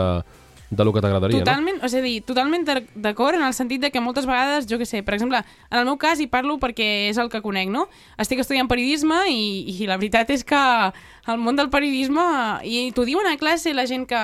de 0.73 0.85
lo 0.85 0.93
que 0.93 1.01
t'agradaria, 1.05 1.39
no? 1.41 1.45
Totalment, 1.45 1.81
o 1.85 1.89
sigui, 1.89 2.21
totalment 2.25 2.63
d'ac- 2.65 2.91
d'acord 2.95 3.37
en 3.37 3.43
el 3.45 3.53
sentit 3.57 3.81
de 3.81 3.91
que 3.93 4.01
moltes 4.01 4.25
vegades, 4.29 4.67
jo 4.69 4.79
que 4.81 4.87
sé, 4.89 5.03
per 5.03 5.15
exemple, 5.15 5.41
en 5.71 5.79
el 5.79 5.85
meu 5.89 5.99
cas, 6.01 6.21
i 6.21 6.27
parlo 6.33 6.59
perquè 6.61 7.09
és 7.11 7.19
el 7.21 7.29
que 7.33 7.43
conec, 7.45 7.69
no? 7.73 7.89
Estic 8.21 8.41
estudiant 8.41 8.69
periodisme 8.69 9.19
i, 9.29 9.65
i 9.69 9.87
la 9.89 9.97
veritat 10.01 10.31
és 10.33 10.45
que 10.45 10.57
el 11.29 11.39
món 11.39 11.57
del 11.61 11.69
periodisme, 11.69 12.25
i 12.65 12.91
t'ho 12.97 13.05
diuen 13.05 13.29
a 13.29 13.37
classe 13.37 13.73
la 13.77 13.85
gent 13.87 14.07
que, 14.09 14.23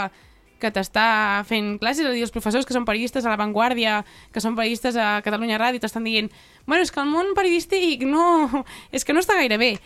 que 0.58 0.72
t'està 0.74 1.44
fent 1.46 1.76
classes, 1.78 2.02
és 2.04 2.10
a 2.10 2.14
dir, 2.16 2.24
els 2.26 2.32
professors 2.34 2.64
que 2.66 2.74
són 2.74 2.84
periodistes 2.88 3.24
a 3.24 3.30
La 3.30 3.36
Vanguardia, 3.38 4.00
que 4.32 4.40
són 4.40 4.56
periodistes 4.56 4.96
a 4.96 5.20
Catalunya 5.22 5.60
Ràdio, 5.60 5.80
t'estan 5.84 6.04
dient 6.08 6.32
bueno, 6.66 6.82
és 6.82 6.90
que 6.92 7.00
el 7.04 7.06
món 7.12 7.32
periodístic 7.36 8.02
no... 8.08 8.64
és 8.90 9.04
que 9.04 9.12
no 9.14 9.20
està 9.20 9.36
gaire 9.38 9.56
bé. 9.60 9.76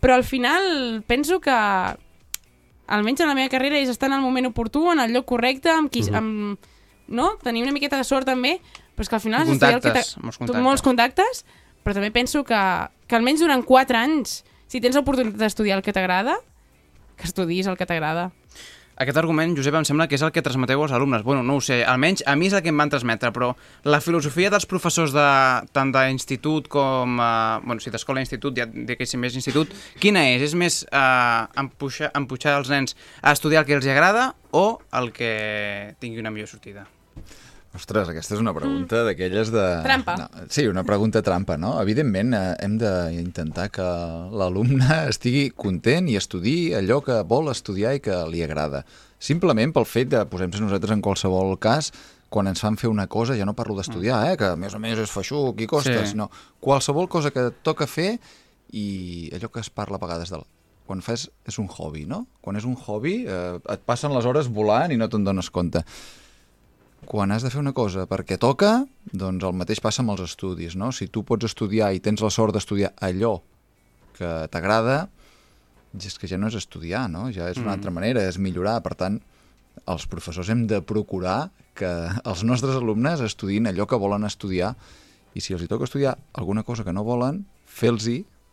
Però 0.00 0.14
al 0.14 0.24
final 0.24 1.02
penso 1.06 1.40
que 1.40 1.50
almenys 2.86 3.20
en 3.20 3.28
la 3.28 3.34
meva 3.34 3.50
carrera 3.52 3.78
és 3.78 3.88
estar 3.92 4.08
en 4.08 4.14
el 4.16 4.22
moment 4.24 4.46
oportú, 4.48 4.90
en 4.92 5.00
el 5.00 5.12
lloc 5.12 5.26
correcte, 5.26 5.70
amb 5.70 5.90
qui, 5.90 6.02
Mhm. 6.02 6.14
amb, 6.14 6.58
no? 7.08 7.36
tenir 7.42 7.62
una 7.62 7.72
miqueta 7.72 7.96
de 7.96 8.04
sort 8.04 8.26
també, 8.26 8.60
però 8.96 9.02
és 9.02 9.08
que 9.08 9.14
al 9.16 9.20
final... 9.20 9.46
D'estudiar 9.46 9.74
el 9.74 9.80
que 9.80 9.88
contactes, 9.88 10.16
molts 10.22 10.38
contactes. 10.38 10.62
molts 10.62 10.82
contactes, 10.82 11.44
però 11.84 11.94
també 11.94 12.10
penso 12.10 12.44
que, 12.44 12.88
que 13.06 13.16
almenys 13.16 13.40
durant 13.40 13.64
4 13.64 13.96
anys, 13.98 14.44
si 14.68 14.80
tens 14.80 14.94
l'oportunitat 14.96 15.38
d'estudiar 15.40 15.78
el 15.78 15.82
que 15.82 15.92
t'agrada, 15.92 16.36
que 17.16 17.24
estudis 17.24 17.66
el 17.66 17.76
que 17.76 17.86
t'agrada. 17.86 18.30
Aquest 18.98 19.18
argument, 19.20 19.52
Josep, 19.54 19.76
em 19.78 19.84
sembla 19.86 20.08
que 20.10 20.16
és 20.18 20.22
el 20.26 20.32
que 20.34 20.42
transmeteu 20.42 20.80
als 20.82 20.92
alumnes. 20.96 21.22
Bueno, 21.22 21.44
no 21.46 21.58
ho 21.58 21.62
sé, 21.62 21.84
almenys 21.86 22.24
a 22.26 22.34
mi 22.34 22.48
és 22.48 22.56
el 22.58 22.64
que 22.64 22.72
em 22.72 22.82
van 22.82 22.90
transmetre, 22.90 23.30
però 23.30 23.52
la 23.86 24.00
filosofia 24.02 24.50
dels 24.50 24.66
professors 24.66 25.14
de, 25.14 25.28
tant 25.70 25.94
d'institut 25.94 26.66
com... 26.72 27.14
Uh, 27.22 27.62
bueno, 27.62 27.78
si 27.78 27.94
d'escola 27.94 28.18
i 28.18 28.26
institut, 28.26 28.58
ja 28.58 28.66
diguéssim 28.66 29.22
més 29.22 29.38
institut, 29.38 29.70
quina 30.02 30.26
és? 30.34 30.48
És 30.50 30.58
més 30.58 30.82
uh, 30.90 31.46
empuixar, 31.62 32.10
empuixar 32.18 32.58
els 32.58 32.74
nens 32.74 32.98
a 33.22 33.38
estudiar 33.38 33.62
el 33.62 33.70
que 33.70 33.78
els 33.78 33.86
agrada 33.86 34.32
o 34.50 34.80
el 34.98 35.12
que 35.14 35.34
tingui 36.02 36.18
una 36.18 36.34
millor 36.34 36.50
sortida? 36.50 36.88
Ostres, 37.76 38.08
aquesta 38.08 38.32
és 38.34 38.40
una 38.40 38.54
pregunta 38.56 39.02
d'aquelles 39.04 39.50
de... 39.52 39.62
Trampa. 39.84 40.14
No, 40.16 40.26
sí, 40.48 40.64
una 40.66 40.84
pregunta 40.88 41.20
trampa, 41.22 41.58
no? 41.60 41.74
Evidentment, 41.82 42.32
eh, 42.34 42.54
hem 42.64 42.78
d'intentar 42.80 43.66
que 43.74 43.84
l'alumne 44.32 44.86
estigui 45.12 45.50
content 45.52 46.08
i 46.08 46.16
estudi 46.16 46.72
allò 46.74 47.02
que 47.04 47.18
vol 47.28 47.50
estudiar 47.52 47.92
i 47.98 48.00
que 48.02 48.16
li 48.32 48.40
agrada. 48.46 48.80
Simplement 49.20 49.74
pel 49.76 49.84
fet 49.86 50.08
de, 50.14 50.22
posem-se 50.30 50.62
nosaltres 50.64 50.94
en 50.96 51.02
qualsevol 51.04 51.58
cas, 51.60 51.92
quan 52.32 52.48
ens 52.48 52.60
fan 52.64 52.76
fer 52.80 52.88
una 52.92 53.06
cosa, 53.06 53.36
ja 53.36 53.44
no 53.48 53.54
parlo 53.56 53.76
d'estudiar, 53.76 54.22
eh, 54.32 54.38
que 54.40 54.48
més 54.60 54.74
a 54.74 54.80
més 54.80 54.98
és 55.04 55.12
feixuc 55.12 55.60
i 55.60 55.68
costa, 55.68 55.92
Sí. 56.06 56.14
sinó 56.14 56.30
qualsevol 56.64 57.08
cosa 57.08 57.30
que 57.30 57.50
toca 57.62 57.86
fer 57.86 58.14
i 58.72 59.28
allò 59.36 59.50
que 59.52 59.60
es 59.60 59.68
parla 59.70 59.96
a 60.00 60.02
vegades 60.06 60.32
del 60.32 60.44
quan 60.88 61.02
fas 61.04 61.26
és 61.44 61.58
un 61.60 61.68
hobby, 61.68 62.06
no? 62.08 62.22
Quan 62.40 62.56
és 62.56 62.64
un 62.64 62.72
hobby 62.80 63.26
eh, 63.28 63.58
et 63.60 63.82
passen 63.84 64.14
les 64.16 64.24
hores 64.24 64.48
volant 64.48 64.88
i 64.92 64.96
no 64.96 65.04
te'n 65.12 65.24
dones 65.26 65.50
compte 65.52 65.82
quan 67.06 67.30
has 67.32 67.42
de 67.42 67.50
fer 67.50 67.60
una 67.60 67.72
cosa 67.72 68.06
perquè 68.10 68.38
toca, 68.40 68.86
doncs 69.12 69.44
el 69.44 69.54
mateix 69.56 69.80
passa 69.80 70.02
amb 70.02 70.10
els 70.16 70.24
estudis, 70.26 70.74
no? 70.76 70.90
Si 70.92 71.08
tu 71.08 71.22
pots 71.24 71.44
estudiar 71.48 71.92
i 71.94 72.00
tens 72.00 72.20
la 72.24 72.30
sort 72.30 72.52
d'estudiar 72.56 72.92
allò 73.00 73.38
que 74.18 74.48
t'agrada, 74.50 75.08
és 75.96 76.18
que 76.18 76.28
ja 76.28 76.36
no 76.38 76.48
és 76.50 76.54
estudiar, 76.58 77.08
no? 77.10 77.30
Ja 77.32 77.48
és 77.50 77.56
una 77.56 77.70
Mm. 77.70 77.76
altra 77.78 77.90
manera, 77.90 78.22
és 78.28 78.38
millorar. 78.38 78.82
Per 78.82 78.94
tant, 78.94 79.20
els 79.86 80.06
professors 80.06 80.48
hem 80.50 80.66
de 80.66 80.82
procurar 80.82 81.50
que 81.74 82.10
els 82.24 82.42
nostres 82.44 82.74
alumnes 82.74 83.20
estudin 83.20 83.66
allò 83.66 83.86
que 83.86 83.96
volen 83.96 84.24
estudiar 84.24 84.74
i 85.34 85.40
si 85.40 85.52
els 85.54 85.62
hi 85.62 85.68
toca 85.68 85.84
estudiar 85.84 86.18
alguna 86.34 86.62
cosa 86.64 86.84
que 86.84 86.92
no 86.92 87.04
volen, 87.04 87.46
fer-los 87.64 88.08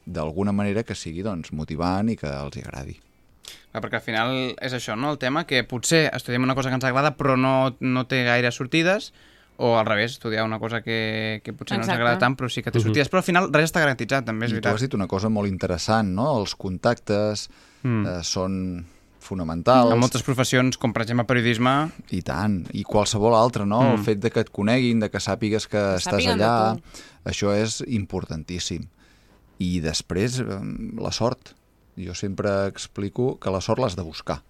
d'alguna 0.06 0.52
manera 0.52 0.84
que 0.84 0.94
sigui 0.94 1.24
doncs, 1.24 1.52
motivant 1.52 2.10
i 2.10 2.16
que 2.16 2.28
els 2.28 2.58
agradi. 2.58 3.00
Clar, 3.72 3.82
perquè 3.84 3.96
al 4.00 4.02
final 4.06 4.56
és 4.62 4.74
això, 4.74 4.96
no? 4.98 5.12
El 5.12 5.18
tema 5.20 5.46
que 5.46 5.64
potser 5.64 6.10
estudiem 6.14 6.44
una 6.44 6.56
cosa 6.56 6.70
que 6.70 6.76
ens 6.76 6.84
agrada 6.88 7.16
però 7.18 7.36
no, 7.38 7.76
no 7.80 8.06
té 8.08 8.24
gaire 8.24 8.52
sortides 8.52 9.12
o 9.58 9.78
al 9.80 9.86
revés, 9.86 10.12
estudiar 10.18 10.44
una 10.44 10.60
cosa 10.60 10.82
que, 10.82 11.40
que 11.44 11.54
potser 11.54 11.78
no 11.78 11.84
Exacte. 11.84 11.92
ens 11.96 12.02
agrada 12.02 12.20
tant 12.20 12.36
però 12.36 12.50
sí 12.52 12.62
que 12.62 12.72
té 12.72 12.80
Mhm. 12.80 12.84
sortides, 12.86 13.10
però 13.12 13.18
al 13.22 13.24
final 13.24 13.50
res 13.54 13.70
està 13.72 13.80
garantitzat, 13.80 14.26
també 14.26 14.46
és 14.48 14.52
I 14.52 14.56
tu 14.56 14.60
veritat. 14.60 14.74
has 14.76 14.82
dit 14.82 14.94
una 14.94 15.08
cosa 15.08 15.30
molt 15.30 15.48
interessant, 15.48 16.10
no? 16.14 16.38
Els 16.40 16.56
contactes 16.56 17.50
Mm. 17.84 18.06
eh, 18.08 18.24
són 18.24 18.86
fonamentals. 19.20 19.92
En 19.94 20.00
moltes 20.00 20.22
professions, 20.24 20.78
com 20.78 20.92
per 20.94 21.02
exemple 21.04 21.26
periodisme... 21.26 21.90
I 22.12 22.22
tant, 22.22 22.60
i 22.74 22.84
qualsevol 22.84 23.34
altre, 23.34 23.66
no? 23.66 23.82
Mm. 23.82 23.92
El 23.98 24.04
fet 24.06 24.20
de 24.20 24.30
que 24.32 24.40
et 24.42 24.52
coneguin, 24.52 25.00
de 25.00 25.10
que 25.10 25.18
sàpigues 25.20 25.68
que 25.68 25.78
estàs 25.98 26.04
sàpiguen 26.22 26.38
de 26.38 26.46
allà, 26.46 26.76
tu. 26.76 27.06
això 27.32 27.54
és 27.56 27.80
importantíssim. 27.88 28.88
I 29.60 29.80
després, 29.82 30.40
eh, 30.40 30.60
la 31.00 31.12
sort. 31.12 31.56
Jo 31.96 32.16
sempre 32.16 32.68
explico 32.68 33.36
que 33.40 33.54
la 33.54 33.62
sort 33.64 33.80
l'has 33.80 33.96
de 33.96 34.04
buscar. 34.04 34.42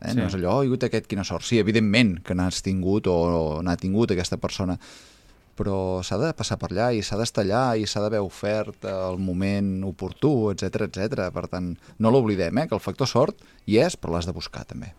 Eh? 0.00 0.12
Sí. 0.12 0.18
No 0.18 0.28
és 0.28 0.36
allò, 0.38 0.60
oh, 0.60 0.64
he 0.64 0.88
aquest, 0.88 1.08
quina 1.10 1.24
sort. 1.26 1.46
Sí, 1.46 1.58
evidentment 1.58 2.18
que 2.24 2.36
n'has 2.38 2.62
tingut 2.62 3.10
o, 3.10 3.16
o 3.58 3.62
n'ha 3.66 3.76
tingut 3.80 4.14
aquesta 4.14 4.38
persona, 4.38 4.78
però 5.58 6.04
s'ha 6.06 6.20
de 6.22 6.30
passar 6.38 6.58
per 6.60 6.70
allà 6.70 6.92
i 6.94 7.02
s'ha 7.02 7.18
d'estar 7.18 7.42
allà 7.42 7.64
i 7.74 7.86
s'ha 7.90 8.04
d'haver 8.04 8.22
ofert 8.22 8.86
el 8.86 9.18
moment 9.18 9.82
oportú, 9.88 10.52
etc 10.52 10.86
etc. 10.86 11.28
Per 11.34 11.46
tant, 11.50 11.74
no 11.98 12.14
l'oblidem, 12.14 12.62
eh? 12.62 12.68
que 12.70 12.78
el 12.78 12.84
factor 12.84 13.10
sort 13.10 13.42
hi 13.66 13.80
és, 13.82 13.98
però 13.98 14.14
l'has 14.14 14.30
de 14.30 14.36
buscar 14.36 14.64
també. 14.68 14.94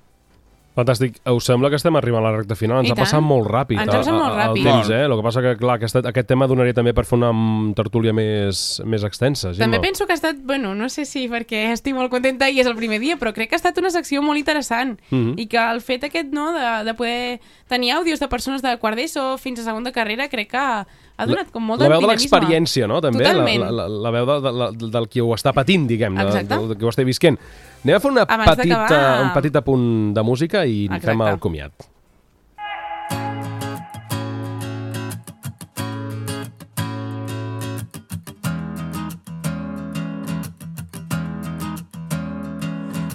Fantàstic. 0.77 1.17
Us 1.27 1.43
sembla 1.49 1.67
que 1.69 1.75
estem 1.75 1.95
arribant 1.97 2.23
a 2.23 2.29
la 2.31 2.37
recta 2.37 2.55
final? 2.55 2.79
Ens 2.79 2.87
I 2.87 2.93
ha 2.93 2.95
passat 2.95 3.19
molt 3.25 3.47
ràpid. 3.49 3.79
Ens 3.81 3.89
ha 3.89 3.97
passat 3.97 4.13
el- 4.13 4.19
molt 4.19 4.35
ràpid. 4.37 4.61
El 4.61 4.69
temps, 4.69 4.89
eh? 4.91 5.01
El 5.03 5.15
que 5.17 5.23
passa 5.25 5.41
que, 5.41 5.55
clar, 5.57 5.75
aquest, 5.79 5.95
aquest 6.05 6.27
tema 6.29 6.47
donaria 6.47 6.73
també 6.77 6.93
per 6.93 7.03
fer 7.09 7.17
una 7.17 7.31
mm, 7.33 7.73
tertúlia 7.75 8.13
més, 8.13 8.81
més 8.85 9.03
extensa, 9.03 9.51
Gemma. 9.51 9.65
També 9.65 9.79
penso 9.87 10.05
que 10.05 10.13
ha 10.13 10.19
estat, 10.19 10.37
bueno, 10.43 10.75
no 10.75 10.87
sé 10.87 11.03
si 11.05 11.27
perquè 11.27 11.65
estic 11.73 11.95
molt 11.97 12.11
contenta 12.13 12.47
i 12.49 12.59
és 12.61 12.67
el 12.67 12.75
primer 12.77 12.99
dia, 13.01 13.17
però 13.17 13.33
crec 13.33 13.49
que 13.49 13.55
ha 13.55 13.61
estat 13.61 13.77
una 13.81 13.89
secció 13.91 14.21
molt 14.21 14.37
interessant 14.39 14.99
Mhm. 15.09 15.33
i 15.37 15.47
que 15.47 15.57
el 15.57 15.81
fet 15.81 16.03
aquest, 16.05 16.31
no, 16.31 16.53
de, 16.53 16.85
de 16.85 16.93
poder 16.93 17.41
tenir 17.67 17.91
àudios 17.97 18.19
de 18.19 18.27
persones 18.29 18.61
de 18.61 18.77
quart 18.77 18.95
d'ESO 18.95 19.37
fins 19.37 19.59
a 19.59 19.63
segona 19.63 19.91
carrera, 19.91 20.29
crec 20.29 20.51
que 20.51 20.85
ha 21.19 21.27
donat 21.27 21.51
com 21.51 21.65
molt 21.67 21.83
la 21.83 21.89
veu 21.91 22.05
de 22.05 22.09
l'experiència, 22.13 22.87
no? 22.87 23.01
També, 23.03 23.25
la, 23.25 23.33
Totalment. 23.35 23.65
la, 23.65 23.71
la, 23.75 23.87
la 24.07 24.11
veu 24.15 24.29
de, 24.29 24.37
de, 24.45 24.69
de, 24.79 24.91
del 24.95 25.07
qui 25.11 25.23
ho 25.23 25.33
està 25.35 25.51
patint, 25.55 25.85
diguem, 25.89 26.15
de, 26.15 26.43
del, 26.47 26.69
del 26.71 26.79
qui 26.79 26.87
ho 26.87 26.93
està 26.93 27.03
visquent. 27.07 27.37
Anem 27.83 27.97
a 27.97 28.01
fer 28.03 28.11
una 28.11 28.25
Abans 28.27 28.55
petita, 28.55 28.99
un 29.25 29.31
petit 29.35 29.59
apunt 29.59 29.87
de 30.15 30.23
música 30.23 30.63
i 30.65 30.85
Exacte. 30.87 31.11
fem 31.11 31.25
el 31.27 31.39
comiat. 31.43 31.89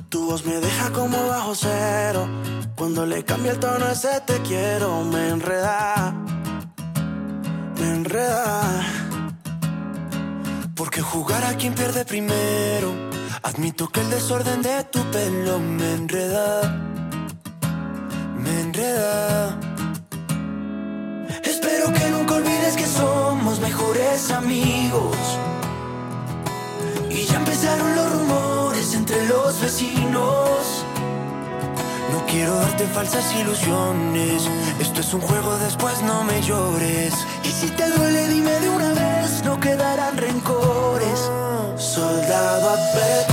Tu 0.09 0.25
voz 0.25 0.45
me 0.47 0.55
deja 0.55 0.91
como 0.93 1.17
bajo 1.29 1.55
cero. 1.55 2.29
Cuando 2.77 3.07
le 3.07 3.25
cambia 3.25 3.53
el 3.53 3.59
tono 3.59 3.87
ese 3.91 4.21
te 4.27 4.39
quiero, 4.43 5.03
me 5.05 5.29
enreda. 5.31 6.15
Enreda. 7.93 8.83
Porque 10.75 11.01
jugar 11.03 11.45
a 11.45 11.57
quien 11.57 11.75
pierde 11.75 12.05
primero. 12.05 12.93
Admito 13.43 13.89
que 13.89 14.01
el 14.01 14.11
desorden 14.11 14.63
de 14.63 14.85
tu 14.85 15.01
pelo 15.11 15.59
me 15.59 15.93
enreda. 15.93 16.63
Me 18.43 18.61
enreda. 18.61 19.59
Espero 21.43 21.93
que 21.93 22.11
nunca 22.11 22.35
olvides 22.37 22.75
que 22.77 22.87
somos 22.87 23.61
mejores 23.61 24.31
amigos. 24.31 25.17
Y 27.11 27.25
ya 27.25 27.37
empezaron 27.37 27.95
los 27.95 28.13
rumores 28.13 28.95
entre 28.95 29.27
los 29.27 29.61
vecinos. 29.61 30.84
Quiero 32.35 32.57
darte 32.57 32.85
falsas 32.89 33.33
ilusiones. 33.37 34.51
Esto 34.81 35.03
es 35.03 35.15
un 35.15 35.21
juego, 35.21 35.57
después 35.59 36.03
no 36.03 36.25
me 36.25 36.43
llores. 36.43 37.15
Y 37.45 37.49
si 37.49 37.69
te 37.69 37.89
duele, 37.89 38.27
dime 38.27 38.51
de 38.59 38.71
una 38.71 38.93
vez, 38.93 39.45
no 39.45 39.61
quedarán 39.61 40.17
rencores. 40.17 41.31
Soldado 41.77 42.71
apellido 42.71 43.24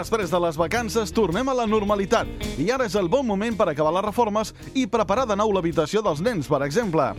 Després 0.00 0.30
de 0.32 0.38
les 0.40 0.56
vacances, 0.56 1.10
tornem 1.12 1.50
a 1.50 1.54
la 1.58 1.66
normalitat. 1.68 2.28
I 2.56 2.70
ara 2.72 2.86
és 2.88 2.94
el 2.96 3.10
bon 3.12 3.26
moment 3.28 3.52
per 3.58 3.66
acabar 3.68 3.90
les 3.92 4.06
reformes 4.06 4.54
i 4.72 4.86
preparar 4.88 5.26
de 5.28 5.36
nou 5.36 5.52
l'habitació 5.52 6.00
dels 6.00 6.22
nens, 6.24 6.48
per 6.48 6.62
exemple. 6.64 7.10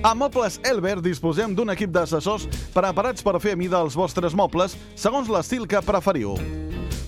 A 0.00 0.14
Mobles 0.16 0.56
Elber 0.64 0.96
disposem 1.04 1.52
d'un 1.52 1.68
equip 1.74 1.92
d'assessors 1.92 2.48
preparats 2.72 3.20
per 3.20 3.36
fer 3.44 3.52
a 3.52 3.60
mida 3.60 3.82
els 3.84 3.98
vostres 3.98 4.32
mobles 4.32 4.78
segons 4.96 5.28
l'estil 5.28 5.68
que 5.68 5.84
preferiu. 5.84 6.38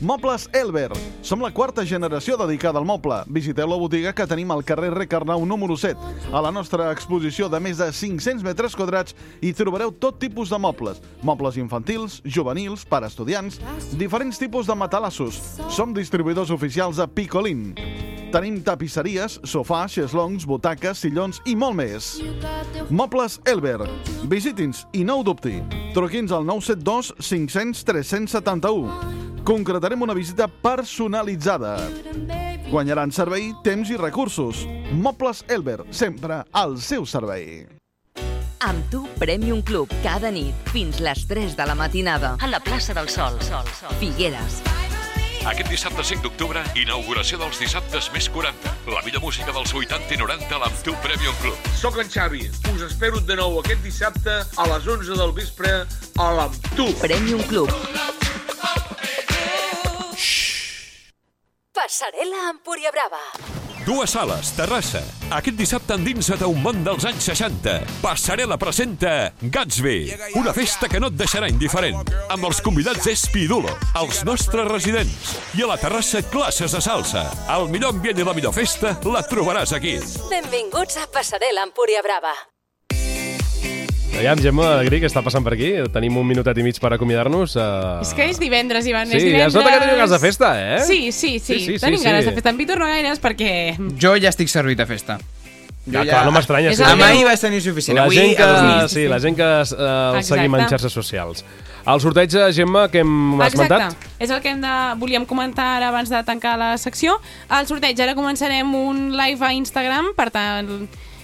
Mobles 0.02 0.50
Elber. 0.52 0.90
Som 1.22 1.40
la 1.40 1.52
quarta 1.54 1.84
generació 1.86 2.34
dedicada 2.36 2.80
al 2.80 2.84
moble. 2.84 3.20
Visiteu 3.30 3.68
la 3.70 3.76
botiga 3.78 4.10
que 4.12 4.26
tenim 4.26 4.50
al 4.50 4.64
carrer 4.66 4.90
Recarnau 4.90 5.44
número 5.46 5.76
7. 5.78 5.94
A 6.34 6.40
la 6.42 6.50
nostra 6.50 6.88
exposició 6.90 7.46
de 7.48 7.60
més 7.62 7.78
de 7.78 7.86
500 7.86 8.42
metres 8.42 8.74
quadrats 8.74 9.14
hi 9.38 9.52
trobareu 9.54 9.94
tot 9.94 10.18
tipus 10.18 10.50
de 10.50 10.58
mobles. 10.58 10.98
Mobles 11.22 11.60
infantils, 11.62 12.18
juvenils, 12.26 12.82
per 12.82 13.04
estudiants, 13.06 13.60
diferents 13.94 14.42
tipus 14.42 14.66
de 14.66 14.74
matalassos. 14.74 15.38
Som 15.70 15.94
distribuïdors 15.94 16.50
oficials 16.50 16.98
de 16.98 17.06
Picolín. 17.06 17.70
Tenim 18.34 18.58
tapisseries, 18.64 19.38
sofà, 19.46 19.84
xeslongs, 19.86 20.48
butaques, 20.50 20.98
sillons 20.98 21.38
i 21.46 21.54
molt 21.54 21.78
més. 21.78 22.16
Mobles 22.90 23.38
Elber. 23.46 23.86
Visiti'ns 24.26 24.82
i 24.98 25.06
no 25.06 25.20
ho 25.20 25.26
dubti. 25.30 25.60
Truqui'ns 25.94 26.34
al 26.34 26.48
972 26.48 27.14
500 27.22 27.84
371. 27.86 29.21
Concretarem 29.44 30.00
una 30.02 30.14
visita 30.14 30.46
personalitzada. 30.46 31.76
Guanyaran 32.70 33.10
servei, 33.10 33.50
temps 33.64 33.90
i 33.90 33.96
recursos. 33.98 34.62
Mobles 34.92 35.42
Elber, 35.48 35.82
sempre 35.90 36.44
al 36.52 36.78
seu 36.78 37.04
servei. 37.06 37.66
Amb 38.62 38.86
tu, 38.92 39.02
Premium 39.18 39.58
Club, 39.66 39.90
cada 40.04 40.30
nit, 40.30 40.54
fins 40.70 41.00
les 41.02 41.24
3 41.26 41.56
de 41.58 41.66
la 41.66 41.74
matinada. 41.74 42.36
A 42.38 42.46
la 42.46 42.60
plaça 42.62 42.94
del 42.94 43.10
Sol. 43.10 43.40
Sol, 43.42 43.66
Sol. 43.80 43.90
Figueres. 43.98 44.62
Aquest 45.42 45.66
dissabte 45.66 46.04
5 46.06 46.22
d'octubre, 46.22 46.62
inauguració 46.78 47.40
dels 47.40 47.58
dissabtes 47.58 48.12
més 48.14 48.28
40. 48.30 48.76
La 48.94 49.02
millor 49.02 49.24
música 49.26 49.50
dels 49.50 49.74
80 49.74 50.14
i 50.14 50.20
90 50.22 50.54
a 50.54 50.62
l'Amp 50.62 50.78
Tu 50.86 50.94
Premium 51.02 51.34
Club. 51.42 51.66
Soc 51.74 51.98
en 51.98 52.06
Xavi. 52.06 52.46
Us 52.70 52.86
espero 52.86 53.18
de 53.18 53.34
nou 53.42 53.58
aquest 53.58 53.82
dissabte 53.82 54.38
a 54.38 54.70
les 54.70 54.86
11 54.86 55.18
del 55.18 55.34
vespre 55.34 55.74
a 55.82 56.30
l'Amtu. 56.38 56.92
Premium 57.02 57.42
Club. 57.50 57.74
Passarel·la 61.82 62.44
Empúria 62.52 62.92
Brava. 62.94 63.18
Dues 63.82 64.12
sales, 64.14 64.52
Terrassa. 64.54 65.00
Aquest 65.34 65.56
dissabte 65.58 65.96
endinsa't 65.98 66.44
a 66.46 66.50
un 66.50 66.60
món 66.62 66.84
dels 66.86 67.02
anys 67.08 67.26
60. 67.26 67.72
Passarel·la 68.04 68.54
presenta 68.62 69.32
Gatsby, 69.42 69.96
una 70.38 70.54
festa 70.54 70.86
que 70.86 71.00
no 71.02 71.10
et 71.10 71.18
deixarà 71.18 71.50
indiferent. 71.50 71.98
Amb 72.30 72.46
els 72.46 72.62
convidats 72.62 73.10
és 73.10 73.26
Pidulo, 73.34 73.74
els 73.98 74.22
nostres 74.28 74.70
residents. 74.70 75.34
I 75.58 75.66
a 75.66 75.72
la 75.72 75.80
terrassa, 75.82 76.22
classes 76.22 76.78
de 76.78 76.84
salsa. 76.86 77.26
El 77.50 77.66
millor 77.74 77.96
ambient 77.96 78.22
i 78.22 78.30
la 78.30 78.38
millor 78.38 78.54
festa 78.54 78.94
la 79.02 79.26
trobaràs 79.26 79.74
aquí. 79.74 79.98
Benvinguts 80.30 81.02
a 81.02 81.10
Passarel·la 81.10 81.66
Empúria 81.66 82.06
Brava. 82.06 82.36
Aviam, 84.12 84.38
Gemma 84.38 84.66
Alegrí, 84.76 85.00
què 85.02 85.08
està 85.08 85.22
passant 85.24 85.42
per 85.42 85.54
aquí? 85.56 85.70
Tenim 85.92 86.14
un 86.20 86.26
minutet 86.28 86.58
i 86.60 86.62
mig 86.62 86.76
per 86.78 86.92
acomiadar-nos. 86.94 87.54
Uh... 87.56 88.02
És 88.04 88.12
que 88.14 88.26
és 88.30 88.38
divendres, 88.38 88.86
Ivan, 88.86 89.08
Sí, 89.10 89.16
és 89.16 89.22
ja 89.24 89.28
divendres. 89.30 89.54
es 89.54 89.56
nota 89.58 89.72
que 89.72 89.78
teniu 89.82 89.96
ganes 89.98 90.12
de 90.14 90.18
festa, 90.22 90.50
eh? 90.60 90.80
Sí, 90.86 90.98
sí, 91.10 91.38
sí, 91.40 91.40
Sí, 91.40 91.58
sí, 91.64 91.76
sí, 91.78 91.78
tenim 91.82 91.98
sí. 91.98 92.06
ganes 92.06 92.26
de 92.28 92.34
festa. 92.36 92.52
En 92.52 92.58
Víctor 92.60 92.78
no 92.78 92.86
gaires 92.90 93.18
perquè... 93.24 93.52
Jo 93.98 94.12
ja 94.20 94.30
estic 94.30 94.52
servit 94.52 94.78
a 94.84 94.86
festa. 94.86 95.16
Ja, 95.90 96.04
clar, 96.06 96.20
no 96.28 96.30
m'estranya. 96.36 96.70
Sí. 96.76 96.84
Demà 96.84 97.08
hi 97.16 97.24
vaig 97.26 97.40
tenir 97.42 97.58
suficient. 97.64 97.96
La 97.98 98.04
Avui 98.06 98.20
gent 98.20 98.36
que, 98.38 98.46
dormir. 98.46 98.88
sí, 98.92 99.06
la 99.10 99.18
gent 99.18 99.34
que 99.40 99.42
uh, 99.48 99.62
el 99.64 100.20
Exacte. 100.20 100.28
seguim 100.28 100.54
en 100.60 100.68
xarxes 100.70 100.94
socials. 100.94 101.42
El 101.82 101.98
sorteig 102.04 102.30
de 102.30 102.44
Gemma 102.54 102.84
que 102.92 103.00
hem 103.02 103.40
esmentat? 103.42 103.96
És 104.22 104.30
el 104.30 104.38
que 104.44 104.52
hem 104.52 104.60
de, 104.62 104.74
volíem 105.00 105.24
comentar 105.26 105.80
ara 105.80 105.88
abans 105.90 106.12
de 106.12 106.20
tancar 106.28 106.54
la 106.60 106.76
secció. 106.78 107.16
El 107.50 107.66
sorteig, 107.66 107.98
ara 108.04 108.14
començarem 108.14 108.70
un 108.78 109.08
live 109.18 109.42
a 109.42 109.50
Instagram, 109.56 110.12
per 110.14 110.28
tant, 110.30 110.70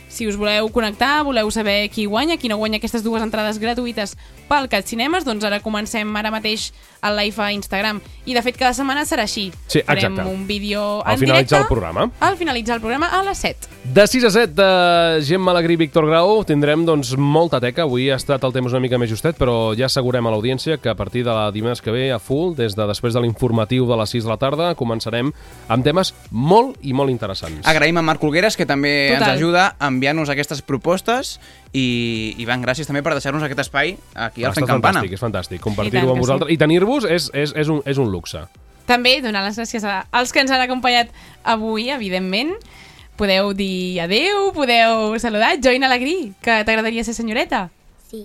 si 0.08 0.26
us 0.26 0.36
voleu 0.36 0.68
connectar, 0.72 1.22
voleu 1.24 1.50
saber 1.50 1.88
qui 1.92 2.06
guanya, 2.06 2.36
qui 2.36 2.48
no 2.48 2.58
guanya 2.58 2.80
aquestes 2.80 3.04
dues 3.04 3.22
entrades 3.22 3.60
gratuïtes 3.60 4.16
pel 4.48 4.68
Cat 4.72 4.88
Cinemes, 4.88 5.24
doncs 5.28 5.44
ara 5.44 5.60
comencem 5.60 6.16
ara 6.16 6.32
mateix 6.34 6.72
el 7.02 7.16
live 7.16 7.42
a 7.42 7.52
Instagram. 7.52 8.00
I 8.26 8.34
de 8.34 8.42
fet 8.42 8.56
cada 8.58 8.74
setmana 8.74 9.04
serà 9.08 9.22
així. 9.24 9.52
Sí, 9.66 9.80
Farem 9.86 10.12
exacte. 10.12 10.30
un 10.34 10.46
vídeo 10.46 11.02
Al 11.04 11.14
en 11.14 11.20
finalitzar 11.20 11.58
directe. 11.58 11.62
el 11.62 11.66
programa. 11.68 12.10
Al 12.20 12.36
finalitzar 12.36 12.74
el 12.76 12.80
programa 12.80 13.06
a 13.08 13.22
les 13.22 13.38
7. 13.38 13.68
De 13.84 14.06
6 14.06 14.24
a 14.24 14.30
7 14.30 14.52
de 14.52 15.24
Gemma 15.24 15.52
Alegrí 15.52 15.74
i 15.74 15.76
Víctor 15.76 16.06
Grau 16.06 16.42
tindrem 16.44 16.84
doncs 16.84 17.14
molta 17.16 17.60
teca. 17.60 17.82
Avui 17.86 18.10
ha 18.10 18.16
estat 18.16 18.42
el 18.44 18.52
temps 18.52 18.72
una 18.72 18.80
mica 18.80 18.98
més 18.98 19.08
justet, 19.10 19.38
però 19.38 19.74
ja 19.78 19.86
assegurem 19.86 20.26
a 20.26 20.30
l'audiència 20.34 20.76
que 20.78 20.90
a 20.90 20.94
partir 20.94 21.24
de 21.24 21.32
la 21.32 21.50
dimarts 21.50 21.80
que 21.80 21.90
ve 21.90 22.10
a 22.12 22.18
full, 22.18 22.54
des 22.54 22.74
de 22.76 22.86
després 22.86 23.14
de 23.14 23.20
l'informatiu 23.24 23.86
de 23.88 23.96
les 23.96 24.10
6 24.10 24.24
de 24.24 24.30
la 24.30 24.36
tarda, 24.36 24.74
començarem 24.74 25.32
amb 25.68 25.84
temes 25.84 26.12
molt 26.30 26.76
i 26.82 26.92
molt 26.92 27.10
interessants. 27.10 27.64
Agraïm 27.66 27.96
a 27.96 28.02
Marc 28.02 28.22
Olgueres, 28.24 28.56
que 28.56 28.66
també 28.66 29.14
Total. 29.14 29.22
ens 29.30 29.38
ajuda 29.38 29.76
a 29.78 29.86
enviar-nos 29.88 30.28
aquestes 30.28 30.60
propostes 30.62 31.38
i, 31.72 32.34
Ivan, 32.38 32.62
gràcies 32.64 32.86
també 32.86 33.02
per 33.02 33.12
deixar-nos 33.12 33.42
aquest 33.42 33.60
espai 33.60 33.96
aquí 34.14 34.44
al 34.44 34.52
Està 34.52 34.60
Fent 34.60 34.66
Campana. 34.70 35.00
fantàstic, 35.02 35.12
és 35.12 35.20
fantàstic. 35.20 35.58
I 35.60 35.62
Compartir-ho 35.62 36.10
amb 36.10 36.20
vosaltres. 36.20 36.48
sí. 36.48 36.54
I 36.54 36.58
tenir-vos 36.58 37.04
és, 37.04 37.30
és, 37.34 37.52
és, 37.56 37.68
un, 37.68 37.82
és 37.84 37.98
un 37.98 38.10
luxe. 38.10 38.40
També 38.86 39.20
donar 39.20 39.44
les 39.44 39.58
gràcies 39.58 39.84
a- 39.84 40.06
als 40.10 40.32
que 40.32 40.40
ens 40.40 40.50
han 40.50 40.60
acompanyat 40.64 41.08
avui, 41.44 41.90
evidentment. 41.90 42.54
Podeu 43.16 43.52
dir 43.52 44.00
adeu, 44.00 44.52
podeu 44.54 45.18
saludar. 45.18 45.56
Join 45.60 45.82
Alegrí, 45.84 46.32
que 46.40 46.62
t'agradaria 46.64 47.02
ser 47.04 47.14
senyoreta. 47.14 47.68
Sí. 48.08 48.24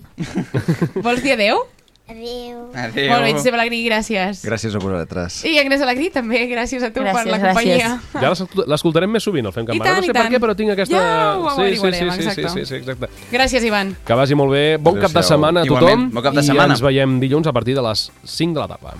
Vols 1.02 1.22
dir 1.24 1.34
adeu? 1.34 1.66
Adéu. 2.06 2.68
Adéu. 2.76 3.08
Molt 3.10 3.24
bé, 3.24 3.32
Josep 3.32 3.54
Alegrí, 3.56 3.80
gràcies. 3.88 4.42
Gràcies 4.44 4.76
a 4.76 4.80
vosaltres. 4.84 5.38
I 5.48 5.54
Agnès 5.62 5.82
Alegrí, 5.86 6.10
també, 6.12 6.42
gràcies 6.52 6.84
a 6.84 6.90
tu 6.92 7.00
per 7.00 7.14
Gràcies, 7.14 7.32
la 7.32 7.38
gràcies. 7.40 7.56
companyia. 7.56 8.02
Ja 8.20 8.30
l'escolt- 8.34 8.68
l'escoltarem 8.68 9.10
més 9.10 9.24
sovint, 9.24 9.46
el 9.48 9.54
Fem 9.56 9.66
Campana. 9.66 9.86
tant, 9.90 10.02
no 10.02 10.12
sé 10.12 10.14
per 10.14 10.26
què, 10.30 10.40
però 10.44 10.56
tinc 10.56 10.72
aquesta... 10.76 10.98
Ja 11.00 11.38
ho 11.38 11.50
sí, 11.56 11.76
sí, 11.78 11.80
sí, 11.80 12.12
sí, 12.12 12.30
sí, 12.36 12.48
sí, 12.60 12.66
sí, 12.66 12.76
exacte. 12.76 13.08
Gràcies, 13.32 13.64
Ivan. 13.64 13.96
Que 14.06 14.14
vagi 14.20 14.36
molt 14.36 14.52
bé. 14.52 14.78
Bon 14.78 15.00
cap 15.00 15.12
de 15.16 15.24
setmana 15.24 15.62
a 15.62 15.64
tothom. 15.66 15.80
Igualment, 15.88 16.12
bon 16.14 16.24
cap 16.24 16.34
de 16.36 16.44
setmana. 16.44 16.74
I 16.74 16.76
ens 16.76 16.82
veiem 16.82 17.20
dilluns 17.24 17.48
a 17.48 17.54
partir 17.54 17.74
de 17.76 17.82
les 17.82 18.12
5 18.26 18.54
de 18.54 18.60
la 18.60 18.68
tarda. 18.68 18.98